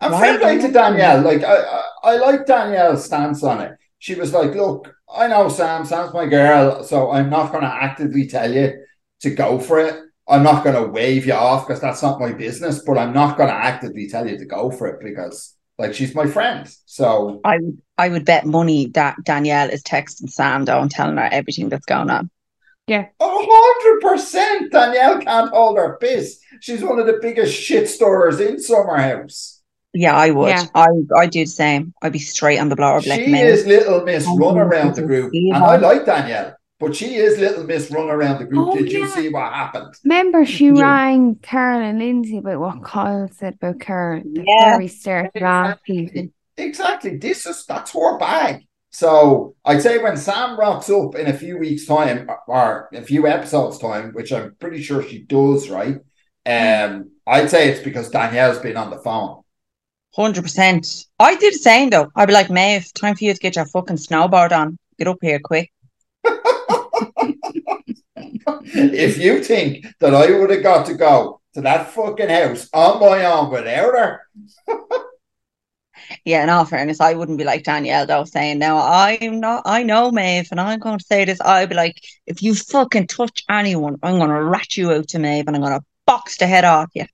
And 0.00 0.14
fair 0.14 0.38
play 0.38 0.58
to 0.58 0.70
Danielle. 0.70 1.22
Like 1.22 1.42
I, 1.42 1.56
I, 1.56 1.82
I 2.04 2.16
like 2.16 2.46
Danielle's 2.46 3.04
stance 3.04 3.42
on 3.42 3.60
it. 3.62 3.72
She 4.02 4.16
was 4.16 4.32
like, 4.32 4.52
"Look, 4.56 4.92
I 5.08 5.28
know 5.28 5.48
Sam. 5.48 5.84
Sam's 5.84 6.12
my 6.12 6.26
girl, 6.26 6.82
so 6.82 7.12
I'm 7.12 7.30
not 7.30 7.52
going 7.52 7.62
to 7.62 7.72
actively 7.72 8.26
tell 8.26 8.52
you 8.52 8.84
to 9.20 9.30
go 9.30 9.60
for 9.60 9.78
it. 9.78 9.94
I'm 10.28 10.42
not 10.42 10.64
going 10.64 10.74
to 10.74 10.90
wave 10.90 11.24
you 11.24 11.34
off 11.34 11.68
because 11.68 11.80
that's 11.80 12.02
not 12.02 12.18
my 12.18 12.32
business. 12.32 12.82
But 12.84 12.98
I'm 12.98 13.12
not 13.12 13.36
going 13.36 13.48
to 13.48 13.54
actively 13.54 14.08
tell 14.08 14.26
you 14.28 14.36
to 14.36 14.44
go 14.44 14.72
for 14.72 14.88
it 14.88 14.98
because, 15.04 15.54
like, 15.78 15.94
she's 15.94 16.16
my 16.16 16.26
friend. 16.26 16.68
So 16.84 17.42
I 17.44 17.58
would 17.58 17.80
I 17.96 18.08
would 18.08 18.24
bet 18.24 18.44
money 18.44 18.88
that 18.94 19.18
Danielle 19.22 19.70
is 19.70 19.84
texting 19.84 20.28
Sam 20.28 20.64
though 20.64 20.80
and 20.80 20.90
telling 20.90 21.16
her 21.16 21.28
everything 21.30 21.68
that's 21.68 21.86
going 21.86 22.10
on. 22.10 22.28
Yeah. 22.88 23.06
A 23.20 23.24
hundred 23.24 24.00
percent, 24.00 24.72
Danielle 24.72 25.20
can't 25.20 25.52
hold 25.52 25.78
her 25.78 25.96
piss. 26.00 26.40
She's 26.60 26.82
one 26.82 26.98
of 26.98 27.06
the 27.06 27.20
biggest 27.22 27.54
shit 27.54 27.88
stirrers 27.88 28.40
in 28.40 28.58
Summer 28.58 28.96
House. 28.96 29.61
Yeah, 29.94 30.16
I 30.16 30.30
would. 30.30 30.48
Yeah. 30.48 30.64
I 30.74 30.86
I 31.16 31.26
do 31.26 31.40
the 31.40 31.46
same. 31.46 31.92
I'd 32.02 32.12
be 32.12 32.18
straight 32.18 32.58
on 32.58 32.68
the 32.70 32.76
blower 32.76 33.00
She 33.02 33.08
black 33.10 33.26
men. 33.28 33.46
is 33.46 33.66
little 33.66 34.02
Miss 34.04 34.24
Oh, 34.26 34.36
Run 34.38 34.58
around 34.58 34.94
the 34.94 35.02
group, 35.02 35.32
and 35.34 35.54
I 35.56 35.76
like 35.76 36.06
Danielle, 36.06 36.56
but 36.80 36.96
she 36.96 37.16
is 37.16 37.38
little 37.38 37.64
Miss 37.64 37.90
Run 37.90 38.08
around 38.08 38.38
the 38.38 38.46
group. 38.46 38.68
Oh, 38.70 38.76
Did 38.78 38.90
you 38.90 39.06
see 39.08 39.28
what 39.28 39.52
happened? 39.52 39.94
Remember, 40.04 40.46
she 40.46 40.68
Yeah. 40.68 40.82
rang 40.82 41.36
Carl 41.42 41.80
and 41.82 41.98
Lindsay 41.98 42.38
about 42.38 42.60
what 42.60 42.82
Kyle 42.84 43.28
said 43.32 43.54
about 43.60 43.80
Carl 43.80 44.22
Yeah. 44.24 44.70
very 44.76 44.88
start 44.88 45.36
of. 45.36 45.78
Exactly. 46.56 47.16
This 47.16 47.46
is 47.46 47.64
that's 47.66 47.92
her 47.92 48.18
bag. 48.18 48.64
So 48.90 49.54
I'd 49.64 49.80
say 49.82 49.98
when 49.98 50.16
Sam 50.18 50.58
rocks 50.58 50.90
up 50.90 51.14
in 51.14 51.26
a 51.26 51.32
few 51.32 51.58
weeks' 51.58 51.86
time 51.86 52.28
or 52.46 52.88
a 52.92 53.02
few 53.02 53.26
episodes' 53.26 53.78
time, 53.78 54.12
which 54.12 54.32
I'm 54.32 54.54
pretty 54.60 54.82
sure 54.82 55.02
she 55.02 55.22
does, 55.22 55.70
right? 55.70 55.96
Um, 56.44 57.10
I'd 57.26 57.48
say 57.48 57.70
it's 57.70 57.82
because 57.82 58.10
Danielle's 58.10 58.58
been 58.58 58.76
on 58.76 58.90
the 58.90 58.98
phone. 58.98 59.41
Hundred 60.14 60.42
percent. 60.42 61.06
I 61.18 61.36
do 61.36 61.50
the 61.50 61.58
same 61.58 61.90
though. 61.90 62.10
I'd 62.14 62.26
be 62.26 62.32
like, 62.34 62.50
Maeve, 62.50 62.92
time 62.92 63.16
for 63.16 63.24
you 63.24 63.32
to 63.32 63.40
get 63.40 63.56
your 63.56 63.66
fucking 63.66 63.96
snowboard 63.96 64.52
on. 64.52 64.78
Get 64.98 65.08
up 65.08 65.18
here 65.22 65.40
quick. 65.42 65.72
if 68.74 69.18
you 69.18 69.42
think 69.42 69.86
that 70.00 70.14
I 70.14 70.38
would 70.38 70.50
have 70.50 70.62
got 70.62 70.86
to 70.86 70.94
go 70.94 71.40
to 71.54 71.60
that 71.62 71.90
fucking 71.90 72.28
house 72.28 72.68
on 72.72 73.00
my 73.00 73.24
own 73.24 73.50
without 73.50 73.94
her, 73.94 74.20
Yeah, 76.24 76.42
in 76.42 76.50
all 76.50 76.64
fairness, 76.64 77.00
I 77.00 77.14
wouldn't 77.14 77.38
be 77.38 77.44
like 77.44 77.64
Danielle 77.64 78.06
though, 78.06 78.24
saying 78.24 78.58
now 78.58 78.78
I'm 78.78 79.40
not 79.40 79.62
I 79.64 79.82
know 79.82 80.10
Maeve 80.10 80.48
and 80.50 80.60
I'm 80.60 80.78
going 80.78 80.98
to 80.98 81.04
say 81.04 81.24
this. 81.24 81.40
I'd 81.40 81.68
be 81.68 81.74
like, 81.74 82.02
if 82.26 82.42
you 82.42 82.54
fucking 82.54 83.06
touch 83.08 83.42
anyone, 83.50 83.98
I'm 84.02 84.18
gonna 84.18 84.42
rat 84.42 84.76
you 84.76 84.92
out 84.92 85.08
to 85.08 85.18
Maeve 85.18 85.46
and 85.46 85.56
I'm 85.56 85.62
gonna 85.62 85.84
box 86.06 86.36
the 86.36 86.46
head 86.46 86.64
off 86.64 86.90
you. 86.94 87.06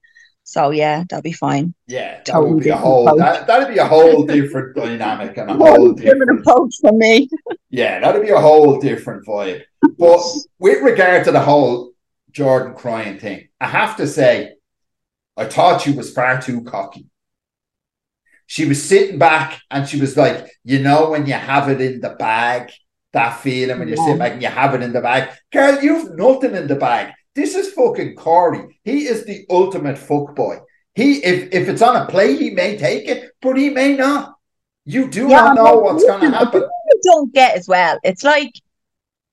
So 0.48 0.70
yeah, 0.70 1.04
that'll 1.10 1.20
be 1.20 1.32
fine. 1.32 1.74
Yeah, 1.88 2.22
that 2.24 2.42
would 2.42 2.62
be 2.62 2.70
a 2.70 2.76
whole 2.76 3.06
approach. 3.06 3.18
that, 3.18 3.46
that'd 3.46 3.68
be 3.68 3.76
a 3.78 3.84
whole 3.86 4.24
different 4.24 4.74
dynamic 4.74 5.36
and 5.36 5.50
a 5.50 5.54
whole 5.62 5.92
different 5.92 6.40
approach 6.40 6.74
from 6.80 6.96
me. 6.96 7.28
yeah, 7.68 8.00
that'd 8.00 8.22
be 8.22 8.30
a 8.30 8.40
whole 8.40 8.80
different 8.80 9.26
vibe. 9.26 9.60
But 9.98 10.22
with 10.58 10.82
regard 10.82 11.24
to 11.24 11.32
the 11.32 11.40
whole 11.40 11.92
Jordan 12.30 12.72
crying 12.74 13.18
thing, 13.18 13.48
I 13.60 13.66
have 13.68 13.98
to 13.98 14.06
say, 14.06 14.54
I 15.36 15.44
thought 15.44 15.82
she 15.82 15.92
was 15.92 16.14
far 16.14 16.40
too 16.40 16.62
cocky. 16.62 17.04
She 18.46 18.64
was 18.64 18.82
sitting 18.82 19.18
back 19.18 19.60
and 19.70 19.86
she 19.86 20.00
was 20.00 20.16
like, 20.16 20.50
you 20.64 20.78
know, 20.78 21.10
when 21.10 21.26
you 21.26 21.34
have 21.34 21.68
it 21.68 21.82
in 21.82 22.00
the 22.00 22.16
bag, 22.18 22.70
that 23.12 23.38
feeling 23.40 23.78
when 23.80 23.88
you 23.88 23.96
sit 23.96 24.06
Yeah. 24.08 24.16
back 24.16 24.32
and 24.32 24.40
you 24.42 24.48
have 24.48 24.74
it 24.74 24.80
in 24.82 24.94
the 24.94 25.02
bag. 25.02 25.28
Girl, 25.52 25.78
you've 25.82 26.16
nothing 26.16 26.54
in 26.54 26.68
the 26.68 26.76
bag. 26.76 27.12
This 27.34 27.54
is 27.54 27.72
fucking 27.72 28.16
Kory. 28.16 28.80
He 28.84 29.06
is 29.06 29.24
the 29.24 29.46
ultimate 29.50 29.98
fuck 29.98 30.34
boy. 30.34 30.58
He 30.94 31.24
if 31.24 31.52
if 31.52 31.68
it's 31.68 31.82
on 31.82 31.96
a 31.96 32.06
play, 32.06 32.36
he 32.36 32.50
may 32.50 32.76
take 32.76 33.06
it, 33.08 33.32
but 33.40 33.56
he 33.56 33.70
may 33.70 33.96
not. 33.96 34.34
You 34.84 35.08
do 35.08 35.28
Yeah, 35.28 35.36
not 35.36 35.54
know 35.54 35.78
what's 35.80 36.04
gonna 36.04 36.30
happen. 36.30 36.60
think 36.60 36.64
I 36.64 36.94
don't 37.04 37.32
get 37.32 37.56
as 37.56 37.68
well. 37.68 37.98
It's 38.02 38.24
like 38.24 38.52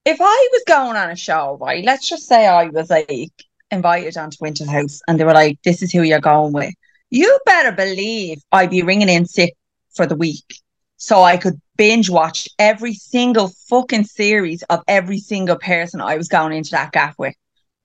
if 0.06 0.18
I 0.22 0.50
was 0.54 0.64
going 0.68 0.96
on 0.98 1.10
a 1.12 1.16
show, 1.16 1.58
right? 1.62 1.84
Let's 1.84 2.08
just 2.10 2.28
say 2.28 2.48
I 2.48 2.66
was 2.68 2.90
like 2.90 3.32
invited 3.72 4.18
onto 4.18 4.38
Winter 4.42 4.66
House 4.70 5.02
and 5.08 5.20
they 5.20 5.24
were 5.24 5.34
like, 5.34 5.60
This 5.64 5.82
is 5.82 5.92
who 5.92 6.04
you're 6.04 6.20
going 6.20 6.54
with. 6.54 6.74
You 7.10 7.40
better 7.46 7.72
believe 7.72 8.40
I'd 8.52 8.70
be 8.72 8.82
ringing 8.84 9.10
in 9.10 9.26
sick 9.26 9.56
for 9.96 10.06
the 10.06 10.16
week 10.16 10.60
so 10.98 11.24
I 11.24 11.38
could 11.38 11.60
binge 11.78 12.10
watch 12.10 12.48
every 12.60 12.94
single 12.94 13.50
fucking 13.70 14.06
series 14.06 14.64
of 14.64 14.82
every 14.88 15.20
single 15.20 15.58
person 15.58 16.02
I 16.02 16.18
was 16.18 16.28
going 16.28 16.54
into 16.54 16.72
that 16.72 16.92
gaff 16.92 17.16
with. 17.18 17.36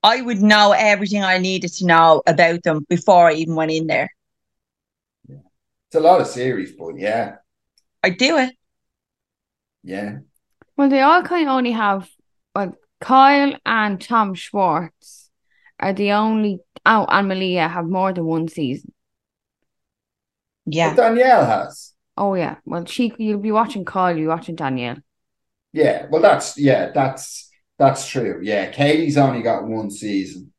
I 0.02 0.20
would 0.20 0.40
know 0.42 0.72
everything 0.72 1.22
I 1.24 1.38
needed 1.38 1.72
to 1.74 1.86
know 1.86 2.22
about 2.26 2.62
them 2.62 2.84
before 2.88 3.28
I 3.30 3.34
even 3.34 3.54
went 3.54 3.70
in 3.72 3.86
there. 3.86 4.10
It's 5.28 5.96
a 5.96 6.00
lot 6.00 6.20
of 6.20 6.26
series, 6.26 6.72
but 6.72 6.96
yeah, 6.98 7.36
I'd 8.02 8.18
do 8.18 8.36
it. 8.38 8.54
yeah. 9.82 10.18
Well, 10.76 10.88
they 10.88 11.00
all 11.00 11.22
kind 11.22 11.48
of 11.48 11.54
only 11.54 11.72
have, 11.72 12.08
well, 12.54 12.74
Kyle 13.00 13.54
and 13.64 14.00
Tom 14.00 14.34
Schwartz 14.34 15.30
are 15.78 15.92
the 15.92 16.12
only, 16.12 16.60
oh, 16.84 17.06
and 17.08 17.28
Malia 17.28 17.68
have 17.68 17.86
more 17.86 18.12
than 18.12 18.24
one 18.24 18.48
season. 18.48 18.92
Yeah. 20.66 20.94
But 20.94 21.02
Danielle 21.02 21.44
has. 21.46 21.92
Oh, 22.16 22.34
yeah. 22.34 22.56
Well, 22.64 22.84
she, 22.86 23.12
you'll 23.18 23.40
be 23.40 23.52
watching 23.52 23.84
Kyle, 23.84 24.16
you'll 24.16 24.24
be 24.24 24.28
watching 24.28 24.56
Danielle. 24.56 24.98
Yeah, 25.72 26.06
well, 26.10 26.22
that's 26.22 26.58
yeah, 26.58 26.90
that's 26.92 27.49
that's 27.80 28.06
true. 28.06 28.40
Yeah, 28.42 28.70
Katie's 28.70 29.16
only 29.16 29.40
got 29.42 29.64
one 29.64 29.90
season. 29.90 30.52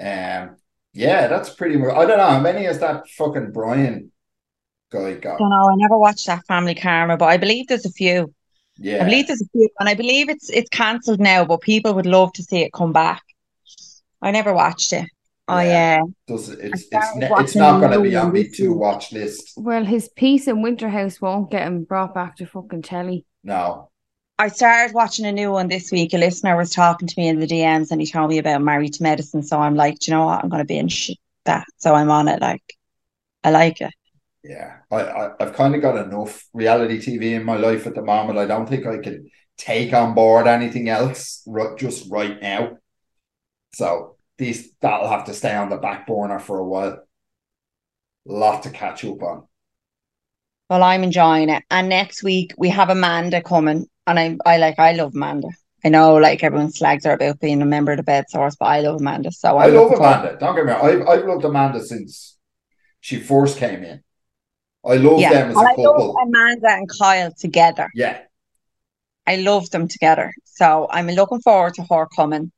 Um, 0.00 0.56
yeah, 0.92 1.28
that's 1.28 1.50
pretty 1.50 1.76
much. 1.76 1.94
I 1.94 2.04
don't 2.04 2.18
know 2.18 2.26
how 2.26 2.40
many 2.40 2.64
is 2.66 2.80
that 2.80 3.08
fucking 3.10 3.52
Brian 3.52 4.10
guy 4.90 5.14
got. 5.14 5.36
I 5.36 5.38
don't 5.38 5.50
know. 5.50 5.70
I 5.70 5.76
never 5.76 5.96
watched 5.96 6.26
that 6.26 6.44
Family 6.48 6.74
Karma, 6.74 7.16
but 7.16 7.26
I 7.26 7.36
believe 7.36 7.68
there's 7.68 7.86
a 7.86 7.92
few. 7.92 8.34
Yeah, 8.76 9.02
I 9.02 9.04
believe 9.04 9.28
there's 9.28 9.42
a 9.42 9.48
few, 9.52 9.68
and 9.78 9.88
I 9.88 9.94
believe 9.94 10.28
it's 10.28 10.50
it's 10.50 10.68
cancelled 10.70 11.20
now. 11.20 11.44
But 11.44 11.60
people 11.60 11.94
would 11.94 12.06
love 12.06 12.32
to 12.32 12.42
see 12.42 12.62
it 12.62 12.72
come 12.72 12.92
back. 12.92 13.22
I 14.20 14.32
never 14.32 14.52
watched 14.52 14.92
it. 14.92 15.08
I 15.46 15.66
Yeah. 15.66 16.00
uh, 16.02 16.06
does? 16.26 16.48
It's 16.48 16.86
it's 16.90 17.16
ne- 17.16 17.30
it's 17.38 17.54
not 17.54 17.78
going 17.78 17.92
to 17.92 18.00
be 18.00 18.16
on 18.16 18.24
one 18.26 18.34
me 18.34 18.48
to 18.48 18.72
watch 18.72 19.12
list. 19.12 19.52
Well, 19.56 19.84
his 19.84 20.08
piece 20.08 20.48
in 20.48 20.56
Winterhouse 20.56 21.20
won't 21.20 21.50
get 21.52 21.66
him 21.66 21.84
brought 21.84 22.14
back 22.14 22.36
to 22.38 22.46
fucking 22.46 22.82
telly. 22.82 23.26
No, 23.44 23.90
I 24.38 24.48
started 24.48 24.94
watching 24.94 25.26
a 25.26 25.32
new 25.32 25.52
one 25.52 25.68
this 25.68 25.92
week. 25.92 26.12
A 26.12 26.18
listener 26.18 26.56
was 26.56 26.70
talking 26.70 27.06
to 27.06 27.14
me 27.20 27.28
in 27.28 27.38
the 27.38 27.46
DMs, 27.46 27.90
and 27.90 28.00
he 28.00 28.06
told 28.06 28.30
me 28.30 28.38
about 28.38 28.62
Married 28.62 28.94
to 28.94 29.02
Medicine. 29.02 29.42
So 29.42 29.60
I'm 29.60 29.74
like, 29.76 29.98
"Do 30.00 30.10
you 30.10 30.16
know 30.16 30.26
what? 30.26 30.42
I'm 30.42 30.50
going 30.50 30.60
to 30.62 30.66
binge 30.66 31.10
that. 31.44 31.66
So 31.78 31.94
I'm 31.94 32.10
on 32.10 32.28
it. 32.28 32.40
Like, 32.40 32.62
I 33.44 33.50
like 33.50 33.80
it. 33.80 33.94
yeah, 34.42 34.78
I, 34.90 34.96
I 35.02 35.30
I've 35.40 35.54
kind 35.54 35.74
of 35.74 35.80
got 35.82 35.96
enough 35.96 36.44
reality 36.52 37.00
TV 37.00 37.34
in 37.34 37.44
my 37.44 37.56
life 37.56 37.86
at 37.86 37.94
the 37.94 38.02
moment. 38.02 38.38
I 38.38 38.46
don't 38.46 38.68
think 38.68 38.86
I 38.86 38.98
can 38.98 39.30
take 39.56 39.92
on 39.94 40.14
board 40.14 40.46
anything 40.46 40.88
else 40.88 41.42
ru- 41.46 41.76
just 41.78 42.10
right 42.10 42.40
now. 42.40 42.78
So 43.74 44.16
these 44.38 44.72
that'll 44.80 45.08
have 45.08 45.26
to 45.26 45.34
stay 45.34 45.54
on 45.54 45.70
the 45.70 45.76
back 45.78 46.06
burner 46.06 46.38
for 46.38 46.58
a 46.58 46.64
while. 46.64 47.04
Lot 48.26 48.64
to 48.64 48.70
catch 48.70 49.02
up 49.06 49.22
on. 49.22 49.48
Well, 50.70 50.82
I'm 50.82 51.04
enjoying 51.04 51.48
it. 51.50 51.62
And 51.70 51.88
next 51.88 52.22
week 52.22 52.52
we 52.58 52.70
have 52.70 52.90
Amanda 52.90 53.42
coming, 53.42 53.86
and 54.06 54.18
I 54.18 54.36
I 54.46 54.56
like 54.58 54.78
I 54.78 54.92
love 54.92 55.14
Amanda. 55.14 55.48
I 55.84 55.88
know 55.90 56.14
like 56.16 56.42
everyone 56.42 56.70
slags 56.72 57.04
her 57.04 57.12
about 57.12 57.40
being 57.40 57.60
a 57.62 57.66
member 57.66 57.92
of 57.92 57.98
the 57.98 58.02
bed 58.02 58.24
source, 58.30 58.56
but 58.56 58.66
I 58.66 58.80
love 58.80 59.00
Amanda. 59.00 59.30
So 59.32 59.56
I 59.58 59.66
I'm 59.66 59.74
love 59.74 59.82
looking 59.84 59.98
forward- 59.98 60.14
Amanda. 60.14 60.38
Don't 60.38 60.54
get 60.56 60.64
me 60.66 60.72
wrong. 60.72 60.84
I've, 60.86 61.08
I've 61.08 61.24
loved 61.26 61.44
Amanda 61.44 61.80
since 61.84 62.36
she 63.00 63.18
first 63.18 63.58
came 63.58 63.82
in. 63.84 64.02
I 64.86 64.96
love 64.96 65.20
Yeah, 65.20 65.30
them 65.32 65.50
as 65.50 65.56
and 65.56 65.66
a 65.66 65.70
I 65.70 65.74
love 65.82 65.96
couple. 65.96 66.16
Amanda 66.18 66.70
and 66.70 66.88
Kyle 66.98 67.32
together. 67.38 67.90
Yeah, 67.94 68.20
I 69.26 69.36
love 69.36 69.70
them 69.70 69.88
together. 69.88 70.32
So 70.44 70.86
I'm 70.90 71.06
looking 71.08 71.40
forward 71.40 71.74
to 71.74 71.82
her 71.90 72.06
coming. 72.06 72.50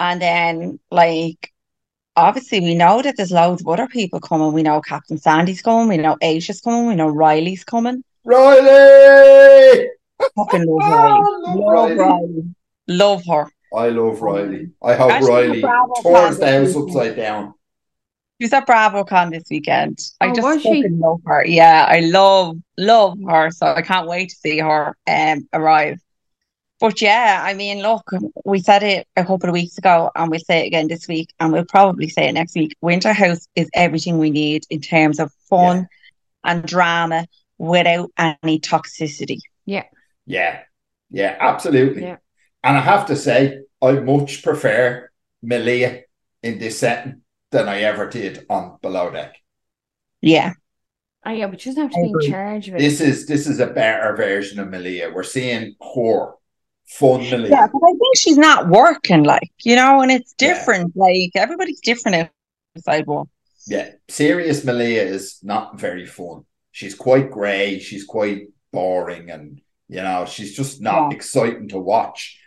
And 0.00 0.22
then, 0.22 0.78
like, 0.92 1.52
obviously, 2.14 2.60
we 2.60 2.74
know 2.76 3.02
that 3.02 3.16
there's 3.16 3.32
loads 3.32 3.62
of 3.62 3.68
other 3.68 3.88
people 3.88 4.20
coming. 4.20 4.52
We 4.52 4.62
know 4.62 4.80
Captain 4.80 5.18
Sandy's 5.18 5.62
coming. 5.62 5.88
We 5.88 5.96
know 5.96 6.16
Aesha's 6.22 6.60
coming. 6.60 6.86
We 6.86 6.94
know 6.94 7.08
Rhylee's 7.08 7.64
coming. 7.64 8.04
Rhylee. 8.24 9.86
Fucking 10.36 10.66
love 10.66 10.78
Ah, 10.82 11.20
Rhylee. 11.20 11.22
love 11.46 11.58
Love 11.58 11.90
Rhylee. 11.90 11.96
Rhylee. 11.96 12.54
Love 12.88 13.22
her. 13.26 13.52
I 13.74 13.88
love 13.88 14.18
Rhylee. 14.18 14.70
I 14.82 14.94
hope 14.94 15.12
Actually, 15.12 15.28
Rhylee 15.28 15.60
Bravo 15.60 16.02
turns 16.02 16.38
the 16.38 16.46
house 16.50 16.76
upside 16.76 17.16
down. 17.16 17.54
She 18.40 18.44
was 18.44 18.52
at 18.52 18.66
BravoCon 18.66 19.30
this 19.30 19.44
weekend. 19.50 19.98
I 20.20 20.28
Oh, 20.28 20.34
just 20.34 20.46
was 20.46 20.62
she? 20.62 20.82
fucking 20.82 21.00
love 21.00 21.20
her. 21.26 21.44
Yeah, 21.44 21.84
I 21.88 22.00
love, 22.00 22.56
love 22.78 23.18
her. 23.28 23.50
So 23.50 23.66
I 23.66 23.82
can't 23.82 24.06
wait 24.08 24.30
to 24.30 24.36
see 24.36 24.58
her 24.58 24.96
um 25.06 25.48
arrive. 25.52 25.98
But 26.80 27.02
yeah, 27.02 27.42
I 27.44 27.54
mean, 27.54 27.82
look, 27.82 28.08
we 28.44 28.60
said 28.60 28.84
it 28.84 29.08
a 29.16 29.24
couple 29.24 29.48
of 29.48 29.52
weeks 29.52 29.76
ago 29.78 30.12
and 30.14 30.30
we'll 30.30 30.38
say 30.38 30.62
it 30.62 30.68
again 30.68 30.86
this 30.86 31.08
week 31.08 31.34
and 31.40 31.52
we'll 31.52 31.64
probably 31.64 32.08
say 32.08 32.28
it 32.28 32.32
next 32.32 32.54
week. 32.54 32.76
Winter 32.80 33.12
House 33.12 33.48
is 33.56 33.68
everything 33.74 34.18
we 34.18 34.30
need 34.30 34.62
in 34.70 34.80
terms 34.80 35.18
of 35.18 35.32
fun 35.50 35.88
and 36.44 36.64
drama 36.64 37.26
without 37.58 38.12
any 38.16 38.60
toxicity. 38.60 39.38
Yeah, 39.66 39.82
yeah, 40.28 40.60
yeah, 41.10 41.36
absolutely. 41.40 42.02
Yeah. 42.02 42.16
And 42.62 42.76
I 42.76 42.80
have 42.80 43.06
to 43.06 43.16
say, 43.16 43.60
I 43.80 43.92
much 43.92 44.42
prefer 44.42 45.10
Malia 45.42 46.02
in 46.42 46.58
this 46.58 46.78
setting 46.78 47.22
than 47.50 47.68
I 47.68 47.80
ever 47.80 48.08
did 48.08 48.44
on 48.50 48.78
Below 48.82 49.10
Deck. 49.10 49.36
Yeah. 50.20 50.52
Oh, 51.24 51.30
yeah, 51.30 51.46
but 51.46 51.60
she 51.60 51.70
doesn't 51.70 51.82
have 51.84 51.92
to 51.92 52.02
be 52.02 52.26
in 52.26 52.30
charge 52.30 52.68
of 52.68 52.74
it. 52.74 52.78
This 52.78 53.00
is 53.00 53.26
this 53.26 53.46
is 53.46 53.58
a 53.60 53.66
better 53.66 54.14
version 54.16 54.60
of 54.60 54.68
Malia. 54.70 55.10
We're 55.14 55.22
seeing 55.22 55.74
her 55.94 56.32
fun 56.86 57.20
Malia. 57.30 57.50
Yeah, 57.50 57.66
but 57.72 57.78
I 57.78 57.92
think 57.92 58.16
she's 58.16 58.38
not 58.38 58.68
working 58.68 59.24
like, 59.24 59.50
you 59.64 59.76
know, 59.76 60.00
and 60.02 60.10
it's 60.10 60.34
Yeah. 60.40 60.54
different. 60.54 60.96
Like 60.96 61.32
everybody's 61.34 61.80
different 61.80 62.30
outside 62.76 63.06
work. 63.06 63.28
Yeah, 63.66 63.90
serious 64.08 64.64
Malia 64.64 65.02
is 65.02 65.38
not 65.42 65.78
very 65.78 66.06
fun. 66.06 66.44
She's 66.72 66.94
quite 66.94 67.30
grey. 67.30 67.78
She's 67.78 68.04
quite 68.04 68.48
boring, 68.72 69.30
and 69.30 69.60
you 69.88 70.02
know, 70.02 70.24
she's 70.26 70.54
just 70.56 70.80
not 70.80 71.10
Yeah. 71.10 71.16
exciting 71.16 71.68
to 71.68 71.78
watch. 71.78 72.38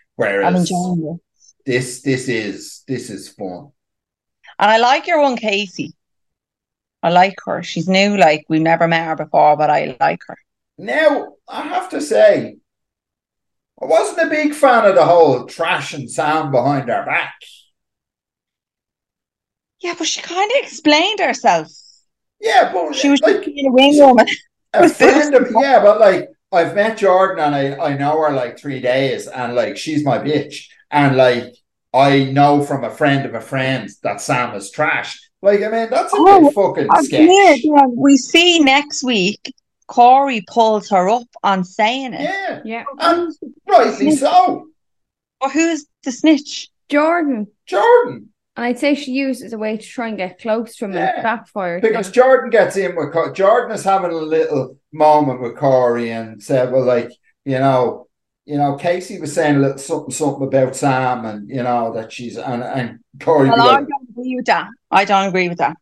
I'm 0.41 0.55
Whereas 0.55 0.55
enjoying 0.55 1.05
it. 1.15 1.21
this, 1.65 2.01
this 2.01 2.27
is 2.29 2.83
this 2.87 3.09
is 3.09 3.29
fun. 3.29 3.71
And 4.59 4.71
I 4.71 4.77
like 4.77 5.07
your 5.07 5.21
one 5.21 5.35
Casey. 5.37 5.93
I 7.03 7.09
like 7.09 7.35
her. 7.45 7.63
She's 7.63 7.87
new, 7.87 8.17
like 8.17 8.45
we've 8.49 8.61
never 8.61 8.87
met 8.87 9.05
her 9.07 9.15
before, 9.15 9.57
but 9.57 9.69
I 9.69 9.97
like 9.99 10.21
her. 10.27 10.37
Now, 10.77 11.35
I 11.47 11.61
have 11.63 11.89
to 11.89 12.01
say, 12.01 12.57
I 13.81 13.85
wasn't 13.85 14.27
a 14.27 14.29
big 14.29 14.53
fan 14.53 14.85
of 14.85 14.95
the 14.95 15.05
whole 15.05 15.45
trash 15.45 15.93
and 15.93 16.09
Sam 16.09 16.51
behind 16.51 16.89
our 16.89 17.05
back. 17.05 17.33
Yeah, 19.81 19.95
but 19.97 20.07
she 20.07 20.21
kind 20.21 20.49
of 20.51 20.63
explained 20.63 21.19
herself. 21.19 21.67
Yeah, 22.39 22.71
but 22.73 22.93
She 22.95 23.09
was 23.09 23.21
like 23.21 23.45
being 23.45 23.67
a 23.67 23.71
wing 23.71 23.97
woman. 23.97 24.27
a 24.73 24.89
friend 24.89 25.35
of 25.35 25.51
yeah, 25.59 25.81
but 25.81 25.99
like 25.99 26.29
I've 26.51 26.75
met 26.75 26.97
Jordan 26.97 27.43
and 27.43 27.55
I 27.55 27.75
I 27.91 27.97
know 27.97 28.19
her 28.21 28.31
like 28.31 28.59
three 28.59 28.79
days, 28.81 29.27
and 29.27 29.55
like 29.55 29.77
she's 29.77 30.03
my 30.03 30.17
bitch, 30.19 30.65
and 30.91 31.15
like 31.17 31.55
I 31.93 32.25
know 32.25 32.63
from 32.63 32.83
a 32.83 32.89
friend 32.89 33.25
of 33.25 33.33
a 33.35 33.41
friend 33.41 33.89
that 34.03 34.21
Sam 34.21 34.55
is 34.55 34.71
trash. 34.71 35.19
Like 35.41 35.61
I 35.63 35.69
mean, 35.69 35.89
that's 35.89 36.13
a 36.13 36.17
Oh, 36.19 36.41
bit 36.41 36.53
fucking 36.53 36.87
Oh, 36.91 37.01
sketch. 37.03 37.29
yeah, 37.29 37.55
yeah. 37.57 37.85
We 37.95 38.17
see 38.17 38.59
next 38.59 39.03
week 39.03 39.53
Kory 39.87 40.43
pulls 40.47 40.89
her 40.89 41.09
up 41.09 41.27
on 41.43 41.63
saying 41.63 42.13
it. 42.13 42.21
Yeah, 42.21 42.61
Yeah. 42.63 42.83
and 42.99 43.33
rightly 43.67 44.11
so. 44.11 44.67
But 45.39 45.51
who's 45.51 45.85
the 46.03 46.11
snitch? 46.11 46.69
Jordan. 46.89 47.47
Jordan. 47.65 48.30
And 48.55 48.65
I'd 48.65 48.79
say 48.79 48.95
she 48.95 49.11
used 49.11 49.41
it 49.41 49.45
as 49.45 49.53
a 49.53 49.57
way 49.57 49.77
to 49.77 49.83
try 49.83 50.09
and 50.09 50.17
get 50.17 50.41
close 50.41 50.75
to 50.75 50.85
him 50.85 50.91
and 50.91 50.99
Yeah, 50.99 51.19
it 51.19 51.23
backfired. 51.23 51.81
Because 51.81 52.07
now. 52.07 52.11
Jordan 52.13 52.49
gets 52.49 52.75
in 52.75 52.95
with 52.95 53.13
Co- 53.13 53.33
Jordan 53.33 53.73
is 53.73 53.83
having 53.83 54.11
a 54.11 54.15
little 54.15 54.77
moment 54.91 55.41
with 55.41 55.55
Kory 55.55 56.11
and 56.11 56.41
said, 56.43 56.71
"Well, 56.71 56.83
like 56.83 57.11
you 57.45 57.59
know, 57.59 58.07
you 58.45 58.57
know, 58.57 58.75
Casey 58.75 59.19
was 59.19 59.33
saying 59.33 59.55
a 59.55 59.59
little 59.59 59.77
something, 59.77 60.11
something 60.11 60.47
about 60.47 60.75
Sam, 60.75 61.25
and 61.25 61.49
you 61.49 61.63
know 61.63 61.93
that 61.93 62.11
she's 62.11 62.37
and 62.37 62.61
and 62.61 62.99
Kory 63.21 63.47
be 63.47 63.51
Well, 63.51 63.69
I 63.69 63.81
don't 63.81 64.09
agree 64.09 64.35
with 64.35 64.45
that. 64.47 64.67
I 64.91 65.05
don't 65.05 65.29
agree 65.29 65.47
with 65.47 65.59
that. 65.59 65.77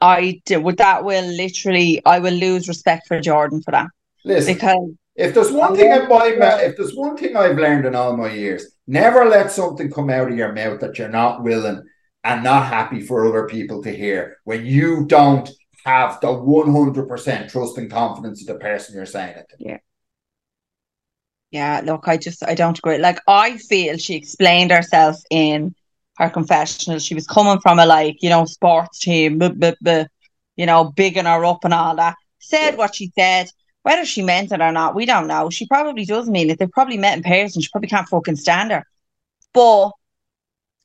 I 0.00 0.40
do, 0.44 0.60
with 0.60 0.78
that 0.78 1.04
will 1.04 1.24
literally 1.26 2.02
I 2.04 2.18
will 2.18 2.34
lose 2.34 2.68
respect 2.68 3.06
for 3.08 3.20
Jordan 3.20 3.62
for 3.62 3.72
that 3.72 3.88
listen, 4.24 4.54
because 4.54 4.90
if 5.18 5.34
there's 5.34 5.52
one 5.52 5.74
thing 5.74 5.92
in 5.92 6.08
my 6.08 6.36
uh, 6.40 6.58
if 6.58 6.76
there's 6.76 6.94
one 6.94 7.16
thing 7.16 7.36
I've 7.36 7.56
learned 7.58 7.84
in 7.86 7.94
all 7.94 8.16
my 8.16 8.30
years, 8.32 8.66
never 8.86 9.24
let 9.24 9.50
something 9.50 9.90
come 9.90 10.10
out 10.10 10.30
of 10.30 10.36
your 10.38 10.52
mouth 10.52 10.80
that 10.80 10.98
you're 10.98 11.08
not 11.08 11.42
willing 11.42 11.82
and 12.24 12.44
not 12.44 12.66
happy 12.66 13.00
for 13.00 13.26
other 13.26 13.46
people 13.46 13.82
to 13.82 13.90
hear 13.90 14.38
when 14.44 14.64
you 14.64 15.06
don't 15.06 15.50
have 15.84 16.20
the 16.20 16.28
100% 16.28 17.48
trust 17.50 17.78
and 17.78 17.90
confidence 17.90 18.42
of 18.42 18.46
the 18.48 18.60
person 18.60 18.94
you're 18.94 19.06
saying 19.06 19.36
it 19.36 19.46
to. 19.50 19.56
yeah, 21.50 21.80
look, 21.84 22.08
I 22.08 22.16
just 22.16 22.44
I 22.46 22.54
don't 22.54 22.78
agree. 22.78 22.98
Like 22.98 23.20
I 23.26 23.56
feel 23.56 23.96
she 23.96 24.14
explained 24.14 24.70
herself 24.70 25.16
in 25.30 25.74
her 26.18 26.30
confessional. 26.30 26.98
She 26.98 27.14
was 27.14 27.26
coming 27.26 27.60
from 27.60 27.78
a 27.78 27.86
like 27.86 28.22
you 28.22 28.30
know 28.30 28.44
sports 28.44 28.98
team, 28.98 29.38
blah, 29.38 29.50
blah, 29.50 29.72
blah, 29.80 30.04
you 30.56 30.66
know, 30.66 30.92
bigging 30.92 31.24
her 31.24 31.44
up 31.44 31.64
and 31.64 31.74
all 31.74 31.96
that. 31.96 32.16
Said 32.38 32.72
Yeah. 32.72 32.76
what 32.76 32.94
she 32.94 33.10
said. 33.18 33.48
Whether 33.88 34.04
she 34.04 34.20
meant 34.20 34.52
it 34.52 34.60
or 34.60 34.70
not, 34.70 34.94
we 34.94 35.06
don't 35.06 35.28
know. 35.28 35.48
She 35.48 35.66
probably 35.66 36.04
does 36.04 36.28
mean 36.28 36.50
it. 36.50 36.58
They 36.58 36.66
probably 36.66 36.98
met 36.98 37.16
in 37.16 37.22
person. 37.22 37.62
She 37.62 37.70
probably 37.70 37.88
can't 37.88 38.06
fucking 38.06 38.36
stand 38.36 38.70
her. 38.70 38.84
But 39.54 39.92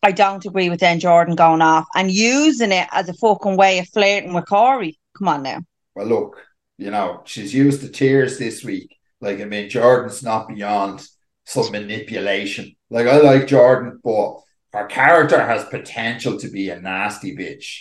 I 0.02 0.14
don't 0.14 0.46
agree 0.46 0.70
with 0.70 0.80
then 0.80 1.02
Jordan 1.02 1.36
going 1.36 1.62
off 1.62 1.86
and 1.96 2.10
using 2.10 2.72
it 2.72 2.88
as 2.94 3.10
a 3.10 3.14
fucking 3.16 3.58
way 3.58 3.80
of 3.80 3.90
flirting 3.90 4.32
with 4.32 4.46
Kory. 4.46 4.98
Come 5.18 5.28
on 5.28 5.44
now. 5.44 5.60
Well, 5.94 6.06
look, 6.06 6.38
you 6.78 6.92
know, 6.92 7.24
she's 7.26 7.54
used 7.54 7.82
the 7.82 7.90
tears 7.90 8.38
this 8.38 8.64
week. 8.64 8.96
Like, 9.20 9.42
I 9.42 9.44
mean, 9.44 9.70
Jordan's 9.70 10.24
not 10.24 10.48
beyond 10.48 11.06
some 11.44 11.74
manipulation. 11.74 12.74
Like, 12.90 13.08
I 13.08 13.18
like 13.18 13.48
Jordan, 13.48 14.00
but 14.02 14.38
her 14.72 14.86
character 14.86 15.46
has 15.46 15.66
potential 15.66 16.40
to 16.40 16.48
be 16.48 16.70
a 16.70 16.80
nasty 16.80 17.36
bitch. 17.36 17.80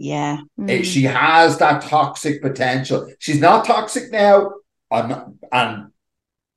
Yeah. 0.00 0.38
Mm. 0.58 0.70
Eh, 0.70 0.82
She 0.82 1.02
has 1.02 1.58
that 1.58 1.82
toxic 1.82 2.40
potential. 2.40 3.12
She's 3.18 3.38
not 3.38 3.66
toxic 3.66 4.10
now. 4.10 4.50
I'm 4.90 5.08
not, 5.10 5.28
and 5.52 5.92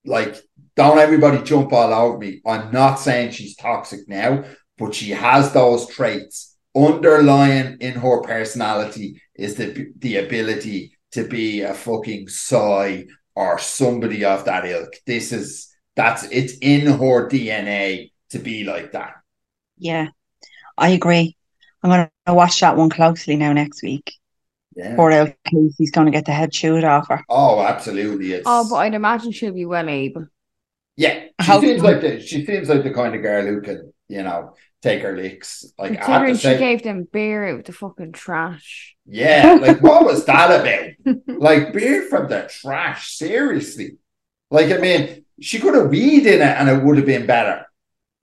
like, 0.06 0.38
don't 0.78 0.98
everybody 0.98 1.44
jump 1.44 1.74
all 1.74 1.94
over 1.94 2.18
me. 2.18 2.42
I'm 2.46 2.72
not 2.72 2.96
saying 2.96 3.32
she's 3.32 3.58
toxic 3.58 4.08
now, 4.08 4.46
but 4.78 4.96
she 4.96 5.10
has 5.12 5.52
those 5.52 5.88
traits. 5.88 6.56
Underlying 6.74 7.78
in 7.82 7.94
her 7.96 8.22
personality 8.22 9.22
is 9.36 9.56
the 9.56 9.92
the 10.00 10.18
ability 10.18 10.98
to 11.12 11.28
be 11.28 11.62
a 11.62 11.74
fucking 11.74 12.30
soy 12.30 13.06
or 13.36 13.60
somebody 13.60 14.24
of 14.24 14.46
that 14.46 14.66
ilk. 14.66 14.94
This 15.06 15.34
is 15.34 15.70
that's 15.98 16.24
it's 16.32 16.54
in 16.62 16.88
her 16.88 17.28
DNA 17.28 18.12
to 18.30 18.40
be 18.40 18.64
like 18.64 18.94
that. 18.94 19.16
Yeah. 19.78 20.08
I 20.78 20.90
agree. 20.90 21.36
I'm 21.84 21.90
gonna 21.90 22.10
watch 22.36 22.60
that 22.62 22.78
one 22.78 22.90
closely 22.90 23.36
now 23.36 23.54
next 23.54 23.84
week. 23.84 24.14
Yeah. 24.76 24.96
Poor 24.96 25.12
old 25.12 25.34
Casey's 25.46 25.92
gonna 25.92 26.12
get 26.12 26.26
the 26.26 26.32
head 26.32 26.52
chewed 26.52 26.84
off 26.84 27.10
her. 27.10 27.24
Oh, 27.30 27.62
absolutely. 27.62 28.34
It's 28.34 28.44
Oh, 28.46 28.68
but 28.70 28.78
I'd 28.78 28.94
imagine 28.94 29.32
she'll 29.32 29.54
be 29.54 29.66
well 29.66 29.88
able. 29.90 30.28
Yeah, 30.96 31.20
she 31.42 31.48
How- 31.48 31.60
seems 31.60 31.82
like 31.84 32.02
the 32.02 32.20
she 32.22 32.46
seems 32.46 32.70
like 32.70 32.84
the 32.84 32.94
kind 32.94 33.16
of 33.16 33.22
girl 33.22 33.46
who 33.46 33.62
can, 33.62 33.94
you 34.08 34.24
know, 34.24 34.56
take 34.82 35.02
her 35.02 35.16
licks. 35.16 35.66
Like 35.78 35.94
Considering 35.96 36.36
she 36.36 36.42
say, 36.42 36.58
gave 36.60 36.84
them 36.84 37.08
beer 37.12 37.48
out 37.50 37.58
with 37.58 37.66
the 37.66 37.74
fucking 37.74 38.12
trash. 38.14 38.96
yeah, 39.06 39.58
like 39.62 39.82
what 39.82 40.06
was 40.06 40.26
that 40.26 40.62
about? 40.62 41.18
Like 41.28 41.74
beer 41.74 42.04
from 42.10 42.30
the 42.30 42.48
trash, 42.50 43.16
seriously. 43.18 43.98
Like 44.52 44.72
I 44.72 44.78
mean, 44.78 45.26
she 45.42 45.60
could 45.60 45.76
have 45.76 45.90
weed 45.90 46.26
in 46.28 46.42
it 46.42 46.42
and 46.42 46.70
it 46.70 46.84
would 46.84 46.98
have 46.98 47.06
been 47.08 47.26
better. 47.26 47.66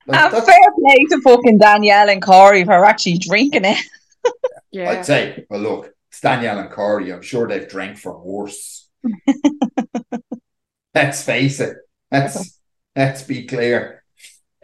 Like, 0.06 0.20
And 0.20 0.32
that's- 0.32 0.46
fair 0.46 0.72
play 0.78 0.96
to 1.10 1.20
fucking 1.22 1.58
Danielle 1.58 2.08
and 2.08 2.22
Kory 2.22 2.64
for 2.64 2.84
actually 2.84 3.18
drinking 3.18 3.64
it. 3.64 3.78
Yeah. 4.72 4.90
I'd 4.90 5.04
say, 5.04 5.46
well, 5.50 5.58
look, 5.60 5.94
it's 6.10 6.20
Danielle 6.20 6.60
and 6.60 6.70
Kory. 6.70 7.12
I'm 7.12 7.22
sure 7.22 7.48
they've 7.48 7.68
drank 7.68 7.98
from 7.98 8.22
worse. 8.24 8.88
let's 10.94 11.22
face 11.24 11.58
it. 11.58 11.76
Let's 12.10 12.60
let's 12.94 13.22
be 13.22 13.46
clear. 13.46 14.04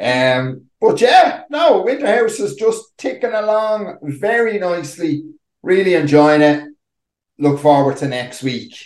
Um, 0.01 0.67
but 0.81 1.01
yeah, 1.01 1.43
no, 1.51 1.83
Winterhouse 1.85 2.39
is 2.41 2.55
just 2.55 2.97
ticking 2.99 3.33
along 3.33 3.99
very 4.03 4.59
nicely. 4.59 5.25
Really 5.63 5.95
enjoying 5.95 6.43
it. 6.43 6.69
Look 7.39 7.59
forward 7.59 7.97
to 7.97 8.07
next 8.07 8.43
week. 8.45 8.77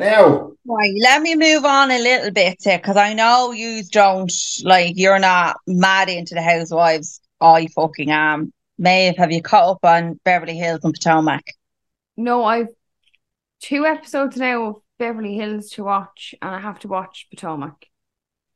Now, 0.00 0.52
Right, 0.66 0.94
let 1.02 1.20
me 1.20 1.36
move 1.36 1.64
on 1.64 1.90
a 1.90 1.98
little 1.98 2.30
bit 2.30 2.58
because 2.64 2.96
I 2.96 3.12
know 3.12 3.52
you 3.52 3.82
don't 3.90 4.32
like 4.64 4.94
you're 4.96 5.18
not 5.18 5.56
mad 5.66 6.08
into 6.08 6.34
the 6.34 6.42
housewives. 6.42 7.20
I 7.40 7.66
fucking 7.66 8.10
am. 8.10 8.52
Maeve, 8.78 9.16
have 9.18 9.30
you 9.30 9.42
caught 9.42 9.70
up 9.72 9.84
on 9.84 10.18
Beverly 10.24 10.56
Hills 10.56 10.80
and 10.84 10.94
Potomac? 10.94 11.42
No, 12.16 12.44
I've 12.44 12.68
two 13.60 13.84
episodes 13.84 14.36
now 14.36 14.62
of 14.64 14.76
Beverly 14.98 15.34
Hills 15.34 15.68
to 15.72 15.84
watch, 15.84 16.34
and 16.40 16.54
I 16.54 16.60
have 16.60 16.78
to 16.80 16.88
watch 16.88 17.26
Potomac. 17.28 17.84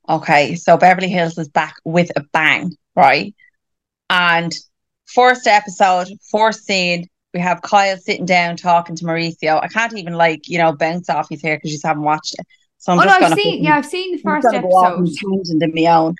Okay, 0.08 0.54
so 0.54 0.78
Beverly 0.78 1.08
Hills 1.08 1.36
is 1.36 1.48
back 1.48 1.76
with 1.84 2.10
a 2.16 2.22
bang, 2.32 2.74
right? 2.96 3.34
And 4.08 4.54
first 5.06 5.46
episode, 5.46 6.08
first 6.30 6.64
scene, 6.64 7.08
we 7.34 7.40
have 7.40 7.60
Kyle 7.62 7.98
sitting 7.98 8.24
down 8.24 8.56
talking 8.56 8.94
to 8.94 9.04
Mauricio. 9.04 9.60
I 9.60 9.66
can't 9.66 9.96
even 9.98 10.14
like, 10.14 10.48
you 10.48 10.56
know, 10.56 10.72
bounce 10.72 11.10
off 11.10 11.28
his 11.28 11.42
hair 11.42 11.56
because 11.56 11.72
you 11.72 11.74
just 11.74 11.84
haven't 11.84 12.04
watched 12.04 12.34
it. 12.38 12.46
So 12.78 12.92
I'm 12.92 13.00
oh, 13.00 13.02
no, 13.02 13.18
just 13.18 13.32
I've 13.32 13.38
seen. 13.38 13.64
Yeah, 13.64 13.76
I've 13.76 13.86
seen 13.86 14.12
the 14.12 14.22
first 14.22 14.44
gonna 14.44 14.62
go 14.62 14.68
off 14.68 14.92
on 14.92 15.02
episode. 15.02 15.26
a 15.26 15.36
tangent 15.36 15.62
of 15.62 15.74
my 15.74 15.86
own. 15.86 16.14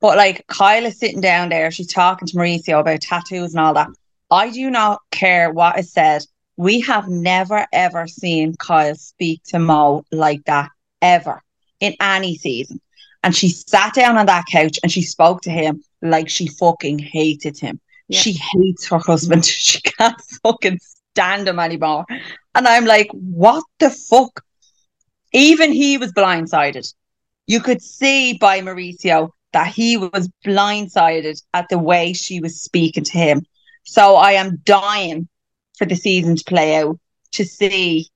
But 0.00 0.16
like 0.16 0.46
Kyle 0.46 0.84
is 0.84 0.98
sitting 0.98 1.20
down 1.20 1.48
there, 1.48 1.70
she's 1.70 1.92
talking 1.92 2.28
to 2.28 2.36
Mauricio 2.36 2.80
about 2.80 3.00
tattoos 3.00 3.54
and 3.54 3.60
all 3.60 3.74
that. 3.74 3.88
I 4.30 4.50
do 4.50 4.70
not 4.70 5.00
care 5.10 5.50
what 5.50 5.78
is 5.78 5.90
said. 5.90 6.22
We 6.56 6.80
have 6.80 7.08
never 7.08 7.66
ever 7.72 8.06
seen 8.06 8.54
Kyle 8.56 8.94
speak 8.94 9.42
to 9.44 9.58
Mo 9.58 10.04
like 10.12 10.44
that 10.44 10.70
ever 11.00 11.42
in 11.80 11.94
any 12.00 12.36
season. 12.36 12.80
And 13.22 13.34
she 13.34 13.48
sat 13.48 13.94
down 13.94 14.18
on 14.18 14.26
that 14.26 14.44
couch 14.50 14.78
and 14.82 14.92
she 14.92 15.02
spoke 15.02 15.40
to 15.42 15.50
him 15.50 15.82
like 16.02 16.28
she 16.28 16.46
fucking 16.46 16.98
hated 16.98 17.58
him. 17.58 17.80
She 18.10 18.32
hates 18.32 18.88
her 18.88 18.98
husband. 18.98 19.44
She 19.68 19.80
can't 19.80 20.20
fucking 20.42 20.78
stand 21.12 21.48
him 21.48 21.58
anymore. 21.58 22.04
And 22.54 22.66
I'm 22.66 22.84
like, 22.84 23.08
what 23.12 23.64
the 23.78 23.90
fuck? 23.90 24.42
Even 25.32 25.72
he 25.72 25.98
was 25.98 26.12
blindsided. 26.12 26.92
You 27.46 27.60
could 27.60 27.82
see 27.82 28.34
by 28.34 28.60
Mauricio 28.60 29.30
that 29.52 29.68
he 29.68 29.96
was 29.96 30.28
blindsided 30.44 31.42
at 31.54 31.68
the 31.68 31.78
way 31.78 32.12
she 32.12 32.40
was 32.40 32.62
speaking 32.62 33.04
to 33.04 33.12
him. 33.12 33.44
So 33.84 34.16
I 34.16 34.32
am 34.32 34.58
dying 34.64 35.28
for 35.76 35.86
the 35.86 35.96
season 35.96 36.36
to 36.36 36.44
play 36.44 36.76
out 36.76 36.98
to 37.32 37.44
see 37.44 38.08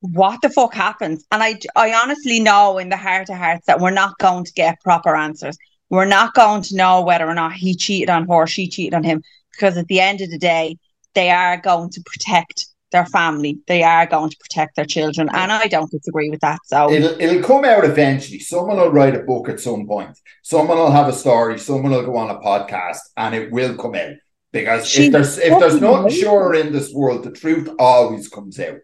what 0.00 0.42
the 0.42 0.50
fuck 0.50 0.74
happens. 0.74 1.24
And 1.30 1.42
I, 1.42 1.58
I 1.76 1.94
honestly 1.94 2.40
know 2.40 2.78
in 2.78 2.88
the 2.88 2.96
heart 2.96 3.30
of 3.30 3.36
hearts 3.36 3.66
that 3.66 3.80
we're 3.80 3.90
not 3.90 4.18
going 4.18 4.44
to 4.44 4.52
get 4.52 4.80
proper 4.80 5.14
answers. 5.14 5.56
We're 5.92 6.06
not 6.06 6.32
going 6.32 6.62
to 6.62 6.74
know 6.74 7.02
whether 7.02 7.28
or 7.28 7.34
not 7.34 7.52
he 7.52 7.76
cheated 7.76 8.08
on 8.08 8.26
her, 8.26 8.46
she 8.46 8.66
cheated 8.66 8.94
on 8.94 9.04
him, 9.04 9.22
because 9.52 9.76
at 9.76 9.88
the 9.88 10.00
end 10.00 10.22
of 10.22 10.30
the 10.30 10.38
day, 10.38 10.78
they 11.14 11.30
are 11.30 11.58
going 11.58 11.90
to 11.90 12.02
protect 12.06 12.66
their 12.92 13.04
family. 13.04 13.58
They 13.66 13.82
are 13.82 14.06
going 14.06 14.30
to 14.30 14.36
protect 14.38 14.76
their 14.76 14.86
children. 14.86 15.28
And 15.34 15.52
I 15.52 15.66
don't 15.66 15.90
disagree 15.90 16.30
with 16.30 16.40
that. 16.40 16.60
So 16.64 16.90
it'll 16.90 17.20
it'll 17.20 17.42
come 17.42 17.66
out 17.66 17.84
eventually. 17.84 18.38
Someone 18.38 18.78
will 18.78 18.90
write 18.90 19.14
a 19.14 19.20
book 19.20 19.50
at 19.50 19.60
some 19.60 19.86
point. 19.86 20.18
Someone 20.42 20.78
will 20.78 20.90
have 20.90 21.08
a 21.08 21.12
story. 21.12 21.58
Someone 21.58 21.92
will 21.92 22.06
go 22.06 22.16
on 22.16 22.30
a 22.30 22.40
podcast, 22.40 23.00
and 23.18 23.34
it 23.34 23.52
will 23.52 23.76
come 23.76 23.94
out. 23.94 24.14
Because 24.50 24.88
She 24.88 25.06
if 25.06 25.12
there's 25.12 25.36
if 25.36 25.58
there's 25.60 25.78
hates 25.78 26.14
sure 26.14 26.54
in 26.54 26.72
this 26.72 26.90
world, 26.92 27.24
the 27.24 27.32
truth 27.32 27.68
always 27.78 28.28
comes 28.28 28.58
out. 28.58 28.78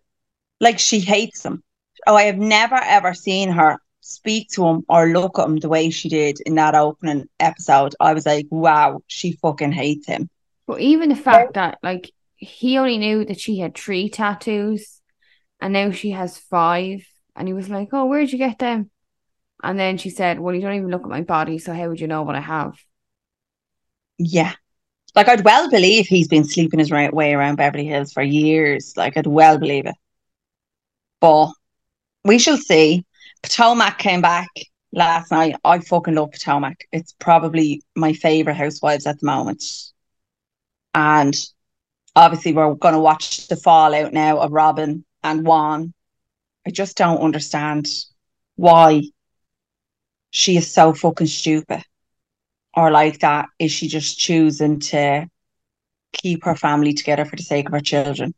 like 0.60 0.78
she 0.78 1.00
hates 1.00 1.42
him. 1.42 1.62
Oh, 2.06 2.16
I 2.16 2.24
have 2.24 2.38
never 2.38 2.76
ever 2.76 3.14
seen 3.14 3.50
her 3.50 3.78
speak 4.08 4.48
to 4.50 4.66
him 4.66 4.84
or 4.88 5.08
look 5.08 5.38
at 5.38 5.46
him 5.46 5.58
the 5.58 5.68
way 5.68 5.90
she 5.90 6.08
did 6.08 6.38
in 6.46 6.54
that 6.54 6.74
opening 6.74 7.28
episode. 7.38 7.94
I 8.00 8.14
was 8.14 8.26
like, 8.26 8.46
wow, 8.50 9.02
she 9.06 9.32
fucking 9.32 9.72
hates 9.72 10.06
him. 10.06 10.28
But 10.66 10.80
even 10.80 11.08
the 11.08 11.16
fact 11.16 11.54
that 11.54 11.78
like 11.82 12.10
he 12.36 12.78
only 12.78 12.98
knew 12.98 13.24
that 13.24 13.40
she 13.40 13.58
had 13.58 13.74
three 13.74 14.08
tattoos, 14.08 15.00
and 15.60 15.72
now 15.72 15.90
she 15.90 16.10
has 16.10 16.38
five, 16.38 17.06
and 17.34 17.48
he 17.48 17.54
was 17.54 17.68
like, 17.68 17.88
"Oh, 17.92 18.06
where'd 18.06 18.32
you 18.32 18.38
get 18.38 18.58
them?" 18.58 18.90
And 19.62 19.78
then 19.78 19.98
she 19.98 20.10
said, 20.10 20.38
"Well, 20.38 20.54
you 20.54 20.60
don't 20.60 20.74
even 20.76 20.90
look 20.90 21.02
at 21.02 21.08
my 21.08 21.22
body, 21.22 21.58
so 21.58 21.72
how 21.72 21.88
would 21.88 22.00
you 22.00 22.06
know 22.06 22.22
what 22.22 22.36
I 22.36 22.40
have?" 22.40 22.78
Yeah. 24.18 24.52
Like 25.14 25.28
I'd 25.28 25.44
well 25.44 25.70
believe 25.70 26.06
he's 26.06 26.28
been 26.28 26.44
sleeping 26.44 26.78
his 26.78 26.90
right 26.90 27.12
way 27.12 27.32
around 27.34 27.56
Beverly 27.56 27.86
Hills 27.86 28.12
for 28.12 28.22
years. 28.22 28.94
Like 28.96 29.16
I'd 29.16 29.26
well 29.26 29.58
believe 29.58 29.86
it. 29.86 29.94
But 31.20 31.50
we 32.24 32.38
shall 32.38 32.56
see. 32.56 33.04
Potomac 33.42 33.98
came 33.98 34.20
back 34.20 34.48
last 34.92 35.30
night. 35.30 35.56
I 35.64 35.78
fucking 35.78 36.14
love 36.14 36.32
Potomac. 36.32 36.86
It's 36.92 37.12
probably 37.18 37.82
my 37.94 38.12
favorite 38.12 38.56
housewives 38.56 39.06
at 39.06 39.20
the 39.20 39.26
moment. 39.26 39.64
And 40.94 41.36
obviously, 42.16 42.52
we're 42.52 42.74
going 42.74 42.94
to 42.94 43.00
watch 43.00 43.48
the 43.48 43.56
fallout 43.56 44.12
now 44.12 44.38
of 44.38 44.52
Robyn 44.52 45.04
and 45.22 45.46
Juan. 45.46 45.92
I 46.66 46.70
just 46.70 46.96
don't 46.96 47.20
understand 47.20 47.88
why 48.56 49.02
she 50.30 50.56
is 50.56 50.72
so 50.72 50.92
fucking 50.92 51.28
stupid 51.28 51.82
or 52.74 52.90
like 52.90 53.20
that. 53.20 53.46
Is 53.58 53.70
she 53.70 53.88
just 53.88 54.18
choosing 54.18 54.80
to 54.80 55.28
keep 56.12 56.44
her 56.44 56.56
family 56.56 56.92
together 56.92 57.24
for 57.24 57.36
the 57.36 57.42
sake 57.42 57.66
of 57.66 57.72
her 57.72 57.80
children? 57.80 58.34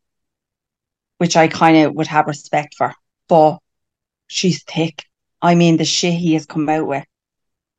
Which 1.19 1.37
I 1.37 1.49
kind 1.49 1.79
of 1.79 1.95
would 1.95 2.07
have 2.09 2.27
respect 2.27 2.75
for. 2.77 2.95
But 3.29 3.60
she's 4.31 4.63
thick. 4.63 5.05
I 5.43 5.55
mean, 5.55 5.77
the 5.77 5.85
shit 5.85 6.15
he 6.15 6.33
has 6.35 6.47
come 6.47 6.69
out 6.69 6.87
with. 6.87 7.05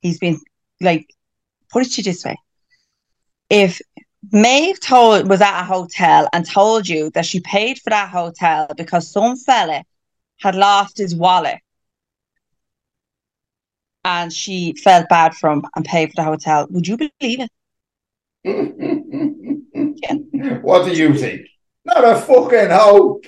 He's 0.02 0.20
been 0.20 0.40
like, 0.82 1.08
put 1.72 1.86
it 1.86 1.92
to 1.94 2.02
you 2.02 2.04
this 2.04 2.26
way. 2.26 2.36
If 3.50 3.82
Maeve 4.32 4.80
told 4.80 5.30
was 5.30 5.42
at 5.42 5.62
a 5.62 5.64
hotel 5.64 6.28
and 6.34 6.46
told 6.46 6.88
you 6.88 7.10
that 7.12 7.26
she 7.26 7.40
paid 7.40 7.80
for 7.80 7.92
that 7.92 8.10
hotel 8.10 8.68
because 8.76 9.10
some 9.10 9.38
fella 9.38 9.84
had 10.40 10.56
lost 10.56 10.98
his 10.98 11.16
wallet 11.16 11.60
and 14.04 14.34
she 14.34 14.74
felt 14.74 15.08
bad 15.10 15.36
for 15.36 15.52
him 15.52 15.64
and 15.76 15.86
paid 15.86 16.10
for 16.10 16.16
the 16.18 16.24
hotel, 16.24 16.68
would 16.70 16.88
you 16.88 16.98
believe 16.98 17.40
it? 17.40 17.50
what 20.64 20.86
do 20.86 20.92
you 20.92 21.16
think? 21.16 21.48
Not 21.86 22.04
a 22.04 22.20
fucking 22.20 22.72
hope. 22.72 23.26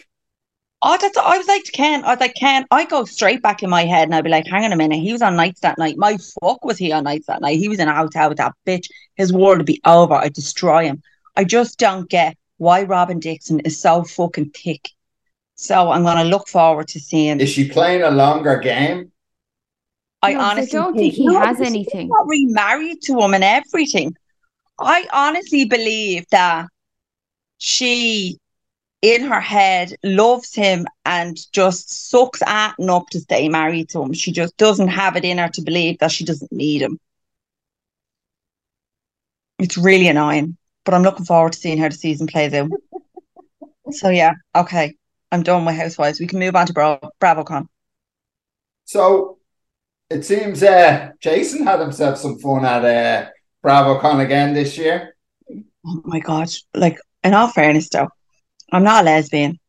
Oh, 0.85 0.97
that's 0.99 1.17
I 1.17 1.37
was 1.37 1.47
like 1.47 1.63
to 1.63 1.71
Ken. 1.71 2.03
I 2.03 2.09
was 2.11 2.19
like, 2.19 2.35
Ken, 2.35 2.65
I 2.69 2.83
go 2.85 3.05
straight 3.05 3.41
back 3.41 3.63
in 3.63 3.69
my 3.69 3.85
head 3.85 4.03
and 4.03 4.15
I'd 4.15 4.23
be 4.25 4.29
like, 4.29 4.45
hang 4.47 4.65
on 4.65 4.73
a 4.73 4.75
minute, 4.75 4.99
he 4.99 5.13
was 5.13 5.21
on 5.21 5.37
nights 5.37 5.61
that 5.61 5.77
night. 5.77 5.95
My 5.97 6.17
fuck 6.41 6.65
was 6.65 6.77
he 6.77 6.91
on 6.91 7.05
nights 7.05 7.27
that 7.27 7.41
night? 7.41 7.57
He 7.57 7.69
was 7.69 7.79
in 7.79 7.87
a 7.87 7.95
hotel 7.95 8.27
with 8.27 8.37
that 8.39 8.53
bitch. 8.67 8.87
His 9.15 9.31
world 9.31 9.59
would 9.59 9.65
be 9.65 9.79
over. 9.85 10.13
I'd 10.15 10.33
destroy 10.33 10.83
him. 10.85 11.01
I 11.37 11.45
just 11.45 11.79
don't 11.79 12.09
get 12.09 12.35
why 12.57 12.83
Robyn 12.83 13.19
Dixon 13.19 13.61
is 13.61 13.79
so 13.79 14.03
fucking 14.03 14.49
thick. 14.49 14.89
So 15.55 15.89
I'm 15.91 16.03
gonna 16.03 16.25
look 16.25 16.49
forward 16.49 16.89
to 16.89 16.99
seeing. 16.99 17.39
Is 17.39 17.49
she 17.49 17.69
playing 17.69 18.01
a 18.01 18.11
longer 18.11 18.57
game? 18.57 19.11
I 20.21 20.33
No, 20.33 20.39
'cause 20.39 20.45
I 20.47 20.51
honestly 20.51 20.79
don't 20.79 20.95
think 20.95 21.13
he 21.13 21.25
No, 21.27 21.39
has 21.39 21.57
she's 21.57 21.67
anything. 21.67 22.09
Not 22.09 22.27
remarried 22.27 23.01
to 23.03 23.19
him 23.21 23.33
and 23.33 23.43
everything. 23.43 24.15
I 24.79 25.07
honestly 25.13 25.65
believe 25.65 26.25
that 26.31 26.67
she, 27.57 28.37
in 29.03 29.25
her 29.25 29.41
head, 29.41 29.93
loves 30.01 30.55
him 30.55 30.87
and 31.05 31.37
just 31.51 32.09
sucks 32.09 32.41
at 32.41 32.73
and 32.79 32.89
up 32.89 33.09
to 33.09 33.19
stay 33.19 33.49
married 33.49 33.89
to 33.89 34.01
him. 34.01 34.13
She 34.13 34.31
just 34.31 34.55
doesn't 34.55 34.87
have 34.87 35.17
it 35.17 35.25
in 35.25 35.39
her 35.39 35.49
to 35.49 35.61
believe 35.61 35.99
that 35.99 36.11
she 36.11 36.23
doesn't 36.23 36.53
need 36.53 36.81
him. 36.81 36.97
It's 39.59 39.77
really 39.77 40.07
annoying, 40.07 40.57
but 40.85 40.93
I'm 40.93 41.03
looking 41.03 41.25
forward 41.25 41.51
to 41.51 41.59
seeing 41.59 41.77
how 41.77 41.89
the 41.89 41.95
season 41.95 42.27
plays 42.27 42.53
out. 42.53 42.69
so 43.91 44.09
yeah, 44.09 44.35
okay, 44.55 44.95
I'm 45.33 45.43
done 45.43 45.65
with 45.65 45.75
Housewives. 45.75 46.21
We 46.21 46.27
can 46.27 46.39
move 46.39 46.55
on 46.55 46.67
to 46.67 46.73
Bra- 46.73 46.99
BravoCon. 47.19 47.67
So 48.85 49.37
it 50.09 50.23
seems 50.23 50.63
uh, 50.63 51.11
Jason 51.19 51.65
had 51.67 51.81
himself 51.81 52.19
some 52.19 52.39
fun 52.39 52.63
at 52.63 52.85
uh, 52.85 53.29
BravoCon 53.65 54.23
again 54.23 54.53
this 54.53 54.77
year. 54.77 55.17
Oh 55.85 56.01
my 56.05 56.19
God. 56.19 56.49
Like, 56.73 56.99
in 57.21 57.33
all 57.33 57.49
fairness, 57.49 57.89
though, 57.89 58.07
I'm 58.73 58.83
not 58.83 59.03
a 59.03 59.05
lesbian, 59.05 59.59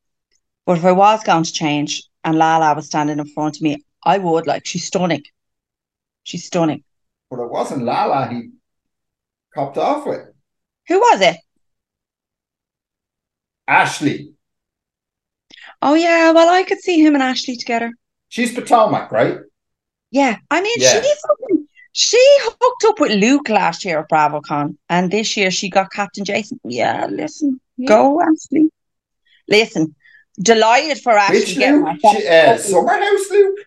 but 0.65 0.79
if 0.79 0.85
I 0.85 0.93
was 0.93 1.23
going 1.23 1.45
to 1.45 1.53
change 1.53 2.03
and 2.25 2.39
Lala 2.39 2.75
was 2.75 2.87
standing 2.87 3.19
in 3.19 3.27
front 3.27 3.57
of 3.57 3.63
me, 3.63 3.85
I 4.03 4.17
would. 4.17 4.47
Like, 4.47 4.65
she's 4.65 4.87
stunning. 4.87 5.23
She's 6.23 6.47
stunning. 6.47 6.83
But 7.31 7.41
it 7.41 7.51
wasn't 7.51 7.85
Lala 7.85 8.29
he 8.29 8.51
copped 9.55 9.77
off 9.77 10.07
with. 10.07 10.23
Who 10.89 10.99
was 10.99 11.21
it? 11.21 11.37
Ashley. 13.69 14.33
Oh, 15.83 15.95
yeah. 15.95 16.33
Well, 16.33 16.49
I 16.49 16.63
could 16.63 16.81
see 16.81 17.05
him 17.05 17.15
and 17.15 17.23
Ashley 17.23 17.57
together. 17.57 17.93
She's 18.31 18.55
Potomac, 18.55 19.13
right? 19.13 19.39
Yeah. 20.11 20.37
I 20.51 20.63
mean, 20.63 20.77
Yeah. 20.79 21.03
she 21.03 21.15
fucking, 21.29 21.69
she 21.93 22.39
hooked 22.41 22.85
up 22.87 23.01
with 23.01 23.13
Luke 23.13 23.51
last 23.51 23.85
year 23.85 23.99
at 23.99 24.09
BravoCon, 24.09 24.77
and 24.89 25.11
this 25.11 25.37
year 25.37 25.51
she 25.51 25.69
got 25.69 25.93
Captain 25.93 26.25
Jason. 26.25 26.59
Yeah, 26.65 27.07
listen, 27.11 27.61
Yeah. 27.77 27.89
go, 27.89 28.21
Ashley. 28.23 28.71
Listen, 29.49 29.95
delighted 30.41 30.99
for 31.03 31.13
Ashley 31.13 31.41
Which 31.41 31.55
getting 31.59 31.85
Luke? 31.85 31.89
herself 32.03 32.17
She, 32.17 32.29
uh, 32.29 32.45
couple- 32.47 32.63
Summer 32.63 32.93
House 32.99 33.31
Luke? 33.31 33.59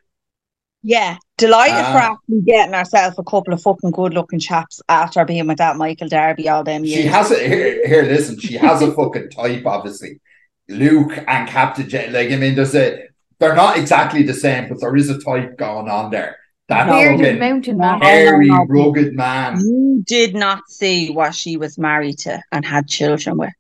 Yeah, 0.84 1.18
delighted 1.38 1.86
for 1.88 1.98
Ah. 2.00 2.14
actually 2.14 2.42
getting 2.46 2.74
herself 2.74 3.16
a 3.18 3.24
couple 3.24 3.54
of 3.54 3.62
fucking 3.62 3.92
good 3.92 4.14
looking 4.14 4.40
chaps 4.40 4.82
after 4.88 5.26
being 5.26 5.48
with 5.48 5.58
that 5.58 5.76
Michael 5.76 6.08
Darby 6.08 6.48
all 6.48 6.64
them 6.64 6.86
years. 6.86 7.02
She 7.02 7.08
has 7.08 7.32
a 7.32 7.40
here, 7.48 7.86
here. 7.88 8.04
Listen, 8.04 8.40
she 8.40 8.54
has 8.56 8.82
a 8.82 8.92
fucking 8.94 9.30
type, 9.32 9.66
obviously. 9.66 10.22
Luke 10.70 11.18
and 11.28 11.48
Captain 11.48 11.90
J. 11.90 12.10
Like, 12.10 12.32
I 12.32 12.36
mean, 12.38 12.56
there's 12.56 12.76
a. 12.76 13.04
They're 13.40 13.56
not 13.56 13.78
exactly 13.78 14.24
the 14.24 14.34
same, 14.34 14.68
but 14.70 14.80
there 14.82 14.96
is 14.96 15.10
a 15.10 15.20
type 15.20 15.58
going 15.58 15.90
on 15.90 16.10
there. 16.12 16.38
That 16.70 16.88
No, 16.88 16.94
Bearded 16.94 17.40
mountain 17.40 17.78
man. 17.78 18.02
hairy, 18.02 18.48
no, 18.48 18.64
no. 18.64 18.66
rugged 18.68 19.14
man. 19.14 19.60
You 19.60 20.04
did 20.06 20.36
not 20.36 20.64
see 20.70 21.12
what 21.12 21.34
she 21.36 21.56
was 21.56 21.78
married 21.78 22.18
to 22.20 22.42
and 22.52 22.66
had 22.66 22.88
children 22.88 23.38
with. 23.38 23.54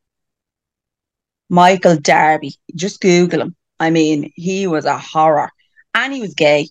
Michael 1.50 1.98
Darby. 1.98 2.56
Just 2.76 3.02
Google 3.02 3.42
him. 3.42 3.56
I 3.80 3.90
mean, 3.90 4.32
he 4.36 4.68
was 4.68 4.86
a 4.86 4.98
horror. 4.98 5.50
And 5.94 6.14
he 6.14 6.22
was 6.22 6.34
gay. 6.34 6.68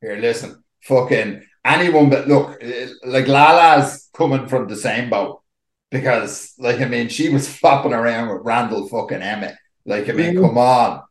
Here, 0.00 0.16
listen, 0.16 0.62
fucking 0.82 1.42
anyone 1.64 2.10
but 2.10 2.28
look, 2.28 2.58
eh, 2.62 2.88
like 3.04 3.26
Lala's 3.28 4.08
coming 4.14 4.46
from 4.48 4.68
the 4.68 4.76
same 4.76 5.10
boat 5.10 5.42
because, 5.90 6.52
like, 6.58 6.80
I 6.80 6.84
mean, 6.86 7.08
she 7.08 7.28
was 7.28 7.48
flopping 7.48 7.92
around 7.92 8.28
with 8.32 8.44
Randall 8.44 8.88
fucking 8.88 9.22
Emmett. 9.22 9.54
Like, 9.84 10.08
I 10.08 10.12
mean, 10.12 10.34
Mm. 10.34 10.42
come 10.42 10.58
on. 10.58 11.02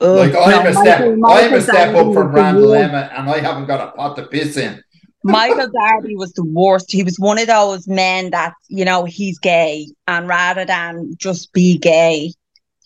Ugh, 0.00 0.18
Like, 0.18 0.34
I'm 0.34 0.50
no, 0.50 0.60
a 0.60 0.64
Michael- 0.64 0.82
step, 0.82 1.00
I'm 1.02 1.54
a 1.54 1.60
step 1.60 1.94
up 1.94 2.06
was 2.06 2.14
from 2.16 2.32
Randall. 2.34 2.74
Emmett, 2.74 3.10
and 3.14 3.30
I 3.30 3.38
haven't 3.38 3.66
got 3.66 3.88
a 3.88 3.92
pot 3.92 4.16
to 4.16 4.26
piss 4.26 4.56
in. 4.56 4.82
Michael 5.24 5.68
Darby 5.70 6.16
was 6.16 6.32
the 6.34 6.44
worst. 6.44 6.92
He 6.92 7.02
was 7.02 7.18
one 7.18 7.38
of 7.38 7.46
those 7.46 7.88
men 7.88 8.30
that, 8.30 8.52
you 8.68 8.84
know, 8.84 9.04
he's 9.04 9.38
gay. 9.38 9.88
And 10.06 10.28
rather 10.28 10.64
than 10.64 11.14
just 11.16 11.52
be 11.52 11.78
gay, 11.78 12.32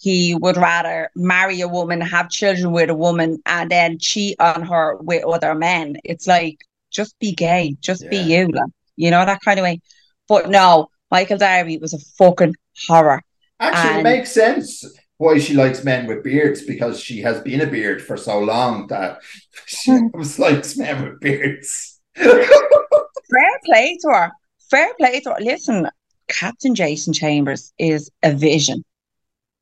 he 0.01 0.35
would 0.37 0.57
rather 0.57 1.11
marry 1.17 1.61
a 1.61 1.69
woman, 1.69 2.01
have 2.01 2.31
children 2.31 2.71
with 2.73 2.89
a 2.91 2.95
woman, 2.95 3.43
and 3.47 3.69
then 3.71 3.99
cheat 3.99 4.37
on 4.41 4.63
her 4.63 4.97
with 4.97 5.25
other 5.25 5.55
men. 5.55 5.97
It's 6.05 6.27
like, 6.29 6.59
just 6.91 7.19
be 7.19 7.33
gay. 7.33 7.77
Just 7.81 8.09
be 8.09 8.19
you. 8.19 8.47
Like, 8.47 8.71
you 8.97 9.11
know, 9.11 9.25
that 9.27 9.41
kind 9.45 9.59
of 9.59 9.65
way. 9.65 9.81
But 10.29 10.49
no, 10.49 10.89
Michael 11.11 11.39
Darby 11.39 11.79
was 11.79 11.93
a 11.95 11.99
fucking 12.17 12.55
horror. 12.87 13.21
Actually, 13.61 13.91
it 13.91 13.95
And- 13.97 14.03
makes 14.05 14.31
sense 14.31 14.85
why 15.17 15.39
she 15.39 15.55
likes 15.55 15.83
men 15.83 16.07
with 16.07 16.23
beards 16.23 16.63
because 16.63 17.01
she 17.01 17.23
has 17.23 17.41
been 17.41 17.61
a 17.61 17.67
beard 17.67 18.01
for 18.01 18.17
so 18.17 18.39
long 18.39 18.87
that 18.87 19.19
she 19.67 19.91
Hmm. 19.91 20.07
likes 20.39 20.77
men 20.77 21.03
with 21.05 21.19
beards. 21.21 21.98
Fair 22.19 23.61
play 23.65 23.97
to 24.03 24.09
her. 24.09 24.31
Fair 24.71 24.93
play 24.95 25.21
to 25.21 25.31
her. 25.31 25.37
Listen, 25.41 25.89
Captain 26.29 26.75
Jason 26.75 27.13
Chambers 27.13 27.73
is 27.79 28.11
a 28.23 28.33
vision. 28.33 28.85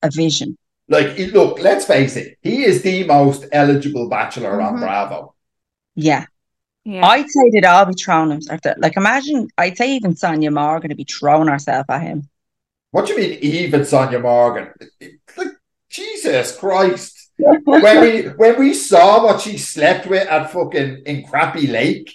A 0.03 0.11
vision. 0.11 0.57
like, 0.89 1.19
look, 1.33 1.59
let's 1.61 1.85
face 1.85 2.15
it, 2.15 2.39
he 2.43 2.63
is 2.65 2.83
the 2.83 3.03
most 3.05 3.45
eligible 3.51 4.09
bachelor 4.09 4.61
on 4.63 4.77
Mhm. 4.77 4.81
Bravo. 4.81 5.35
Yeah. 5.97 6.27
Yeah. 6.85 7.05
I'd 7.05 7.29
say 7.29 7.51
they'd 7.51 7.65
all 7.65 7.87
be 7.87 7.95
throwing 7.95 8.31
him. 8.31 8.41
After, 8.49 8.77
like, 8.79 8.97
imagine, 8.97 9.49
I'd 9.59 9.77
say 9.77 9.97
even 9.97 10.15
Sonja 10.15 10.53
Morgan 10.53 10.91
would 10.91 10.97
be 10.97 11.03
throwing 11.03 11.49
herself 11.49 11.87
at 11.91 12.03
him. 12.03 12.29
What 12.93 13.07
do 13.07 13.15
you 13.15 13.19
mean, 13.19 13.39
even 13.41 13.81
Sonja 13.81 14.23
Morgan? 14.23 14.69
Like, 15.37 15.49
Jesus 15.91 16.57
Christ. 16.57 17.15
when 17.65 18.01
we 18.01 18.23
when 18.37 18.57
we 18.59 18.73
saw 18.73 19.25
what 19.25 19.41
she 19.41 19.59
slept 19.59 20.07
with 20.07 20.27
at 20.29 20.53
fucking 20.53 21.03
in 21.05 21.25
Crappie 21.25 21.69
Lake, 21.69 22.15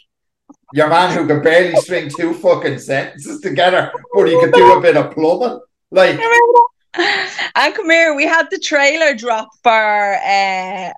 your 0.74 0.90
man 0.90 1.16
who 1.16 1.28
could 1.28 1.44
barely 1.44 1.76
string 1.78 2.10
two 2.10 2.34
fucking 2.34 2.80
sentences 2.80 3.42
together, 3.42 3.92
but 4.14 4.28
he 4.28 4.40
could 4.40 4.54
do 4.54 4.78
a 4.78 4.82
bit 4.82 4.98
of 4.98 5.14
plumbing. 5.14 5.60
Like, 5.92 6.20
And 7.56 7.76
come 7.76 7.90
here, 7.90 8.16
we 8.16 8.26
had 8.26 8.48
the 8.50 8.60
trailer 8.60 9.14
drop 9.16 9.50
for 9.64 10.16
uh, 10.16 10.92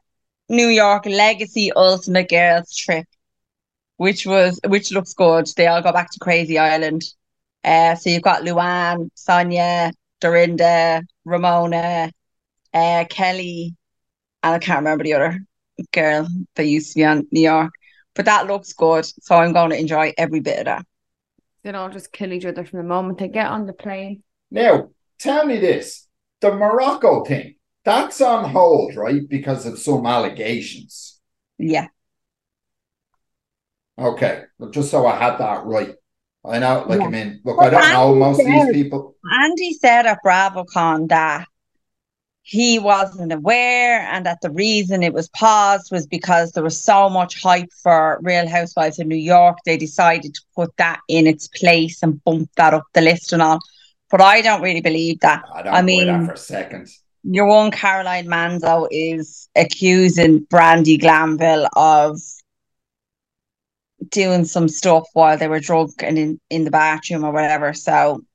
New 0.50 0.68
York 0.68 1.06
Legacy 1.06 1.72
Ultimate 1.74 2.30
Girls 2.30 2.76
Trip, 2.76 3.06
which 3.98 4.26
was 4.26 4.60
which 4.68 4.92
looks 4.92 5.14
good. 5.14 5.48
They 5.56 5.68
all 5.68 5.82
go 5.82 5.92
back 5.92 6.10
to 6.12 6.18
Scary 6.22 6.58
Island. 6.58 7.04
Uh, 7.64 7.96
so 7.96 8.10
you've 8.10 8.24
got 8.24 8.42
Luann, 8.42 9.10
Sonja, 9.16 9.94
Dorinda, 10.20 11.04
Ramona, 11.26 12.12
uh, 12.74 13.06
Kelly, 13.10 13.76
and 14.42 14.56
I 14.56 14.60
can't 14.60 14.80
remember 14.80 15.04
the 15.04 15.14
other 15.14 15.40
girl 15.92 16.28
that 16.56 16.66
used 16.66 16.92
to 16.94 16.96
be 16.96 17.06
on 17.06 17.28
New 17.32 17.42
York. 17.42 17.74
But 18.16 18.26
that 18.26 18.48
looks 18.48 18.74
good, 18.74 19.06
so 19.06 19.36
I'm 19.36 19.54
going 19.54 19.72
to 19.72 19.80
enjoy 19.80 20.14
every 20.18 20.40
bit 20.40 20.60
of 20.60 20.66
that. 20.66 20.86
They'll 21.64 21.76
all 21.78 21.90
just 21.90 22.12
kill 22.12 22.32
each 22.34 22.46
other 22.46 22.66
from 22.66 22.78
the 22.78 22.84
moment 22.84 23.18
they 23.20 23.28
get 23.28 23.48
on 23.48 23.66
the 23.66 23.74
plane. 23.74 24.24
now 24.52 24.90
tell 25.20 25.46
me 25.46 25.58
this: 25.60 26.08
the 26.42 26.52
Morocco 26.54 27.24
thing 27.24 27.56
that's 27.86 28.22
on 28.22 28.50
hold, 28.50 28.96
right? 28.96 29.28
Because 29.28 29.66
of 29.66 29.80
some 29.80 30.06
allegations. 30.06 31.20
Yeah. 31.58 31.88
Okay, 34.00 34.44
well, 34.58 34.72
just 34.72 34.90
so 34.92 35.06
I 35.06 35.16
had 35.18 35.38
that 35.38 35.66
right. 35.66 35.96
I 36.46 36.60
know, 36.60 36.86
like 36.88 37.00
Yeah. 37.00 37.06
I 37.06 37.10
mean, 37.10 37.42
look, 37.46 37.58
Well, 37.58 37.68
I 37.68 37.70
don't 37.70 37.94
know 37.94 38.08
Andy 38.10 38.20
most 38.20 38.40
of 38.42 38.46
these 38.48 38.66
said- 38.66 38.74
people. 38.74 39.16
Andy 39.32 39.74
said 39.74 40.06
at 40.06 40.20
BravoCon 40.26 41.08
that 41.10 41.48
he 42.46 42.78
wasn't 42.78 43.32
aware 43.32 44.02
and 44.02 44.26
that 44.26 44.42
the 44.42 44.52
reason 44.52 45.02
it 45.02 45.14
was 45.14 45.30
paused 45.30 45.90
was 45.92 46.06
because 46.06 46.52
there 46.52 46.64
was 46.64 46.84
so 46.84 47.10
much 47.10 47.42
hype 47.42 47.72
for 47.82 48.20
Real 48.22 48.48
Housewives 48.48 49.00
of 49.00 49.08
New 49.08 49.16
York. 49.16 49.58
They 49.66 49.78
decided 49.78 50.34
to 50.36 50.42
put 50.54 50.76
that 50.76 51.00
in 51.08 51.26
its 51.26 51.48
place 51.48 52.04
and 52.04 52.22
bump 52.26 52.50
that 52.58 52.74
up 52.74 52.84
the 52.94 53.00
list 53.00 53.32
and 53.32 53.42
all. 53.42 53.60
But 54.12 54.20
I 54.20 54.42
don't 54.42 54.62
really 54.62 54.82
believe 54.82 55.22
that. 55.22 55.42
I 55.54 55.62
don't 55.64 55.74
I 55.74 55.82
mean- 55.82 56.08
that 56.08 56.26
for 56.26 56.34
a 56.34 56.38
second. 56.38 56.90
Your 57.26 57.46
one 57.46 57.72
Caroline 57.72 58.28
Manzo 58.28 58.90
is 58.92 59.48
accusing 59.56 60.46
Brandi 60.48 61.00
Glanville 61.00 61.70
of 61.74 62.20
doing 64.10 64.44
some 64.44 64.68
stuff 64.68 65.08
while 65.14 65.38
they 65.38 65.48
were 65.48 65.62
drunk 65.62 66.04
and 66.04 66.20
in, 66.20 66.42
in 66.50 66.66
the 66.66 66.72
bathroom 66.72 67.24
or 67.24 67.32
whatever. 67.32 67.74
So 67.74 68.26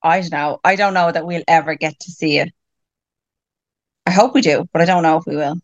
I 0.00 0.20
don't 0.20 0.30
know. 0.30 0.60
I 0.62 0.76
don't 0.76 0.94
know 0.94 1.10
that 1.10 1.26
we'll 1.26 1.42
ever 1.48 1.74
get 1.74 1.98
to 1.98 2.12
see 2.12 2.38
it. 2.38 2.52
I 4.06 4.10
hope 4.10 4.34
we 4.34 4.40
do, 4.40 4.68
but 4.72 4.82
I 4.82 4.84
don't 4.84 5.02
know 5.02 5.16
if 5.18 5.24
we 5.26 5.36
will. 5.36 5.56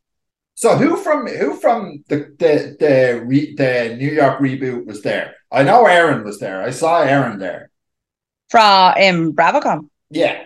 So 0.55 0.77
who 0.77 0.97
from 0.97 1.27
who 1.27 1.55
from 1.57 2.03
the 2.09 2.35
the 2.39 2.77
the 2.81 3.23
re, 3.27 3.55
the 3.55 3.97
New 3.99 4.11
York 4.11 4.39
reboot 4.41 4.87
was 4.87 5.03
there? 5.03 5.35
I 5.53 5.63
know 5.63 5.85
Erin 5.87 6.25
was 6.25 6.39
there. 6.39 6.63
I 6.63 6.71
saw 6.71 7.03
Erin 7.03 7.39
there. 7.39 7.71
From 8.49 8.63
um, 8.63 8.99
in 8.99 9.33
BravoCon. 9.35 9.89
Yeah. 10.11 10.45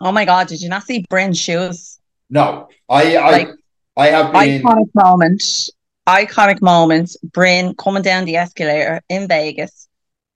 Oh 0.00 0.12
my 0.12 0.24
God, 0.24 0.48
did 0.48 0.60
you 0.60 0.68
not 0.68 0.82
see 0.82 1.04
Brynn's 1.10 1.38
shoes? 1.38 1.98
No, 2.28 2.68
I 2.88 3.16
I 3.16 3.30
Like- 3.30 3.48
I 3.96 4.06
have 4.08 4.32
been. 4.32 4.62
Iconic 4.62 4.90
moment. 4.94 5.70
Iconic 6.08 6.62
moment. 6.62 7.16
Brynn 7.26 7.76
coming 7.76 8.02
down 8.02 8.24
the 8.24 8.36
escalator 8.36 9.00
in 9.08 9.28
Vegas 9.28 9.88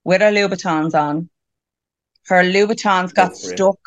with 0.05 0.21
her 0.21 0.31
Louboutins 0.31 0.95
on. 0.95 1.29
Her 2.27 2.43
Louboutins 2.43 3.15
got 3.15 3.31
you. 3.31 3.37
stuck 3.37 3.79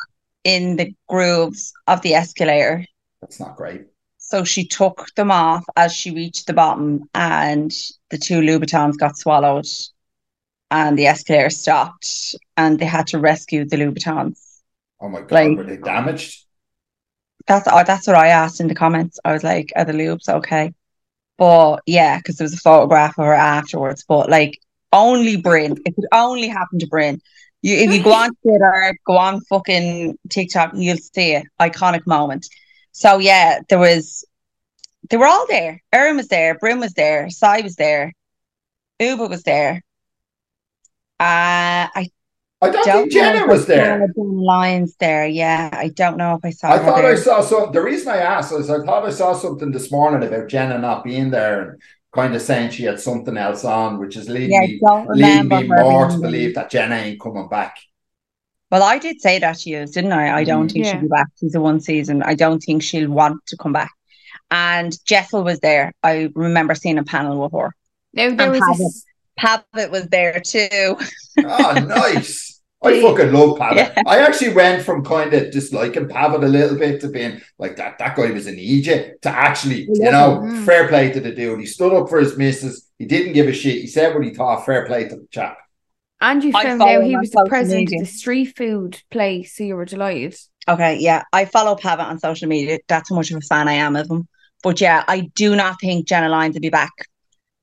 in 0.44 0.76
the 0.76 0.94
grooves 1.08 1.72
of 1.86 2.00
the 2.02 2.14
escalator. 2.14 2.84
That's 3.20 3.40
not 3.40 3.56
great. 3.56 3.86
So 4.18 4.44
she 4.44 4.66
took 4.66 5.06
them 5.14 5.30
off 5.30 5.64
as 5.76 5.92
she 5.92 6.10
reached 6.10 6.46
the 6.46 6.52
bottom, 6.52 7.08
and 7.14 7.72
the 8.10 8.18
two 8.18 8.40
Louboutins 8.40 8.98
got 8.98 9.16
swallowed, 9.16 9.66
and 10.70 10.98
the 10.98 11.06
escalator 11.06 11.50
stopped, 11.50 12.34
and 12.56 12.78
they 12.78 12.84
had 12.84 13.06
to 13.08 13.18
rescue 13.18 13.64
the 13.64 13.76
Louboutins. 13.76 14.60
Oh 15.00 15.08
my 15.08 15.20
god, 15.20 15.32
Like- 15.32 15.56
were 15.56 15.64
they 15.64 15.76
damaged? 15.76 16.44
That's 17.46 17.66
uh, 17.66 17.82
that's 17.84 18.06
what 18.06 18.16
I 18.16 18.28
asked 18.28 18.60
in 18.60 18.68
the 18.68 18.74
comments. 18.74 19.18
I 19.24 19.32
was 19.32 19.42
like, 19.42 19.72
"Are 19.74 19.86
the 19.86 19.94
loops 19.94 20.28
okay?" 20.28 20.74
But 21.38 21.78
yeah, 21.86 22.18
because 22.18 22.36
there 22.36 22.44
was 22.44 22.52
a 22.52 22.58
photograph 22.58 23.18
of 23.18 23.24
her 23.24 23.32
afterwards. 23.32 24.04
But 24.06 24.28
like, 24.28 24.60
only 24.92 25.40
Brynn. 25.40 25.78
It 25.86 25.94
could 25.94 26.04
only 26.12 26.48
happen 26.48 26.78
to 26.80 26.86
Brynn. 26.86 27.20
You, 27.62 27.76
if 27.76 27.92
you 27.92 28.02
go 28.02 28.12
on 28.12 28.30
Twitter, 28.42 28.96
go 29.04 29.16
on 29.16 29.40
fucking 29.42 30.16
TikTok, 30.28 30.72
you'll 30.74 30.96
see 30.96 31.32
it. 31.32 31.44
Iconic 31.60 32.06
moment. 32.06 32.46
So 32.92 33.18
yeah, 33.18 33.60
there 33.68 33.78
was. 33.78 34.24
They 35.10 35.16
were 35.16 35.26
all 35.26 35.46
there. 35.48 35.82
Erin 35.92 36.16
was 36.16 36.28
there. 36.28 36.58
Brynn 36.58 36.80
was 36.80 36.92
there. 36.92 37.30
Sai 37.30 37.60
was 37.62 37.76
there. 37.76 38.12
Ubah 39.00 39.30
was 39.30 39.42
there. 39.42 39.82
Uh, 41.20 41.88
I 41.94 42.10
I 42.60 42.70
don't, 42.70 42.84
don't 42.84 42.98
think 43.02 43.12
Jenna 43.12 43.46
was 43.46 43.66
there. 43.66 43.98
Jen 43.98 44.14
Lyons 44.16 44.96
there. 44.96 45.26
Yeah, 45.26 45.70
I 45.72 45.88
don't 45.88 46.16
know 46.16 46.34
if 46.34 46.44
I 46.44 46.50
saw 46.50 46.72
I 46.72 46.78
thought 46.78 46.96
there. 46.96 47.12
I 47.12 47.14
saw 47.14 47.40
some. 47.40 47.72
The 47.72 47.80
reason 47.80 48.08
I 48.08 48.18
asked 48.18 48.52
is 48.52 48.68
I 48.68 48.84
thought 48.84 49.06
I 49.06 49.10
saw 49.10 49.32
something 49.32 49.70
this 49.70 49.92
morning 49.92 50.26
about 50.26 50.48
Jenna 50.48 50.78
not 50.78 51.04
being 51.04 51.30
there 51.30 51.62
and 51.62 51.82
kind 52.12 52.34
of 52.34 52.42
saying 52.42 52.70
she 52.70 52.84
had 52.84 53.00
something 53.00 53.36
else 53.36 53.64
on, 53.64 53.98
which 53.98 54.16
is 54.16 54.28
leading 54.28 54.50
Yeah, 54.50 54.60
me 54.60 54.80
don't 54.86 55.08
leading 55.14 55.48
me 55.48 55.64
more 55.68 56.08
to 56.08 56.18
believe 56.18 56.54
that 56.54 56.70
Jenna 56.70 56.96
ain't 56.96 57.20
coming 57.20 57.48
back. 57.48 57.76
Well, 58.70 58.82
I 58.82 58.98
did 58.98 59.20
say 59.20 59.38
that 59.38 59.58
she 59.58 59.72
is, 59.74 59.92
didn't 59.92 60.12
I? 60.12 60.36
I 60.38 60.44
don't 60.44 60.68
Mm. 60.68 60.72
think 60.72 60.84
Yeah. 60.84 60.92
she'll 60.92 61.00
be 61.00 61.08
back. 61.08 61.26
She's 61.40 61.54
a 61.54 61.60
one 61.60 61.80
season. 61.80 62.22
I 62.22 62.34
don't 62.34 62.60
think 62.60 62.82
she'll 62.82 63.10
want 63.10 63.44
to 63.46 63.56
come 63.56 63.72
back. 63.72 63.90
And 64.50 64.92
Jessel 65.06 65.42
was 65.44 65.60
there. 65.60 65.92
I 66.02 66.30
remember 66.34 66.74
seeing 66.74 66.98
a 66.98 67.04
panel 67.04 67.40
with 67.42 67.52
her. 67.52 67.74
Now 68.12 68.34
there 68.34 68.46
And 68.46 68.54
was 68.54 68.66
this. 68.78 69.04
Pavit 69.38 69.90
was 69.90 70.06
there 70.08 70.40
too. 70.40 70.96
Oh, 71.42 71.84
nice. 71.88 72.57
I 72.80 73.02
fucking 73.02 73.32
love 73.32 73.58
Pavit. 73.58 73.76
Yeah. 73.76 74.02
I 74.06 74.18
actually 74.20 74.54
went 74.54 74.84
from 74.84 75.04
kind 75.04 75.34
of 75.34 75.50
disliking 75.50 76.08
Pavit 76.08 76.44
a 76.44 76.48
little 76.48 76.78
bit 76.78 77.00
to 77.00 77.08
being 77.08 77.40
like 77.58 77.76
that. 77.76 77.98
That 77.98 78.14
guy 78.16 78.30
was 78.30 78.46
an 78.46 78.58
Egypt 78.58 79.22
To 79.22 79.30
actually, 79.30 79.82
you 79.82 80.10
know, 80.12 80.40
Mm. 80.44 80.64
fair 80.64 80.86
play 80.86 81.10
to 81.10 81.20
the 81.20 81.32
dude. 81.32 81.58
He 81.60 81.66
stood 81.66 81.92
up 81.92 82.08
for 82.08 82.18
his 82.20 82.36
missus. 82.36 82.88
He 82.98 83.04
didn't 83.06 83.32
give 83.32 83.48
a 83.48 83.52
shit. 83.52 83.80
He 83.80 83.88
said 83.88 84.14
what 84.14 84.24
he 84.24 84.32
thought. 84.32 84.64
Fair 84.64 84.86
play 84.86 85.08
to 85.08 85.16
the 85.16 85.26
chap. 85.30 85.58
And 86.20 86.42
you 86.42 86.52
found 86.52 86.80
out 86.82 87.02
he 87.04 87.16
was 87.16 87.30
the 87.30 87.46
president 87.48 87.90
media. 87.90 88.02
of 88.02 88.06
the 88.08 88.12
street 88.12 88.56
food 88.56 89.00
place, 89.10 89.56
so 89.56 89.64
you 89.64 89.74
were 89.76 89.84
delighted. 89.84 90.36
Okay, 90.68 90.98
yeah. 90.98 91.22
I 91.32 91.44
follow 91.46 91.74
Pavit 91.76 92.06
on 92.06 92.18
social 92.18 92.48
media. 92.48 92.78
That's 92.88 93.08
how 93.10 93.16
much 93.16 93.30
of 93.30 93.36
a 93.38 93.40
fan 93.40 93.68
I 93.68 93.74
am 93.74 93.96
of 93.96 94.10
him. 94.10 94.28
But 94.62 94.80
yeah, 94.80 95.04
I 95.06 95.30
do 95.34 95.54
not 95.56 95.80
think 95.80 96.06
Jenna 96.08 96.28
Lyons 96.28 96.54
will 96.54 96.60
be 96.60 96.70
back. 96.70 96.92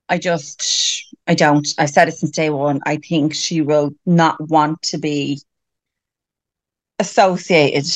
I 0.08 0.18
just, 0.18 1.05
I 1.28 1.36
don't. 1.36 1.68
I've 1.78 1.90
said 1.90 2.08
it 2.08 2.14
since 2.14 2.32
day 2.32 2.50
one. 2.50 2.82
I 2.86 2.98
think 2.98 3.34
she 3.34 3.62
will 3.62 3.92
not 4.06 4.40
want 4.50 4.82
to 4.84 4.98
be 4.98 5.42
associated 7.00 7.88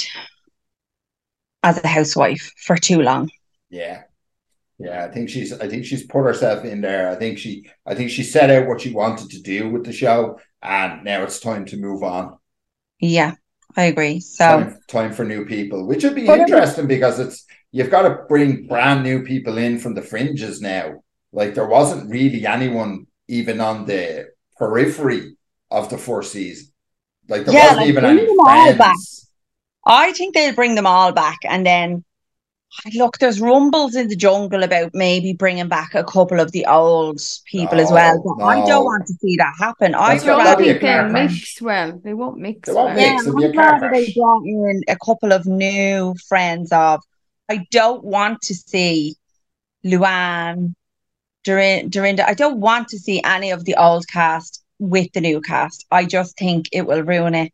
as 1.63 1.83
a 1.83 1.87
housewife 1.87 2.51
for 2.65 2.77
too 2.77 3.01
long. 3.01 3.29
Yeah. 3.69 4.03
Yeah, 4.79 5.03
I 5.03 5.09
think 5.09 5.29
she's 5.29 5.51
I 5.51 5.67
think 5.67 5.83
she's 5.83 6.07
put 6.07 6.23
herself 6.23 6.63
in 6.63 6.79
there. 6.79 7.09
I 7.09 7.15
think 7.15 7.37
she 7.37 7.69
I 7.85 7.95
think 7.95 8.09
she 8.09 8.23
set 8.23 8.49
out 8.49 8.67
what 8.67 8.79
she 8.79 8.93
wanted 8.93 9.29
to 9.31 9.41
do 9.41 9.69
with 9.69 9.85
the 9.85 9.91
show 9.91 10.39
and 10.61 11.03
now 11.03 11.23
it's 11.23 11.41
time 11.41 11.65
to 11.65 11.77
move 11.77 12.01
on. 12.01 12.37
Yeah, 13.01 13.35
I 13.75 13.83
agree. 13.83 14.21
So 14.21 14.45
Time, 14.45 14.79
time 14.87 15.13
for 15.13 15.25
new 15.25 15.45
people, 15.45 15.85
which 15.85 16.03
would 16.03 16.15
be 16.15 16.27
interesting 16.27 16.87
because 16.87 17.19
it's 17.19 17.45
you've 17.73 17.91
got 17.91 18.03
to 18.03 18.23
bring 18.29 18.67
brand 18.67 19.03
new 19.03 19.23
people 19.23 19.57
in 19.57 19.79
from 19.79 19.95
the 19.95 20.01
fringes 20.01 20.61
now. 20.61 21.03
Like 21.33 21.55
there 21.55 21.67
wasn't 21.67 22.09
really 22.09 22.45
anyone 22.47 23.05
even 23.29 23.61
on 23.61 23.85
the 23.87 24.29
periphery 24.57 25.37
of 25.71 25.89
the 25.89 25.99
first 25.99 26.33
season. 26.33 26.73
Like 27.29 27.45
there 27.45 27.53
Yeah, 27.53 27.59
wasn't 27.59 27.85
like, 27.85 27.87
even 27.87 28.05
bring 28.05 28.05
any 28.05 28.27
them 28.27 28.39
all 28.41 28.73
friends. 28.73 28.77
back. 28.77 28.97
I 29.85 30.13
think 30.13 30.35
they'll 30.35 30.55
bring 30.55 30.75
them 30.75 30.87
all 30.87 31.11
back. 31.13 31.39
And 31.45 31.65
then, 31.65 32.05
look, 32.95 33.17
there's 33.19 33.41
rumbles 33.41 33.95
in 33.95 34.07
the 34.09 34.15
jungle 34.15 34.63
about 34.63 34.91
maybe 34.93 35.33
bringing 35.33 35.67
back 35.69 35.95
a 35.95 36.03
couple 36.03 36.39
of 36.39 36.51
the 36.51 36.65
old 36.67 37.19
people 37.45 37.79
as 37.79 37.91
well. 37.91 38.21
No, 38.25 38.45
I 38.45 38.61
don't 38.61 38.85
want 38.85 39.07
to 39.07 39.13
see 39.21 39.37
that 39.37 39.55
happen. 39.59 39.95
I 39.95 40.15
That's 40.15 40.23
I 40.23 40.25
don't 40.25 40.37
rather 40.37 40.55
think 40.55 40.79
they'll 40.81 41.05
crash. 41.05 41.49
mix 41.49 41.61
well. 41.61 41.99
They 42.03 42.13
won't 42.13 42.37
mix 42.39 42.67
They 42.67 42.73
won't 42.73 42.95
well. 42.95 42.95
mix. 42.95 43.11
Yeah, 43.13 43.19
it'd 43.21 43.35
be 43.35 43.45
a 43.45 43.49
I'd 43.49 43.55
rather 43.55 43.89
they 43.89 44.05
brought 44.15 44.43
in 44.45 44.83
a 44.87 44.97
couple 44.97 45.33
of 45.33 45.45
new 45.45 46.15
friends 46.27 46.71
of. 46.71 47.01
I 47.49 47.67
don't 47.71 48.03
want 48.03 48.41
to 48.43 48.55
see 48.55 49.15
Luann, 49.85 50.75
Dorin- 51.45 51.89
Dorinda. 51.89 52.27
I 52.27 52.33
don't 52.33 52.59
want 52.59 52.87
to 52.89 52.99
see 52.99 53.21
any 53.23 53.51
of 53.51 53.65
the 53.65 53.75
old 53.75 54.07
cast 54.07 54.63
with 54.79 55.11
the 55.13 55.21
new 55.21 55.41
cast. 55.41 55.85
I 55.91 56.05
just 56.05 56.37
think 56.37 56.69
it 56.71 56.85
will 56.85 57.01
ruin 57.03 57.35
it. 57.35 57.53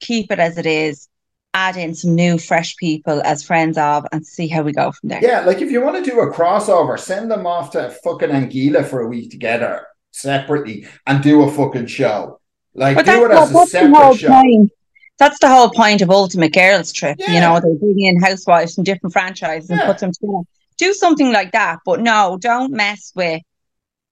Keep 0.00 0.32
it 0.32 0.38
as 0.38 0.58
it 0.58 0.66
is. 0.66 1.08
Add 1.54 1.76
in 1.76 1.94
some 1.94 2.14
new, 2.14 2.38
fresh 2.38 2.76
people 2.76 3.20
as 3.24 3.42
friends 3.44 3.76
of, 3.76 4.06
and 4.10 4.26
see 4.26 4.48
how 4.48 4.62
we 4.62 4.72
go 4.72 4.90
from 4.90 5.10
there. 5.10 5.20
Yeah, 5.22 5.40
like 5.40 5.60
if 5.60 5.70
you 5.70 5.82
want 5.82 6.02
to 6.02 6.10
do 6.10 6.20
a 6.20 6.32
crossover, 6.32 6.98
send 6.98 7.30
them 7.30 7.46
off 7.46 7.72
to 7.72 7.90
fucking 8.02 8.30
Anguilla 8.30 8.86
for 8.86 9.00
a 9.02 9.06
week 9.06 9.30
together 9.30 9.86
separately 10.12 10.86
and 11.06 11.22
do 11.22 11.42
a 11.42 11.50
fucking 11.50 11.86
show. 11.86 12.40
Like 12.74 12.96
But 12.96 13.04
do 13.04 13.24
it 13.26 13.28
that's, 13.28 13.50
as 13.50 13.54
what, 13.54 13.68
a 13.68 13.72
the 13.72 13.78
whole 13.94 14.14
separate 14.14 14.18
show. 14.20 14.28
point. 14.28 14.70
That's 15.18 15.38
the 15.40 15.48
whole 15.48 15.68
point 15.68 16.00
of 16.00 16.10
Ultimate 16.10 16.54
Girls 16.54 16.90
Trip. 16.90 17.18
You 17.18 17.38
know, 17.40 17.60
they 17.60 17.74
bring 17.78 18.00
in 18.00 18.20
housewives 18.20 18.74
from 18.74 18.84
different 18.84 19.12
franchises 19.12 19.68
and 19.68 19.80
put 19.82 19.98
them 19.98 20.10
together. 20.12 20.38
Do 20.82 20.92
something 21.04 21.30
like 21.38 21.52
that, 21.52 21.76
but 21.88 21.98
no, 22.00 22.38
don't 22.40 22.72
mess 22.72 23.12
with 23.14 23.42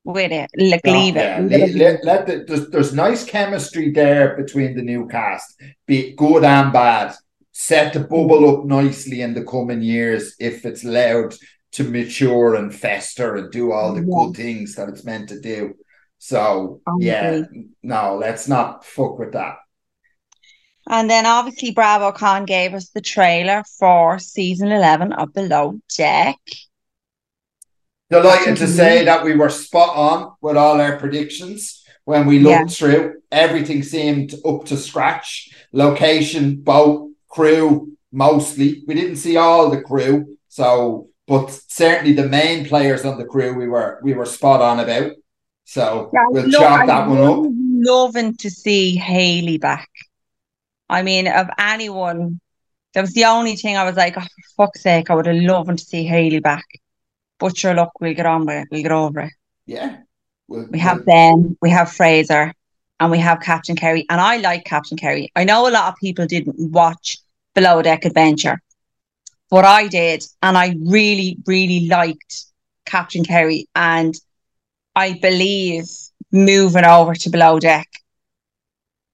with 0.04 0.32
it. 0.32 0.48
Like 0.72 0.84
No, 0.84 0.92
leave 0.98 1.16
it. 1.16 1.20
yeah, 1.20 1.40
it 1.40 1.50
le- 1.50 1.64
as 1.64 1.70
it 1.74 1.76
let, 1.84 2.04
let 2.10 2.26
the, 2.26 2.44
there's, 2.48 2.66
there's 2.70 2.94
nice 2.94 3.22
chemistry 3.24 3.86
there 3.92 4.36
between 4.42 4.70
the 4.76 4.82
new 4.82 5.02
cast, 5.08 5.48
be 5.86 5.96
it 6.08 6.16
good 6.16 6.44
and 6.44 6.72
bad. 6.72 7.08
Set 7.52 7.92
to 7.92 8.00
bubble 8.00 8.44
up 8.58 8.64
nicely 8.64 9.20
in 9.20 9.34
the 9.34 9.44
coming 9.44 9.82
years 9.82 10.34
if 10.38 10.64
it's 10.64 10.84
allowed 10.84 11.34
to 11.72 11.84
mature 11.84 12.54
and 12.54 12.74
fester 12.74 13.28
and 13.36 13.50
do 13.52 13.64
all 13.72 13.92
the 13.94 14.00
Yeah. 14.00 14.14
good 14.16 14.32
things 14.36 14.74
that 14.76 14.88
it's 14.88 15.04
meant 15.04 15.28
to 15.28 15.38
do. 15.40 15.74
So 16.18 16.80
I 16.86 16.92
yeah, 17.00 17.42
no, 17.82 18.16
let's 18.16 18.46
not 18.48 18.84
fuck 18.84 19.18
with 19.18 19.32
that. 19.32 19.56
And 20.90 21.08
then 21.08 21.24
obviously 21.24 21.70
Bravo 21.70 22.10
BravoCon 22.10 22.46
gave 22.46 22.74
us 22.74 22.88
the 22.88 23.00
trailer 23.00 23.62
for 23.78 24.18
season 24.18 24.72
eleven 24.72 25.12
of 25.12 25.32
Below 25.32 25.78
Deck. 25.96 26.36
Delighted 28.10 28.56
to 28.56 28.66
say 28.66 29.04
that 29.04 29.24
we 29.24 29.36
were 29.36 29.50
spot 29.50 29.94
on 29.94 30.32
with 30.40 30.56
all 30.56 30.80
our 30.80 30.98
predictions 30.98 31.84
when 32.06 32.26
we 32.26 32.40
looked 32.40 32.72
through. 32.72 33.22
Everything 33.30 33.84
seemed 33.84 34.34
up 34.44 34.64
to 34.64 34.76
scratch. 34.76 35.50
Location, 35.72 36.56
boat, 36.56 37.10
crew, 37.28 37.92
mostly. 38.10 38.82
We 38.88 38.94
didn't 38.94 39.16
see 39.16 39.36
all 39.36 39.70
the 39.70 39.82
crew, 39.82 40.36
so 40.48 41.08
but 41.28 41.52
certainly 41.68 42.14
the 42.14 42.28
main 42.28 42.66
players 42.66 43.04
on 43.04 43.16
the 43.16 43.26
crew 43.26 43.54
we 43.54 43.68
were 43.68 44.00
we 44.02 44.12
were 44.12 44.26
spot 44.26 44.60
on 44.60 44.80
about. 44.80 45.12
So 45.66 46.10
Yeah, 46.12 46.24
we'll 46.30 46.48
lo- 46.48 46.58
chop 46.58 46.80
I'm 46.80 46.86
that 46.88 47.08
one 47.08 47.18
up. 47.18 47.52
Loving 47.92 48.36
to 48.38 48.50
see 48.50 48.96
Haley 48.96 49.58
back. 49.58 49.88
I 50.90 51.02
mean, 51.02 51.28
of 51.28 51.48
anyone, 51.58 52.40
that 52.94 53.02
was 53.02 53.14
the 53.14 53.24
only 53.26 53.54
thing 53.56 53.76
I 53.76 53.84
was 53.84 53.96
like, 53.96 54.16
oh, 54.18 54.20
for 54.22 54.66
fuck's 54.66 54.82
sake, 54.82 55.08
I 55.08 55.14
would 55.14 55.26
have 55.26 55.36
loved 55.36 55.78
to 55.78 55.84
see 55.84 56.04
Haley 56.04 56.40
back. 56.40 56.64
But 57.38 57.56
sure, 57.56 57.74
look, 57.74 57.92
we'll 58.00 58.12
get 58.14 58.26
on 58.26 58.44
with 58.44 58.56
it. 58.62 58.68
We'll 58.70 58.82
get 58.82 58.92
over 58.92 59.20
it. 59.20 59.32
Yeah. 59.66 59.98
We'll, 60.48 60.66
We 60.66 60.80
have 60.80 60.96
we'll- 60.98 61.04
Ben, 61.06 61.56
we 61.62 61.70
have 61.70 61.92
Fraser, 61.92 62.52
and 62.98 63.10
we 63.10 63.18
have 63.18 63.40
Captain 63.40 63.76
Kerry. 63.76 64.04
And 64.10 64.20
I 64.20 64.38
like 64.38 64.64
Captain 64.64 64.98
Kerry. 64.98 65.30
I 65.36 65.44
know 65.44 65.68
a 65.68 65.70
lot 65.70 65.92
of 65.92 65.98
people 66.00 66.26
didn't 66.26 66.56
watch 66.58 67.18
Below 67.54 67.82
Deck 67.82 68.04
Adventure, 68.04 68.60
but 69.48 69.64
I 69.64 69.86
did. 69.86 70.24
And 70.42 70.58
I 70.58 70.74
really, 70.84 71.38
really 71.46 71.86
liked 71.86 72.44
Captain 72.84 73.24
Kerry. 73.24 73.68
And 73.74 74.14
I 74.96 75.12
believe 75.22 75.84
moving 76.32 76.84
over 76.84 77.14
to 77.14 77.30
Below 77.30 77.60
Deck 77.60 77.86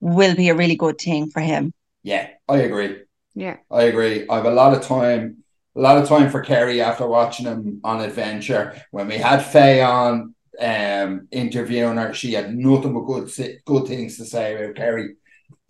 will 0.06 0.34
be 0.36 0.48
a 0.48 0.54
really 0.54 0.76
good 0.76 0.98
thing 0.98 1.30
for 1.30 1.40
him. 1.40 1.72
yeah, 2.02 2.28
I 2.48 2.58
agree. 2.58 3.02
Yeah. 3.34 3.58
I 3.70 3.82
agree. 3.84 4.26
I 4.28 4.36
have 4.36 4.46
a 4.46 4.50
lot 4.50 4.74
of 4.74 4.82
time, 4.82 5.44
a 5.76 5.80
lot 5.80 5.98
of 5.98 6.08
time 6.08 6.30
for 6.30 6.40
Kerry 6.40 6.80
after 6.80 7.06
watching 7.06 7.46
him 7.46 7.80
on 7.84 8.00
Adventure. 8.00 8.80
When 8.92 9.08
we 9.08 9.18
had 9.18 9.44
Faye 9.44 9.82
on 9.82 10.34
um, 10.60 11.28
interviewing 11.30 11.98
her, 11.98 12.14
she 12.14 12.32
had 12.32 12.54
nothing 12.54 12.94
but 12.94 13.00
good 13.00 13.30
good 13.64 13.86
things 13.86 14.16
to 14.16 14.24
say 14.24 14.54
about 14.54 14.76
Kerry. 14.76 15.16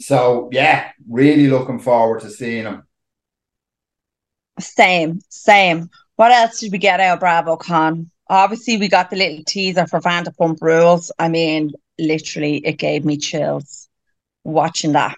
So 0.01 0.49
yeah, 0.53 0.93
really 1.09 1.49
looking 1.49 1.81
forward 1.81 2.21
to 2.21 2.31
seeing 2.31 2.67
him. 2.67 2.85
Same, 4.61 5.21
same. 5.29 5.91
What 6.17 6.33
else 6.33 6.61
did 6.61 6.73
we 6.73 6.79
get 6.79 7.01
out 7.01 7.15
of 7.15 7.21
Bravo 7.21 7.57
Con? 7.57 8.11
Obviously, 8.29 8.77
we 8.77 8.89
got 8.89 9.11
the 9.11 9.17
little 9.17 9.45
teaser 9.45 9.87
for 9.87 10.01
Vanderpump 10.01 10.59
Rules. 10.61 11.13
I 11.19 11.29
mean, 11.29 11.73
literally, 11.99 12.59
it 12.59 12.79
gave 12.79 13.05
me 13.05 13.17
chills 13.17 13.86
watching 14.47 14.93
that 14.93 15.17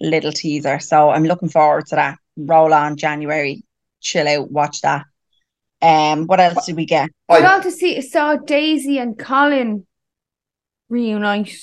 little 0.00 0.32
teaser. 0.32 0.78
So 0.80 1.10
I'm 1.10 1.24
looking 1.24 1.48
forward 1.50 1.86
to 1.86 1.96
that. 1.96 2.18
Roll 2.36 2.72
on 2.72 2.96
January, 2.96 3.62
chill 4.00 4.26
out, 4.26 4.50
watch 4.50 4.80
that. 4.80 5.04
Um, 5.82 6.26
what 6.26 6.40
else 6.40 6.64
did 6.66 6.76
we 6.76 6.86
get? 6.86 7.10
I 7.28 7.34
I, 7.36 7.40
got 7.42 7.62
to 7.64 7.70
see 7.70 8.00
saw 8.00 8.36
Daisy 8.36 8.98
and 8.98 9.18
Colin 9.18 9.86
reunite, 10.88 11.54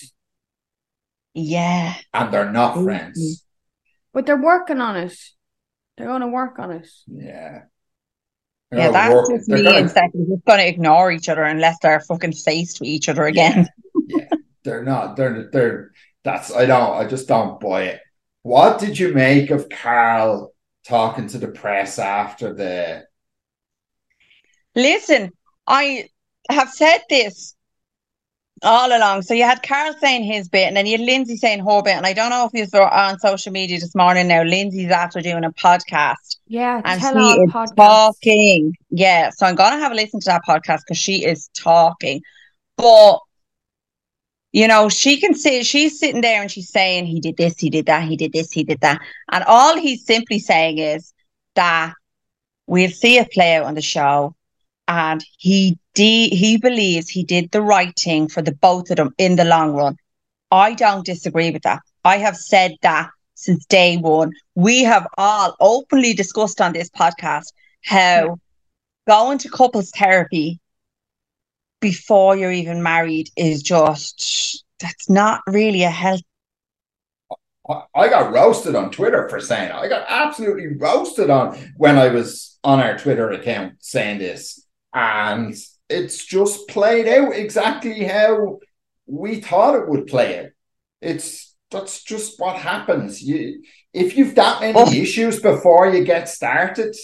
Yeah, 1.33 1.95
and 2.13 2.31
they're 2.33 2.51
not 2.51 2.81
friends. 2.83 3.43
but 4.13 4.25
they're 4.25 4.37
working 4.41 4.79
on 4.81 4.97
it. 4.97 5.17
They're 5.97 6.07
going 6.07 6.21
to 6.21 6.27
work 6.27 6.59
on 6.59 6.71
it. 6.71 6.87
Yeah. 7.07 7.61
yeah, 8.71 8.77
They're 8.77 8.91
that's 8.91 9.13
work- 9.13 9.29
just 9.37 9.47
they're 9.49 9.57
me 9.57 9.63
gonna- 9.63 9.77
and 9.79 9.89
Seth. 9.91 10.11
Just 10.13 10.45
going 10.45 10.59
to 10.59 10.67
ignore 10.67 11.11
each 11.11 11.29
other 11.29 11.43
unless 11.43 11.77
they're 11.81 11.99
fucking 12.01 12.33
faced 12.33 12.79
with 12.79 12.89
each 12.89 13.09
other 13.09 13.25
again. 13.25 13.67
yeah, 14.07 14.29
they're 14.63 14.83
not. 14.83 15.15
They're 15.15 15.49
they're. 15.51 15.91
That's 16.29 16.53
I 16.55 16.67
don't. 16.67 16.93
I 16.95 17.07
just 17.07 17.27
don't 17.27 17.59
buy 17.59 17.83
it. 17.83 18.01
What 18.43 18.79
did 18.79 18.99
you 18.99 19.13
make 19.13 19.49
of 19.49 19.67
Carl 19.67 20.53
talking 20.85 21.25
to 21.29 21.39
the 21.39 21.47
press 21.47 21.97
after 21.97 22.53
the? 22.53 23.03
Listen, 24.75 25.31
I 25.65 26.07
have 26.51 26.69
said 26.69 26.99
this 27.09 27.55
all 28.61 28.95
along. 28.95 29.23
So 29.23 29.33
you 29.33 29.43
had 29.43 29.63
Carl 29.63 29.95
saying 29.99 30.23
his 30.23 30.49
bit, 30.49 30.67
and 30.67 30.77
then 30.77 30.85
you 30.85 30.97
had 30.99 31.05
Lindsay 31.07 31.35
saying 31.35 31.65
her 31.65 31.81
bit. 31.81 31.95
And 31.95 32.05
I 32.05 32.13
don't 32.13 32.29
know 32.29 32.45
if 32.45 32.51
you 32.53 32.67
saw 32.67 32.87
on 32.87 33.17
social 33.17 33.51
media 33.51 33.79
this 33.79 33.95
morning 33.95 34.27
now. 34.27 34.43
Lindsay's 34.43 34.91
after 34.91 35.21
doing 35.21 35.43
a 35.43 35.51
podcast, 35.51 36.37
Yeah, 36.45 36.79
and 36.85 37.01
tell 37.01 37.13
she 37.13 37.41
is 37.41 37.51
podcast. 37.51 37.75
talking. 37.75 38.75
Yeah, 38.91 39.31
so 39.31 39.47
I'm 39.47 39.55
gonna 39.55 39.79
have 39.79 39.93
a 39.93 39.95
listen 39.95 40.19
to 40.19 40.25
that 40.25 40.43
podcast 40.47 40.81
because 40.87 40.99
she 40.99 41.25
is 41.25 41.49
talking. 41.55 42.21
But 42.77 43.17
you 44.51 44.67
know, 44.67 44.89
she 44.89 45.19
can 45.19 45.33
say 45.33 45.63
she's 45.63 45.99
sitting 45.99 46.21
there 46.21 46.41
and 46.41 46.51
she's 46.51 46.69
saying 46.69 47.05
he 47.05 47.19
did 47.19 47.37
this, 47.37 47.57
he 47.57 47.69
did 47.69 47.85
that, 47.85 48.07
he 48.07 48.15
did 48.15 48.33
this, 48.33 48.51
he 48.51 48.63
did 48.63 48.81
that, 48.81 48.99
and 49.31 49.43
all 49.45 49.77
he's 49.77 50.05
simply 50.05 50.39
saying 50.39 50.79
is 50.79 51.13
that 51.55 51.93
we'll 52.67 52.89
see 52.89 53.17
it 53.17 53.31
play 53.31 53.55
out 53.55 53.65
on 53.65 53.75
the 53.75 53.81
show 53.81 54.35
and 54.87 55.23
he 55.37 55.77
de- 55.93 56.35
he 56.35 56.57
believes 56.57 57.09
he 57.09 57.23
did 57.23 57.51
the 57.51 57.61
right 57.61 57.93
thing 57.97 58.27
for 58.27 58.41
the 58.41 58.51
both 58.51 58.89
of 58.89 58.97
them 58.97 59.13
in 59.17 59.35
the 59.35 59.45
long 59.45 59.73
run. 59.73 59.95
I 60.51 60.73
don't 60.73 61.05
disagree 61.05 61.51
with 61.51 61.61
that. 61.63 61.81
I 62.03 62.17
have 62.17 62.35
said 62.35 62.75
that 62.81 63.09
since 63.35 63.65
day 63.65 63.97
one. 63.97 64.33
We 64.55 64.83
have 64.83 65.07
all 65.17 65.55
openly 65.59 66.13
discussed 66.13 66.59
on 66.59 66.73
this 66.73 66.89
podcast 66.89 67.53
how 67.85 68.29
hmm. 68.29 68.33
going 69.07 69.37
to 69.39 69.49
couples 69.49 69.91
therapy 69.91 70.59
before 71.79 72.35
you're 72.35 72.51
even 72.51 72.83
married 72.83 73.29
is 73.35 73.61
just 73.63 74.63
that's 74.79 75.09
not 75.09 75.41
really 75.47 75.83
a 75.83 75.89
health. 75.89 76.21
I- 77.95 78.09
got 78.09 78.33
roasted 78.33 78.75
on 78.75 78.89
Twitter 78.89 79.29
for 79.29 79.39
saying. 79.39 79.71
I 79.71 79.87
got 79.87 80.05
absolutely 80.09 80.75
roasted 80.77 81.29
on 81.29 81.55
when 81.77 81.97
I 81.97 82.07
was 82.07 82.57
on 82.63 82.79
our 82.79 82.97
Twitter 82.97 83.29
account 83.31 83.73
saying 83.79 84.19
this, 84.19 84.65
and 84.93 85.55
it's 85.87 86.25
just 86.25 86.67
played 86.67 87.07
out 87.07 87.33
exactly 87.35 88.05
how 88.05 88.59
we 89.05 89.39
thought 89.41 89.75
it 89.75 89.87
would 89.87 90.07
play 90.07 90.39
out. 90.39 90.49
It's 91.01 91.55
that's 91.71 92.03
just 92.03 92.39
what 92.39 92.55
happens. 92.55 93.21
You 93.21 93.61
if 93.93 94.17
you've 94.17 94.35
that 94.35 94.61
many 94.61 94.73
Oh. 94.79 94.91
issues 94.91 95.39
before 95.39 95.87
you 95.89 96.03
get 96.03 96.27
started, 96.27 96.95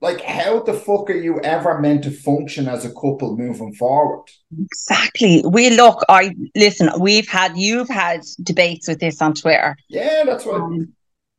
like 0.00 0.20
how 0.20 0.60
the 0.60 0.74
fuck 0.74 1.10
are 1.10 1.14
you 1.14 1.40
ever 1.40 1.80
meant 1.80 2.04
to 2.04 2.10
function 2.10 2.68
as 2.68 2.84
a 2.84 2.90
couple 2.90 3.36
moving 3.36 3.74
forward? 3.74 4.24
Exactly. 4.58 5.42
We 5.44 5.70
look. 5.70 6.04
I 6.08 6.34
listen. 6.54 6.90
We've 7.00 7.28
had 7.28 7.56
you've 7.56 7.88
had 7.88 8.22
debates 8.42 8.86
with 8.86 9.00
this 9.00 9.20
on 9.20 9.34
Twitter. 9.34 9.76
Yeah, 9.88 10.22
that's 10.24 10.44
what. 10.44 10.60
Um, 10.60 10.92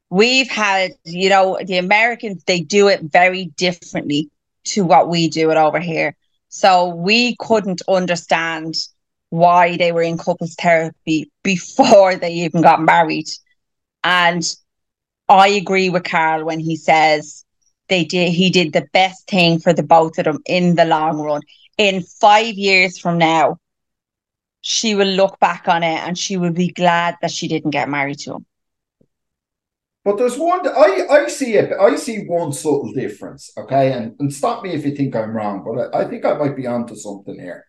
we've 0.10 0.50
had, 0.50 0.92
you 1.06 1.30
know, 1.30 1.60
the 1.64 1.78
Americans, 1.78 2.44
they 2.46 2.62
do 2.62 2.88
it 2.88 3.02
very 3.04 3.46
differently 3.46 4.30
to 4.66 4.84
what 4.84 5.08
we 5.08 5.30
do 5.30 5.52
it 5.52 5.58
over 5.58 5.80
here. 5.80 6.16
So 6.50 6.88
we 6.88 7.36
couldn't 7.38 7.82
understand 7.88 8.76
why 9.30 9.78
they 9.78 9.92
were 9.92 10.02
in 10.02 10.18
couples 10.18 10.56
therapy 10.56 11.32
before 11.44 12.16
they 12.16 12.32
even 12.32 12.62
got 12.62 12.82
married. 12.82 13.30
And 14.04 14.44
I 15.28 15.50
agree 15.50 15.90
with 15.90 16.04
Carl 16.04 16.44
when 16.44 16.60
he 16.60 16.76
says 16.76 17.46
they 17.90 18.06
did 18.06 18.32
he 18.32 18.50
did 18.50 18.74
the 18.74 18.88
best 18.94 19.28
thing 19.28 19.60
for 19.60 19.74
the 19.74 19.84
both 19.84 20.18
of 20.18 20.26
them 20.26 20.40
in 20.46 20.76
the 20.76 20.86
long 20.86 21.20
run. 21.20 21.42
In 21.78 22.04
five 22.04 22.56
years 22.56 22.98
from 22.98 23.18
now, 23.18 23.58
she 24.62 24.96
will 24.96 25.08
look 25.08 25.40
back 25.40 25.68
on 25.68 25.84
it 25.84 26.00
and 26.00 26.18
she 26.18 26.38
will 26.38 26.52
be 26.52 26.70
glad 26.70 27.18
that 27.22 27.32
she 27.32 27.48
didn't 27.48 27.72
get 27.72 27.90
married 27.90 28.20
to 28.20 28.36
him. 28.36 28.46
But 30.06 30.18
there's 30.18 30.38
one 30.38 30.68
I 30.68 31.06
I 31.10 31.28
see 31.28 31.56
it. 31.56 31.74
I 31.80 31.96
see 31.96 32.26
one 32.26 32.54
subtle 32.54 32.94
difference. 32.94 33.52
Okay, 33.58 33.92
and 33.92 34.16
and 34.20 34.34
stop 34.34 34.64
me 34.64 34.72
if 34.72 34.86
you 34.86 34.96
think 34.96 35.16
I'm 35.16 35.36
wrong, 35.36 35.64
but 35.64 35.94
I, 35.94 36.02
I 36.02 36.10
think 36.10 36.26
I 36.26 36.34
might 36.34 36.56
be 36.56 36.68
onto 36.68 36.96
something 36.96 37.38
here. 37.40 37.66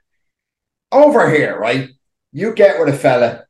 Over 0.92 1.30
here, 1.30 1.58
right? 1.58 1.88
You 2.32 2.54
get 2.54 2.78
with 2.78 2.94
a 2.94 2.96
fella, 2.96 3.44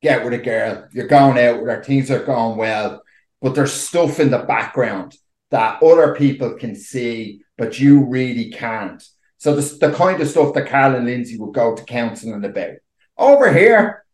get 0.00 0.24
with 0.24 0.32
a 0.32 0.38
girl. 0.38 0.88
You're 0.92 1.06
going 1.06 1.38
out 1.38 1.62
with. 1.62 1.86
Things 1.86 2.10
are 2.10 2.24
going 2.24 2.58
well, 2.58 3.02
but 3.40 3.54
there's 3.54 3.72
stuff 3.72 4.20
in 4.20 4.30
the 4.30 4.38
background 4.38 5.16
that 5.52 5.82
other 5.82 6.14
people 6.14 6.54
can 6.54 6.74
see, 6.74 7.42
but 7.56 7.78
you 7.78 8.04
really 8.04 8.50
can't. 8.50 9.02
So 9.36 9.54
the 9.54 9.86
the 9.86 9.92
kind 9.92 10.20
of 10.20 10.28
stuff 10.28 10.54
that 10.54 10.68
Carl 10.68 10.96
and 10.96 11.06
Lindsay 11.06 11.38
would 11.38 11.54
go 11.54 11.76
to 11.76 11.84
counselling 11.84 12.44
about. 12.44 12.74
Over 13.16 13.52
here, 13.52 14.04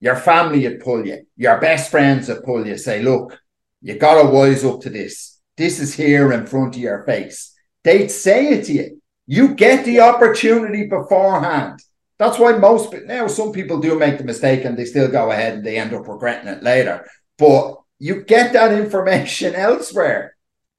your 0.00 0.16
family 0.16 0.66
would 0.66 0.80
pull 0.80 1.06
you, 1.06 1.26
your 1.36 1.60
best 1.60 1.90
friends 1.90 2.28
would 2.28 2.44
pull 2.44 2.66
you, 2.66 2.78
say, 2.78 3.02
look, 3.02 3.38
you 3.82 3.98
gotta 3.98 4.28
wise 4.28 4.64
up 4.64 4.80
to 4.82 4.90
this. 4.90 5.40
This 5.56 5.80
is 5.80 5.94
here 5.94 6.32
in 6.32 6.46
front 6.46 6.76
of 6.76 6.80
your 6.80 7.04
face. 7.04 7.52
They'd 7.82 8.10
say 8.10 8.48
it 8.48 8.64
to 8.66 8.72
you. 8.72 9.02
You 9.26 9.54
get 9.54 9.84
the 9.84 10.00
opportunity 10.00 10.86
beforehand. 10.86 11.80
That's 12.18 12.38
why 12.38 12.52
most 12.52 12.92
but 12.92 13.06
now 13.06 13.26
some 13.26 13.52
people 13.52 13.80
do 13.80 13.98
make 13.98 14.18
the 14.18 14.24
mistake 14.24 14.64
and 14.64 14.76
they 14.76 14.84
still 14.84 15.08
go 15.08 15.32
ahead 15.32 15.54
and 15.54 15.66
they 15.66 15.78
end 15.78 15.92
up 15.92 16.06
regretting 16.06 16.48
it 16.48 16.62
later. 16.62 17.04
But 17.36 17.78
you 17.98 18.22
get 18.22 18.52
that 18.52 18.72
information 18.72 19.54
elsewhere. 19.56 20.33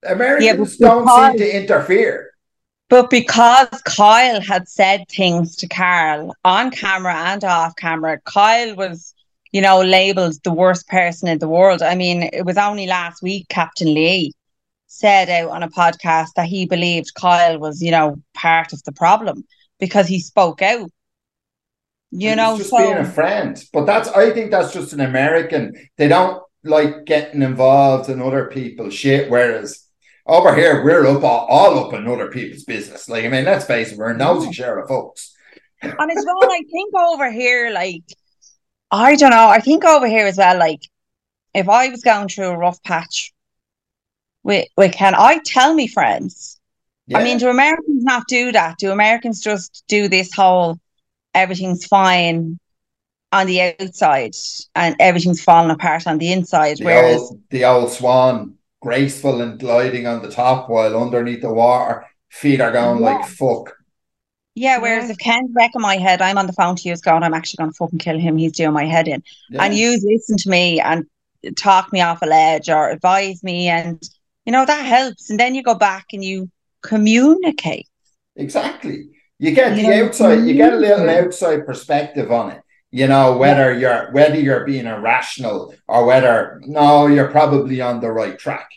Americans 0.08 0.78
but 0.78 0.88
don't 0.88 1.08
seem 1.08 1.39
to 1.39 1.58
interfere. 1.58 2.32
But 2.89 3.10
because 3.10 3.68
Kyle 3.86 4.39
had 4.41 4.68
said 4.68 5.06
things 5.10 5.56
to 5.58 5.68
Carl 5.68 6.36
on 6.45 6.70
camera 6.70 7.16
and 7.16 7.43
off 7.43 7.76
camera, 7.76 8.20
Kyle 8.26 8.76
was, 8.76 9.16
you 9.51 9.62
know, 9.62 9.82
labeled 9.82 10.36
the 10.43 10.53
worst 10.53 10.88
person 10.88 11.28
in 11.28 11.39
the 11.39 11.47
world. 11.47 11.82
I 11.82 11.95
mean, 11.95 12.30
it 12.32 12.45
was 12.45 12.58
only 12.58 12.86
last 12.86 13.24
week 13.24 13.47
Captain 13.49 13.93
Lee 13.93 14.34
said 14.88 15.30
out 15.30 15.49
on 15.49 15.64
a 15.64 15.70
podcast 15.70 16.30
that 16.36 16.47
he 16.47 16.66
believed 16.66 17.16
Kyle 17.16 17.58
was, 17.60 17.82
you 17.82 17.91
know, 17.91 18.22
part 18.36 18.72
of 18.72 18.84
the 18.84 18.91
problem 18.91 19.45
because 19.80 20.08
he 20.08 20.20
spoke 20.20 20.62
out. 20.62 20.91
You 22.12 22.36
know, 22.36 22.58
just 22.58 22.70
so 22.70 22.78
being 22.78 22.97
a 22.97 23.03
friend. 23.03 23.62
But 23.74 23.86
that's 23.86 24.08
I 24.10 24.32
think 24.32 24.51
that's 24.51 24.72
just 24.72 24.93
an 24.93 25.01
American. 25.01 25.74
They 25.97 26.08
don't 26.08 26.41
like 26.64 27.06
getting 27.06 27.41
involved 27.41 28.10
in 28.10 28.22
other 28.22 28.45
people's 28.45 28.93
shit. 28.93 29.30
Whereas 29.30 29.84
over 30.26 30.55
here, 30.55 30.84
we're 30.84 31.07
up 31.07 31.23
all, 31.23 31.45
all 31.47 31.86
up 31.86 31.93
in 31.93 32.07
other 32.07 32.30
people's 32.30 32.63
business. 32.63 33.09
Like 33.09 33.26
I 33.26 33.30
mean, 33.30 33.45
let's 33.45 33.65
face 33.65 33.91
it, 33.91 33.97
we're 33.97 34.11
a 34.11 34.17
nosy 34.17 34.51
share 34.51 34.80
of 34.80 34.88
folks. 34.88 35.34
And 35.82 36.11
as 36.11 36.26
well, 36.26 36.51
I 36.51 36.63
think 36.71 36.95
over 36.95 37.32
here, 37.32 37.69
like, 37.71 38.03
I 38.89 39.15
don't 39.15 39.32
know, 39.32 39.47
I 39.47 39.59
think 39.59 39.86
over 39.86 40.07
here 40.07 40.26
as 40.26 40.38
well, 40.38 40.57
like, 40.57 40.82
if 41.53 41.69
I 41.69 41.89
was 41.89 42.01
going 42.01 42.28
through 42.28 42.49
a 42.49 42.57
rough 42.57 42.82
patch 42.84 43.34
with, 44.43 44.67
with 44.78 44.93
Ken, 44.93 45.13
I 45.15 45.39
tell 45.45 45.73
me 45.73 45.88
friends. 45.88 46.59
I 47.13 47.23
mean, 47.23 47.38
do 47.38 47.49
Americans 47.49 48.03
not 48.03 48.28
do 48.28 48.51
that? 48.53 48.80
Do 48.80 48.91
Americans 48.91 49.39
just 49.39 49.84
do 49.88 50.07
this 50.07 50.34
whole 50.34 50.80
everything's 51.36 51.86
fine 51.86 52.57
on 53.32 53.45
the 53.45 53.61
outside 53.61 54.34
and 54.73 54.95
everything's 54.99 55.43
falling 55.43 55.69
apart 55.69 56.07
on 56.07 56.17
the 56.17 56.32
inside? 56.32 56.78
the 56.78 56.86
whereas, 56.86 57.21
old, 57.21 57.41
the 57.51 57.65
old 57.65 57.91
swan, 57.91 58.55
graceful 58.86 59.41
and 59.41 59.59
gliding 59.59 60.05
on 60.07 60.21
the 60.21 60.29
top 60.31 60.69
while 60.69 60.95
underneath 61.05 61.41
the 61.41 61.51
water, 61.53 62.05
feet 62.29 62.61
are 62.61 62.71
going 62.71 62.99
Yeah. 63.01 63.09
like 63.09 63.25
fuck. 63.27 63.65
yeah, 64.65 64.77
whereas 64.77 65.05
Yeah. 65.05 65.11
if 65.13 65.17
Ken's 65.17 65.51
wrecking 65.57 65.81
my 65.81 65.97
head, 65.97 66.21
I'm 66.21 66.38
on 66.38 66.47
the 66.47 66.53
phone 66.53 66.75
to 66.77 66.83
you 66.89 66.95
going, 66.97 67.23
I'm 67.23 67.33
actually 67.33 67.57
going 67.61 67.71
to 67.71 67.77
fucking 67.77 67.99
kill 67.99 68.19
him. 68.25 68.38
He's 68.38 68.53
doing 68.53 68.73
my 68.81 68.86
head 68.86 69.07
in. 69.07 69.21
Yeah. 69.49 69.63
and 69.63 69.73
you 69.75 69.89
listen 70.11 70.38
to 70.43 70.49
me 70.49 70.79
and 70.79 71.05
talk 71.57 71.91
me 71.91 72.01
off 72.01 72.21
a 72.21 72.25
ledge 72.25 72.69
or 72.69 72.89
advise 72.89 73.43
me 73.43 73.67
and 73.67 74.01
you 74.45 74.51
know 74.51 74.65
that 74.65 74.83
helps 74.97 75.29
and 75.29 75.39
then 75.39 75.53
you 75.55 75.61
go 75.71 75.75
back 75.75 76.05
and 76.13 76.23
you 76.23 76.49
communicate 76.81 77.88
Exactly. 78.36 78.97
You 79.39 79.51
get 79.51 79.75
the 79.75 79.81
Yeah. 79.83 80.01
outside, 80.03 80.39
you 80.47 80.53
get 80.55 80.73
a 80.73 80.77
little 80.88 81.09
outside 81.09 81.65
perspective 81.65 82.31
on 82.31 82.45
it. 82.55 82.61
You 82.91 83.07
know, 83.07 83.38
whether 83.38 83.77
you're 83.77 84.11
whether 84.11 84.39
you're 84.39 84.65
being 84.65 84.86
irrational 84.86 85.73
or 85.88 86.05
whether 86.05 86.61
no, 86.65 87.07
you're 87.07 87.31
probably 87.31 87.81
on 87.81 87.99
the 87.99 88.11
right 88.11 88.38
track. 88.39 88.69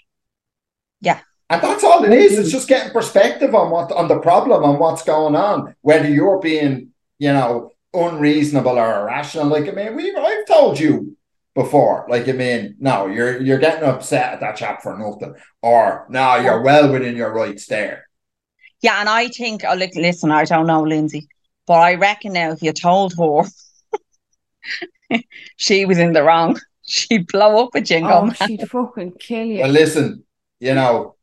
Yeah. 1.00 1.20
And 1.50 1.62
that's 1.62 1.84
all 1.84 2.04
it 2.04 2.12
is. 2.12 2.32
It's 2.32 2.48
mm-hmm. 2.48 2.50
just 2.50 2.68
getting 2.68 2.92
perspective 2.92 3.54
on 3.54 3.70
what 3.70 3.92
on 3.92 4.08
the 4.08 4.18
problem 4.18 4.64
on 4.64 4.78
what's 4.78 5.02
going 5.02 5.36
on. 5.36 5.74
Whether 5.82 6.08
you're 6.08 6.40
being, 6.40 6.90
you 7.18 7.32
know, 7.32 7.72
unreasonable 7.94 8.78
or 8.78 9.02
irrational. 9.02 9.46
Like 9.46 9.68
I 9.68 9.72
mean, 9.72 9.94
we 9.94 10.14
I've 10.14 10.46
told 10.46 10.80
you 10.80 11.16
before. 11.54 12.06
Like 12.08 12.28
I 12.28 12.32
mean, 12.32 12.76
no, 12.80 13.06
you're 13.06 13.40
you're 13.40 13.58
getting 13.58 13.88
upset 13.88 14.34
at 14.34 14.40
that 14.40 14.56
chap 14.56 14.82
for 14.82 14.98
nothing. 14.98 15.34
Or 15.62 16.06
no, 16.08 16.36
you're 16.36 16.62
well 16.62 16.90
within 16.92 17.16
your 17.16 17.32
rights 17.32 17.66
there. 17.66 18.08
yeah 18.82 19.00
and 19.00 19.08
I 19.08 19.28
think 19.28 19.62
oh 19.66 19.74
look 19.74 19.90
listen 19.94 20.30
I 20.30 20.44
don't 20.44 20.66
know 20.66 20.82
Lindsay 20.82 21.28
but 21.66 21.74
I 21.74 21.94
reckon 21.94 22.32
now 22.32 22.52
if 22.52 22.62
you 22.62 22.72
told 22.72 23.12
her 23.18 23.42
she 25.56 25.84
was 25.84 25.98
in 25.98 26.12
the 26.12 26.22
wrong 26.22 26.58
she'd 26.82 27.26
blow 27.26 27.64
up 27.64 27.74
a 27.74 27.80
jingle 27.80 28.10
Oh, 28.12 28.24
man. 28.26 28.34
she'd 28.46 28.68
fucking 28.68 29.12
kill 29.20 29.44
you. 29.44 29.60
Well, 29.60 29.70
listen, 29.70 30.24
you 30.58 30.74
know, 30.74 31.16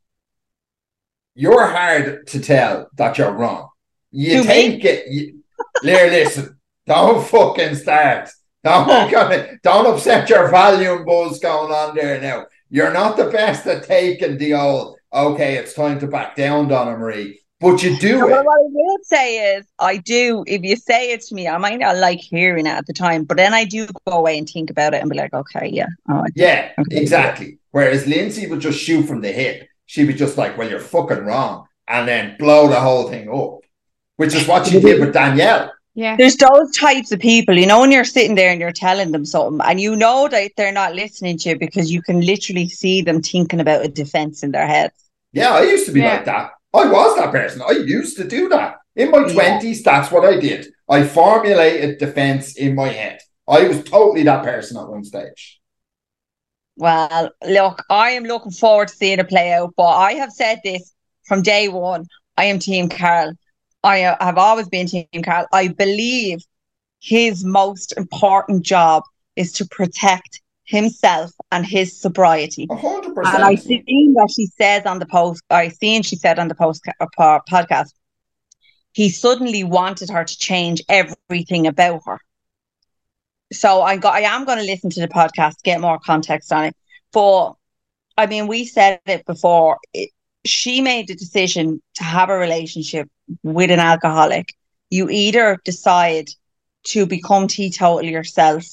you're 1.33 1.65
hard 1.67 2.27
to 2.27 2.39
tell 2.39 2.87
that 2.95 3.17
you're 3.17 3.31
wrong. 3.31 3.69
You 4.11 4.43
To 4.43 4.47
me? 4.47 4.81
it. 4.81 5.11
You, 5.11 5.39
Lear, 5.83 6.09
listen, 6.09 6.59
don't 6.85 7.25
fucking 7.25 7.75
start. 7.75 8.29
Don't, 8.63 9.11
don't 9.63 9.87
upset 9.87 10.29
your 10.29 10.49
volume 10.49 11.03
buzz 11.03 11.39
going 11.39 11.71
on 11.71 11.95
there 11.95 12.21
now. 12.21 12.45
You're 12.69 12.93
not 12.93 13.17
the 13.17 13.25
best 13.25 13.65
at 13.67 13.83
taking 13.83 14.37
the 14.37 14.53
old, 14.53 14.97
okay, 15.11 15.55
it's 15.57 15.73
time 15.73 15.99
to 15.99 16.07
back 16.07 16.35
down, 16.35 16.67
Donna 16.67 16.97
Marie, 16.97 17.41
but 17.59 17.81
you 17.83 17.97
do 17.97 18.17
Well, 18.19 18.27
it. 18.27 18.31
what 18.31 18.45
I 18.47 18.61
will 18.69 18.97
say 19.03 19.55
is, 19.55 19.65
I 19.79 19.97
do. 19.97 20.43
If 20.47 20.63
you 20.63 20.75
say 20.75 21.11
it 21.11 21.21
to 21.27 21.35
me, 21.35 21.47
I 21.47 21.57
might 21.57 21.79
not 21.79 21.97
like 21.97 22.19
hearing 22.19 22.65
it 22.65 22.69
at 22.71 22.85
the 22.85 22.93
time, 22.93 23.23
but 23.23 23.37
then 23.37 23.53
I 23.53 23.63
do 23.65 23.87
go 24.05 24.13
away 24.17 24.37
and 24.37 24.47
think 24.49 24.69
about 24.69 24.93
it 24.93 25.01
and 25.01 25.09
be 25.09 25.17
like, 25.17 25.33
okay, 25.33 25.69
yeah, 25.71 25.87
all 26.09 26.17
right. 26.21 26.31
Yeah, 26.35 26.71
Okay. 26.79 26.97
exactly. 27.01 27.57
Whereas 27.71 28.07
Lindsay 28.07 28.47
would 28.47 28.59
just 28.59 28.79
shoot 28.79 29.03
from 29.03 29.21
the 29.21 29.31
hip. 29.31 29.67
She'd 29.85 30.07
be 30.07 30.13
just 30.13 30.37
like, 30.37 30.57
well, 30.57 30.69
you're 30.69 30.79
fucking 30.79 31.19
wrong. 31.25 31.65
And 31.87 32.07
then 32.07 32.35
blow 32.39 32.67
the 32.67 32.79
whole 32.79 33.09
thing 33.09 33.29
up, 33.29 33.59
which 34.17 34.33
is 34.33 34.47
what 34.47 34.65
she 34.67 34.79
did 34.79 34.99
with 34.99 35.13
Danielle. 35.13 35.71
Yeah. 35.93 36.17
There's 36.17 36.35
those 36.35 36.75
types 36.75 37.11
of 37.13 37.19
people, 37.19 37.57
you 37.57 37.65
know, 37.67 37.79
when 37.79 37.91
you're 37.91 38.03
sitting 38.03 38.35
there 38.35 38.49
and 38.51 38.59
you're 38.59 38.71
telling 38.73 39.11
them 39.11 39.23
something, 39.25 39.65
and 39.65 39.79
you 39.79 39.95
know 39.95 40.27
that 40.27 40.51
they're 40.57 40.71
not 40.73 40.93
listening 40.95 41.37
to 41.39 41.49
you 41.49 41.57
because 41.59 41.91
you 41.91 42.01
can 42.01 42.19
literally 42.21 42.67
see 42.67 43.01
them 43.01 43.21
thinking 43.21 43.59
about 43.61 43.85
a 43.85 43.87
defense 43.87 44.43
in 44.43 44.51
their 44.51 44.67
heads. 44.67 44.93
Yeah, 45.31 45.51
I 45.51 45.61
used 45.63 45.85
to 45.85 45.91
be 45.93 46.01
Yeah. 46.01 46.15
like 46.15 46.25
that. 46.25 46.51
I 46.75 46.85
was 46.91 47.15
that 47.17 47.31
person. 47.31 47.61
I 47.61 47.71
used 47.71 48.17
to 48.17 48.27
do 48.27 48.49
that. 48.49 48.77
In 48.95 49.11
my 49.11 49.25
Yeah. 49.25 49.33
20s, 49.33 49.83
that's 49.83 50.11
what 50.11 50.25
I 50.25 50.39
did. 50.39 50.67
I 50.89 51.03
formulated 51.03 51.97
defense 51.99 52.55
in 52.55 52.75
my 52.75 52.89
head. 52.89 53.19
I 53.47 53.67
was 53.67 53.83
totally 53.83 54.23
that 54.23 54.43
person 54.43 54.77
at 54.77 54.87
one 54.87 55.03
stage. 55.03 55.61
Well, 56.77 57.31
look, 57.45 57.83
I 57.89 58.11
am 58.11 58.23
looking 58.23 58.51
forward 58.51 58.89
to 58.89 58.95
seeing 58.95 59.19
it 59.19 59.29
play 59.29 59.53
out, 59.53 59.73
but 59.77 59.87
I 59.87 60.13
have 60.13 60.31
said 60.31 60.59
this 60.63 60.93
from 61.25 61.41
day 61.41 61.67
one. 61.69 62.05
I 62.37 62.45
am 62.45 62.59
Team 62.59 62.89
Carl. 62.89 63.33
I 63.83 63.97
have 63.97 64.37
always 64.37 64.67
been 64.67 64.87
Team 64.87 65.07
Carl. 65.23 65.47
I 65.53 65.69
believe 65.69 66.39
his 67.01 67.43
most 67.45 67.93
important 67.97 68.63
job 68.63 69.03
is 69.35 69.51
to 69.53 69.65
protect 69.65 70.41
himself 70.65 71.31
and 71.51 71.65
his 71.65 71.99
sobriety. 71.99 72.67
A 72.69 72.75
hundred 72.75 73.17
And 73.17 73.43
I 73.43 73.55
seen 73.55 74.13
that 74.15 74.33
she 74.35 74.47
says 74.47 74.85
on 74.85 74.99
the 74.99 75.05
post, 75.05 75.43
I 75.49 75.69
seen 75.69 76.03
she 76.03 76.15
said 76.15 76.39
on 76.39 76.47
the 76.47 76.55
post 76.55 76.83
uh, 76.99 77.39
podcast, 77.49 77.91
he 78.91 79.09
suddenly 79.09 79.63
wanted 79.63 80.09
her 80.09 80.23
to 80.23 80.37
change 80.37 80.81
everything 80.89 81.67
about 81.67 82.01
her. 82.05 82.19
So 83.51 83.81
I 83.81 83.97
got, 83.97 84.15
I 84.15 84.21
am 84.21 84.45
going 84.45 84.57
to 84.57 84.63
listen 84.63 84.89
to 84.91 85.01
the 85.01 85.07
podcast, 85.07 85.61
get 85.63 85.79
more 85.81 85.99
context 85.99 86.51
on 86.51 86.65
it. 86.65 86.75
But 87.11 87.53
I 88.17 88.25
mean, 88.25 88.47
we 88.47 88.65
said 88.65 88.99
it 89.05 89.25
before. 89.25 89.77
It, 89.93 90.09
she 90.45 90.81
made 90.81 91.07
the 91.07 91.15
decision 91.15 91.81
to 91.95 92.03
have 92.03 92.29
a 92.29 92.37
relationship 92.37 93.09
with 93.43 93.71
an 93.71 93.79
alcoholic. 93.79 94.53
You 94.89 95.09
either 95.09 95.59
decide 95.65 96.29
to 96.85 97.05
become 97.05 97.47
teetotal 97.47 98.03
yourself 98.03 98.63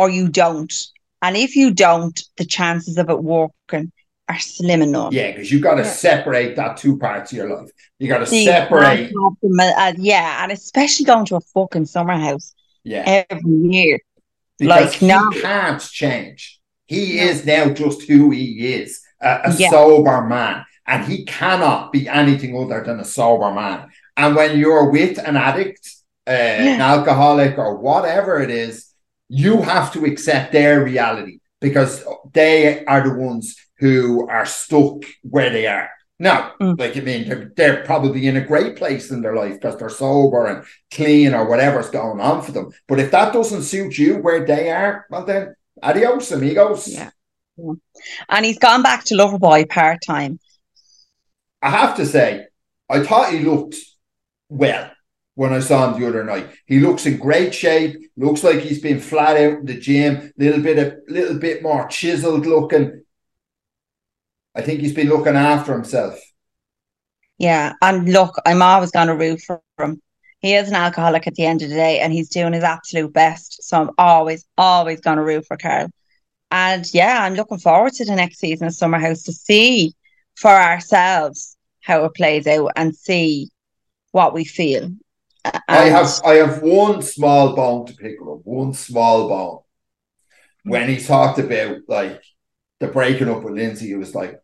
or 0.00 0.08
you 0.08 0.30
don't. 0.30 0.72
And 1.20 1.36
if 1.36 1.54
you 1.56 1.74
don't, 1.74 2.18
the 2.38 2.46
chances 2.46 2.96
of 2.96 3.10
it 3.10 3.22
working 3.22 3.92
are 4.30 4.38
slim 4.38 4.80
and 4.80 4.92
none. 4.92 5.12
Yeah, 5.12 5.32
because 5.32 5.52
you've 5.52 5.60
got 5.62 5.74
to 5.74 5.82
Yeah. 5.82 5.92
separate 5.92 6.56
that 6.56 6.78
two 6.78 6.96
parts 6.96 7.32
of 7.32 7.36
your 7.36 7.50
life. 7.54 7.70
You 7.98 8.08
got 8.08 8.26
to 8.26 8.34
you 8.34 8.44
separate. 8.44 9.10
can't 9.10 9.22
have 9.22 9.36
them, 9.42 9.60
uh, 9.60 9.92
yeah, 9.98 10.42
and 10.42 10.52
especially 10.52 11.04
going 11.04 11.26
to 11.26 11.36
a 11.36 11.40
fucking 11.54 11.84
summer 11.84 12.16
house 12.16 12.54
Yeah, 12.82 13.24
every 13.30 13.56
year. 13.76 13.98
because 14.58 14.92
like, 14.92 14.94
he 14.94 15.08
no. 15.08 15.30
can't 15.42 15.82
change. 15.82 16.60
He 16.86 17.16
No. 17.16 17.22
is 17.24 17.44
now 17.44 17.68
just 17.82 18.02
who 18.08 18.30
he 18.30 18.74
is 18.74 19.02
a, 19.20 19.40
a 19.48 19.54
Yeah. 19.58 19.68
sober 19.68 20.22
man. 20.22 20.64
And 20.86 21.04
he 21.04 21.24
cannot 21.26 21.92
be 21.92 22.08
anything 22.08 22.56
other 22.56 22.82
than 22.86 22.98
a 23.00 23.04
sober 23.04 23.50
man. 23.52 23.88
And 24.16 24.34
when 24.34 24.58
you're 24.58 24.90
with 24.90 25.18
an 25.18 25.36
addict, 25.36 25.84
uh, 26.26 26.30
an 26.74 26.80
alcoholic, 26.80 27.58
or 27.58 27.76
whatever 27.76 28.40
it 28.40 28.50
is, 28.50 28.89
you 29.30 29.62
have 29.62 29.92
to 29.92 30.04
accept 30.04 30.52
their 30.52 30.82
reality 30.84 31.38
because 31.60 32.04
they 32.34 32.84
are 32.84 33.02
the 33.08 33.14
ones 33.14 33.56
who 33.78 34.28
are 34.28 34.44
stuck 34.44 35.04
where 35.22 35.50
they 35.50 35.66
are. 35.66 35.88
Now, 36.18 36.52
Mm. 36.60 36.78
like 36.78 36.96
I 36.96 37.00
mean, 37.00 37.28
they're, 37.28 37.52
they're 37.56 37.84
probably 37.84 38.26
in 38.26 38.36
a 38.36 38.44
great 38.44 38.76
place 38.76 39.10
in 39.10 39.22
their 39.22 39.34
life 39.36 39.54
because 39.54 39.78
they're 39.78 39.88
sober 39.88 40.46
and 40.46 40.64
clean 40.90 41.32
or 41.32 41.48
whatever's 41.48 41.88
going 41.90 42.20
on 42.20 42.42
for 42.42 42.52
them. 42.52 42.70
But 42.88 42.98
if 43.00 43.10
that 43.12 43.32
doesn't 43.32 43.62
suit 43.62 43.96
you 43.96 44.16
where 44.18 44.44
they 44.44 44.70
are, 44.70 45.06
well 45.10 45.24
then 45.24 45.54
adios, 45.82 46.30
amigos. 46.32 46.88
Yeah. 46.88 47.10
And 48.28 48.44
he's 48.44 48.58
gone 48.58 48.82
back 48.82 49.04
to 49.04 49.14
Loverboy 49.14 49.68
part 49.68 49.98
time. 50.04 50.38
I 51.62 51.70
have 51.70 51.96
to 51.96 52.06
say, 52.06 52.46
I 52.88 53.02
thought 53.04 53.32
he 53.32 53.40
looked 53.40 53.76
well 54.48 54.90
when 55.34 55.52
I 55.52 55.60
saw 55.60 55.92
him 55.92 56.00
the 56.00 56.08
other 56.08 56.24
night. 56.24 56.48
He 56.66 56.80
looks 56.80 57.06
in 57.06 57.18
great 57.18 57.54
shape. 57.54 57.96
Looks 58.16 58.44
like 58.44 58.60
he's 58.60 58.80
been 58.80 59.00
flat 59.00 59.36
out 59.36 59.60
in 59.60 59.66
the 59.66 59.78
gym. 59.78 60.32
Little 60.36 60.62
bit 60.62 60.78
of, 60.78 60.98
little 61.08 61.38
bit 61.38 61.62
more 61.62 61.88
chiseled 61.88 62.46
looking. 62.46 63.02
I 64.54 64.62
think 64.62 64.80
he's 64.80 64.94
been 64.94 65.08
looking 65.08 65.36
after 65.36 65.72
himself. 65.72 66.20
Yeah. 67.38 67.72
And 67.80 68.12
look, 68.12 68.36
I'm 68.44 68.60
always 68.60 68.90
going 68.90 69.08
to 69.08 69.16
root 69.16 69.40
for 69.40 69.62
him. 69.78 70.02
He 70.40 70.54
is 70.54 70.68
an 70.68 70.74
alcoholic 70.74 71.26
at 71.26 71.34
the 71.34 71.44
end 71.44 71.62
of 71.62 71.68
the 71.68 71.74
day 71.74 72.00
and 72.00 72.12
he's 72.12 72.28
doing 72.28 72.52
his 72.52 72.64
absolute 72.64 73.12
best. 73.12 73.62
So 73.62 73.80
I'm 73.80 73.90
always, 73.98 74.44
always 74.58 75.00
going 75.00 75.18
to 75.18 75.22
root 75.22 75.46
for 75.46 75.56
Carl. 75.56 75.90
And 76.50 76.84
yeah, 76.92 77.22
I'm 77.22 77.34
looking 77.34 77.58
forward 77.58 77.92
to 77.94 78.04
the 78.04 78.16
next 78.16 78.38
season 78.38 78.66
of 78.66 78.74
Summer 78.74 78.98
House 78.98 79.22
to 79.24 79.32
see 79.32 79.94
for 80.34 80.50
ourselves 80.50 81.56
how 81.80 82.04
it 82.04 82.14
plays 82.14 82.46
out 82.46 82.72
and 82.76 82.96
see 82.96 83.50
what 84.12 84.34
we 84.34 84.44
feel. 84.44 84.90
I 85.44 85.84
have 85.86 86.10
I 86.24 86.34
have 86.34 86.62
one 86.62 87.02
small 87.02 87.54
bone 87.54 87.86
to 87.86 87.94
pick 87.94 88.16
up, 88.20 88.40
one 88.44 88.74
small 88.74 89.28
bone. 89.28 89.60
When 90.64 90.88
he 90.88 90.98
talked 90.98 91.38
about 91.38 91.78
like 91.88 92.22
the 92.80 92.88
breaking 92.88 93.28
up 93.28 93.42
with 93.42 93.54
Lindsay, 93.54 93.92
it 93.92 93.96
was 93.96 94.14
like 94.14 94.40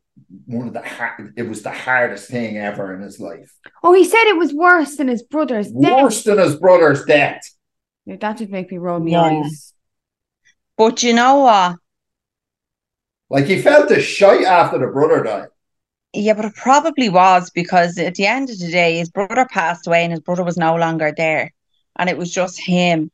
one 0.47 0.69
of 0.69 0.73
the 0.73 0.83
hard, 0.83 1.35
it 1.37 1.43
was 1.43 1.63
the 1.63 1.71
hardest 1.73 2.31
thing 2.31 2.57
ever 2.57 2.95
in 2.95 3.03
his 3.03 3.21
life. 3.21 3.53
Oh, 3.83 3.93
he 3.93 4.05
said 4.05 4.25
it 4.29 4.39
was 4.39 4.55
worse 4.55 4.97
than 4.97 5.09
his 5.09 5.23
brother's 5.23 5.71
death. 5.71 6.03
Worse 6.03 6.25
than 6.25 6.39
his 6.39 6.57
brother's 6.57 7.05
death. 7.05 7.43
Yeah, 8.07 8.17
That 8.17 8.39
did 8.39 8.51
make 8.51 8.71
me 8.71 8.79
roll 8.79 9.01
my 9.01 9.11
Yeah. 9.11 9.41
eyes. 9.43 9.75
But 10.79 11.03
you 11.03 11.13
know 11.15 11.41
what? 11.41 11.77
Like 13.29 13.47
he 13.47 13.61
felt 13.61 13.89
the 13.89 14.01
shite 14.01 14.45
after 14.45 14.79
the 14.79 14.87
brother 14.87 15.23
died. 15.23 15.49
Yeah, 16.13 16.33
but 16.35 16.47
it 16.47 16.55
probably 16.57 17.09
was 17.11 17.51
because 17.51 17.99
at 17.99 18.15
the 18.15 18.27
end 18.27 18.51
of 18.51 18.59
the 18.59 18.71
day, 18.71 18.99
his 18.99 19.11
brother 19.11 19.47
passed 19.51 19.87
away 19.87 20.03
and 20.05 20.13
his 20.13 20.21
brother 20.21 20.43
was 20.45 20.57
no 20.57 20.77
longer 20.77 21.13
there. 21.17 21.53
and 21.97 22.11
it 22.11 22.19
was 22.19 22.33
just 22.33 22.61
him 22.61 23.11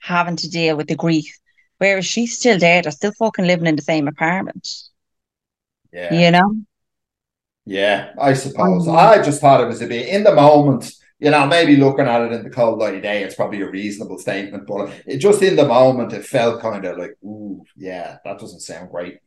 having 0.00 0.36
to 0.36 0.50
deal 0.50 0.76
with 0.76 0.88
the 0.88 0.96
grief. 0.96 1.38
Whereas 1.78 2.06
she's 2.06 2.38
still 2.38 2.58
there, 2.58 2.82
they're 2.82 2.92
still 2.92 3.12
fucking 3.12 3.46
living 3.46 3.66
in 3.66 3.76
the 3.76 3.82
same 3.82 4.08
apartment. 4.08 4.68
Yeah. 5.92 6.14
You 6.14 6.30
know? 6.30 6.56
Yeah, 7.64 8.12
I 8.20 8.34
suppose. 8.34 8.86
I 8.88 9.22
just 9.22 9.40
thought 9.40 9.60
it 9.60 9.66
was 9.66 9.82
a 9.82 9.86
bit 9.86 10.08
in 10.08 10.22
the 10.24 10.34
moment. 10.34 10.92
You 11.18 11.30
know, 11.30 11.46
maybe 11.46 11.76
looking 11.76 12.06
at 12.06 12.22
it 12.22 12.32
in 12.32 12.44
the 12.44 12.50
cold 12.50 12.78
light 12.78 12.94
of 12.94 13.02
day, 13.02 13.22
it's 13.22 13.34
probably 13.34 13.62
a 13.62 13.70
reasonable 13.70 14.18
statement, 14.18 14.66
but 14.66 14.92
it 15.06 15.18
just 15.18 15.42
in 15.42 15.56
the 15.56 15.66
moment, 15.66 16.12
it 16.12 16.26
felt 16.26 16.60
kind 16.60 16.84
of 16.84 16.98
like, 16.98 17.16
ooh, 17.24 17.64
yeah, 17.76 18.18
that 18.24 18.38
doesn't 18.38 18.60
sound 18.60 18.90
great. 18.90 19.18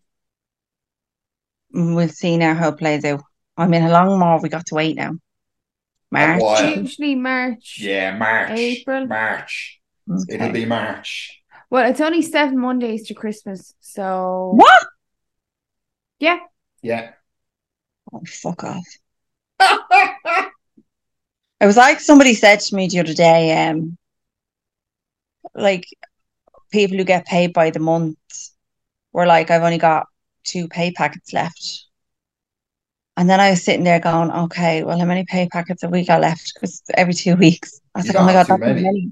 We'll 1.71 2.09
see 2.09 2.37
now 2.37 2.53
how 2.55 2.69
it 2.69 2.77
plays 2.77 3.05
out. 3.05 3.21
I 3.57 3.67
mean, 3.67 3.81
how 3.81 3.91
long 3.91 4.19
more 4.19 4.33
have 4.33 4.43
we 4.43 4.49
got 4.49 4.65
to 4.67 4.75
wait 4.75 4.95
now? 4.95 5.13
March. 6.11 6.41
while. 6.41 6.77
Usually 6.77 7.15
March. 7.15 7.77
Yeah, 7.79 8.17
March, 8.17 8.51
April. 8.51 9.05
March. 9.05 9.79
Okay. 10.09 10.35
It'll 10.35 10.51
be 10.51 10.65
March. 10.65 11.41
Well, 11.69 11.87
it's 11.89 12.01
only 12.01 12.23
seven 12.23 12.57
Mondays 12.57 13.05
to 13.07 13.13
Christmas, 13.13 13.75
so 13.79 14.53
What? 14.55 14.87
yeah. 16.19 16.39
Yeah. 16.81 17.11
Oh, 18.11 18.23
fuck 18.25 18.63
off. 18.63 18.85
It 21.61 21.65
was 21.65 21.75
like 21.75 21.99
somebody 21.99 22.35
said 22.35 22.61
to 22.61 22.75
me 22.75 22.87
the 22.87 22.99
other 23.01 23.13
day, 23.13 23.67
um, 23.67 23.97
like 25.53 25.85
people 26.71 26.95
who 26.97 27.03
get 27.03 27.25
paid 27.25 27.51
by 27.51 27.69
the 27.69 27.79
month 27.79 28.17
were 29.11 29.25
like, 29.25 29.51
I've 29.51 29.63
only 29.63 29.77
got 29.77 30.07
two 30.49 30.67
pay 30.67 30.91
packets 30.91 31.33
left. 31.33 31.85
And 33.17 33.29
then 33.29 33.39
I 33.39 33.49
was 33.49 33.63
sitting 33.63 33.83
there 33.83 33.99
going, 33.99 34.31
okay, 34.31 34.83
well, 34.83 34.97
how 34.97 35.05
many 35.05 35.25
pay 35.25 35.47
packets 35.49 35.81
have 35.81 35.91
we 35.91 36.05
got 36.05 36.21
left? 36.21 36.53
Because 36.53 36.81
every 36.95 37.13
two 37.13 37.35
weeks. 37.35 37.81
I 37.93 37.99
was 37.99 38.07
You 38.07 38.13
like, 38.13 38.21
oh 38.21 38.25
my 38.25 38.31
God, 38.33 38.39
that's 38.39 38.47
too 38.47 38.53
not 38.53 38.59
many. 38.59 38.81
many. 38.81 39.11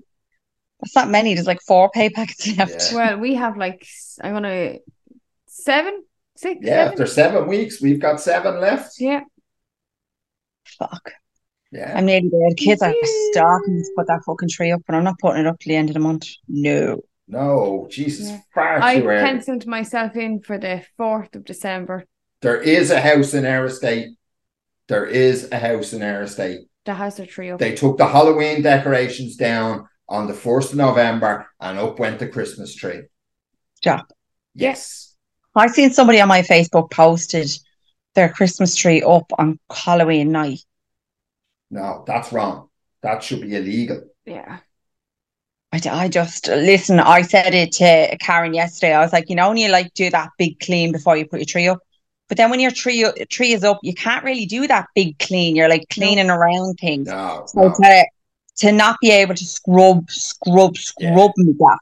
That's 0.82 0.96
not 0.96 1.10
many. 1.10 1.34
There's 1.34 1.48
like 1.48 1.62
four 1.68 1.90
pay 1.92 2.10
packets 2.10 2.48
left. 2.58 2.72
Yeah. 2.90 2.96
Well, 2.96 3.18
we 3.20 3.36
have 3.36 3.58
like 3.58 3.86
I'm 4.22 4.34
gonna 4.34 4.76
seven, 5.48 6.04
six, 6.38 6.66
Yeah, 6.66 6.76
seven. 6.76 6.92
after 6.92 7.06
seven 7.06 7.48
weeks, 7.48 7.82
we've 7.82 8.00
got 8.00 8.22
seven 8.22 8.62
left. 8.62 9.00
Yeah. 9.00 9.22
Fuck. 10.80 11.12
Yeah. 11.72 11.94
I'm 11.98 12.06
nearly 12.06 12.30
there. 12.30 12.50
The 12.50 12.56
kids 12.56 12.82
are 12.82 12.94
starting 13.04 13.84
to 13.84 13.90
put 13.96 14.08
that 14.08 14.24
fucking 14.26 14.50
tree 14.50 14.72
up, 14.72 14.82
and 14.88 14.96
I'm 14.98 15.04
not 15.04 15.20
putting 15.20 15.42
it 15.42 15.48
up 15.48 15.60
till 15.60 15.72
the 15.72 15.76
end 15.78 15.90
of 15.90 15.96
the 15.96 16.00
month. 16.00 16.28
No. 16.48 17.02
No, 17.28 17.88
Jesus, 17.90 18.30
Yeah. 18.30 18.40
far 18.54 18.82
I 18.82 19.00
too 19.00 19.08
early. 19.08 19.22
penciled 19.26 19.66
myself 19.68 20.16
in 20.16 20.42
for 20.42 20.58
the 20.58 20.84
fourth 20.96 21.36
of 21.36 21.44
December. 21.46 22.06
There 22.42 22.62
is 22.62 22.90
a 22.92 23.02
house 23.02 23.34
in 23.34 23.46
our 23.46 23.66
estate. 23.66 24.10
There 24.88 25.06
is 25.06 25.52
a 25.52 25.58
house 25.60 25.92
in 25.94 26.02
our 26.02 26.22
estate. 26.22 26.68
That 26.86 26.96
has 26.96 27.18
their 27.18 27.26
tree 27.26 27.50
up. 27.50 27.60
They 27.60 27.76
took 27.76 27.98
the 27.98 28.08
Halloween 28.08 28.62
decorations 28.62 29.36
down 29.36 29.88
on 30.08 30.28
the 30.28 30.34
1st 30.34 30.72
of 30.72 30.78
November 30.78 31.48
and 31.60 31.78
up 31.78 32.00
went 32.00 32.20
the 32.20 32.30
Christmas 32.30 32.74
tree. 32.74 33.02
Yeah. 33.84 34.02
Yes. 34.56 35.16
I 35.54 35.68
seen 35.68 35.92
somebody 35.92 36.22
on 36.22 36.30
my 36.30 36.44
Facebook 36.44 36.90
posted 36.92 37.50
their 38.16 38.30
Christmas 38.30 38.76
tree 38.76 39.02
up 39.04 39.32
on 39.38 39.60
Halloween 39.70 40.32
night. 40.32 40.60
No, 41.70 42.04
that's 42.08 42.32
wrong. 42.32 42.70
That 43.02 43.22
should 43.22 43.42
be 43.42 43.56
illegal. 43.56 44.04
yeah. 44.26 44.60
I, 45.74 45.82
I 45.90 46.08
just 46.08 46.48
listen. 46.48 47.00
I 47.00 47.22
said 47.22 47.54
it 47.54 47.72
to 47.74 48.18
Karen 48.20 48.54
yesterday. 48.54 48.94
I 48.94 49.02
was 49.02 49.14
like, 49.14 49.30
you 49.30 49.36
know, 49.36 49.50
when 49.50 49.58
you 49.58 49.70
like 49.70 49.94
do 49.94 50.10
that 50.10 50.30
big 50.38 50.60
clean 50.60 50.92
before 50.92 51.18
you 51.18 51.26
put 51.26 51.40
your 51.40 51.46
tree 51.46 51.68
up, 51.68 51.80
but 52.28 52.38
then 52.38 52.50
when 52.50 52.60
your 52.60 52.72
tree 52.72 53.06
tree 53.30 53.54
is 53.54 53.64
up, 53.64 53.80
you 53.84 53.94
can't 53.94 54.24
really 54.24 54.46
do 54.46 54.68
that 54.68 54.88
big 54.96 55.18
clean. 55.20 55.56
You're 55.56 55.70
like 55.70 55.86
cleaning 55.90 56.30
around 56.30 56.76
things. 56.80 57.08
No. 57.08 57.44
So 57.48 57.62
no. 57.62 57.74
to 57.74 58.06
to 58.58 58.72
not 58.72 58.98
be 59.02 59.12
able 59.12 59.36
to 59.36 59.46
scrub, 59.46 60.10
scrub, 60.10 60.78
scrub 60.78 61.32
me 61.38 61.54
that 61.60 61.80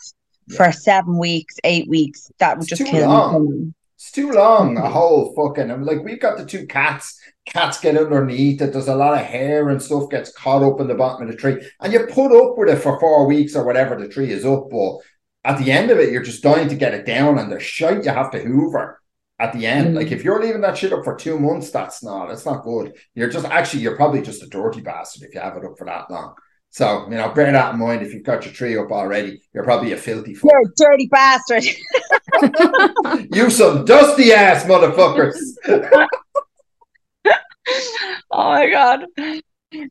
for 0.55 0.71
seven 0.71 1.17
weeks, 1.17 1.55
eight 1.63 1.87
weeks, 1.87 2.31
that 2.39 2.57
would 2.57 2.69
It's 2.69 2.77
just 2.79 2.91
kill 2.91 3.07
long. 3.07 3.49
me. 3.49 3.73
It's 3.95 4.11
too 4.11 4.31
long. 4.31 4.77
A 4.77 4.89
whole 4.89 5.33
fucking. 5.33 5.71
I'm 5.71 5.83
like, 5.83 6.03
we've 6.03 6.19
got 6.19 6.37
the 6.37 6.45
two 6.45 6.67
cats. 6.67 7.19
Cats 7.45 7.79
get 7.79 7.97
underneath 7.97 8.61
it. 8.61 8.73
There's 8.73 8.87
a 8.87 8.95
lot 8.95 9.13
of 9.13 9.25
hair 9.25 9.69
and 9.69 9.81
stuff 9.81 10.09
gets 10.09 10.31
caught 10.31 10.63
up 10.63 10.79
in 10.79 10.87
the 10.87 10.95
bottom 10.95 11.27
of 11.27 11.31
the 11.31 11.37
tree, 11.37 11.63
and 11.79 11.93
you 11.93 12.07
put 12.07 12.35
up 12.35 12.57
with 12.57 12.69
it 12.69 12.81
for 12.81 12.99
four 12.99 13.27
weeks 13.27 13.55
or 13.55 13.63
whatever 13.63 13.95
the 13.95 14.07
tree 14.07 14.31
is 14.31 14.45
up. 14.45 14.69
But 14.69 14.97
at 15.43 15.59
the 15.59 15.71
end 15.71 15.91
of 15.91 15.99
it, 15.99 16.11
you're 16.11 16.23
just 16.23 16.43
dying 16.43 16.69
to 16.69 16.75
get 16.75 16.93
it 16.93 17.05
down, 17.05 17.37
and 17.37 17.51
there's 17.51 17.63
shite 17.63 18.03
you 18.03 18.11
have 18.11 18.31
to 18.31 18.39
hoover 18.39 18.99
at 19.39 19.53
the 19.53 19.65
end. 19.65 19.89
Mm. 19.89 19.95
Like 19.95 20.11
if 20.11 20.23
you're 20.23 20.41
leaving 20.41 20.61
that 20.61 20.77
shit 20.77 20.93
up 20.93 21.03
for 21.03 21.15
two 21.15 21.39
months, 21.39 21.69
that's 21.71 22.03
not. 22.03 22.31
It's 22.31 22.45
not 22.45 22.63
good. 22.63 22.93
You're 23.13 23.29
just 23.29 23.45
actually, 23.45 23.83
you're 23.83 23.95
probably 23.95 24.21
just 24.21 24.43
a 24.43 24.47
dirty 24.47 24.81
bastard 24.81 25.27
if 25.27 25.35
you 25.35 25.41
have 25.41 25.57
it 25.57 25.65
up 25.65 25.77
for 25.77 25.85
that 25.85 26.09
long. 26.09 26.35
So 26.71 27.05
you 27.09 27.15
know, 27.15 27.29
bear 27.29 27.51
that 27.51 27.73
in 27.73 27.79
mind. 27.79 28.01
If 28.01 28.13
you've 28.13 28.23
got 28.23 28.43
your 28.43 28.53
tree 28.53 28.77
up 28.77 28.91
already, 28.91 29.41
you're 29.53 29.63
probably 29.63 29.93
a 29.93 29.97
filthy 29.97 30.33
fuck. 30.33 30.51
You're 30.51 30.61
a 30.61 30.73
dirty 30.75 31.07
bastard. 31.07 31.63
You 33.31 33.49
some 33.49 33.85
dusty 33.85 34.33
ass 34.33 34.65
motherfuckers. 34.65 35.37
oh 38.31 38.49
my 38.51 38.69
god. 38.69 39.05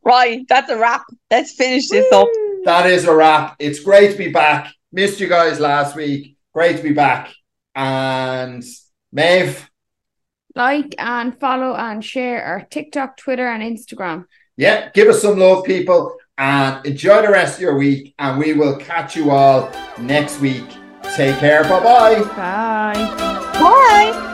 Right, 0.04 0.40
that's 0.48 0.70
a 0.70 0.78
wrap. 0.78 1.04
Let's 1.30 1.52
finish 1.54 1.88
this 1.88 2.10
up. 2.12 2.28
That 2.64 2.86
is 2.88 3.04
a 3.04 3.14
wrap. 3.14 3.56
It's 3.58 3.80
great 3.80 4.12
to 4.12 4.18
be 4.18 4.30
back. 4.30 4.72
Missed 4.92 5.20
you 5.20 5.28
guys 5.28 5.60
last 5.60 5.94
week. 5.96 6.36
Great 6.54 6.76
to 6.78 6.82
be 6.82 6.92
back. 6.92 7.30
And 7.74 8.64
Maeve, 9.12 9.68
Like 10.54 10.94
and 10.98 11.38
follow 11.38 11.74
and 11.74 12.02
share 12.04 12.42
our 12.42 12.62
TikTok, 12.70 13.16
Twitter, 13.16 13.46
and 13.46 13.62
Instagram. 13.62 14.24
yeah, 14.56 14.90
give 14.94 15.08
us 15.08 15.20
some 15.20 15.38
love, 15.38 15.64
people, 15.64 16.16
and 16.38 16.84
enjoy 16.86 17.22
the 17.22 17.30
rest 17.30 17.56
of 17.56 17.60
your 17.62 17.76
week. 17.76 18.14
And 18.18 18.38
we 18.38 18.54
will 18.54 18.76
catch 18.78 19.16
you 19.16 19.30
all 19.32 19.70
next 19.98 20.40
week. 20.40 20.64
Take 21.16 21.36
care. 21.38 21.64
Bye 21.64 21.82
bye. 21.82 22.22
Bye. 22.36 22.94
Bye. 23.60 24.33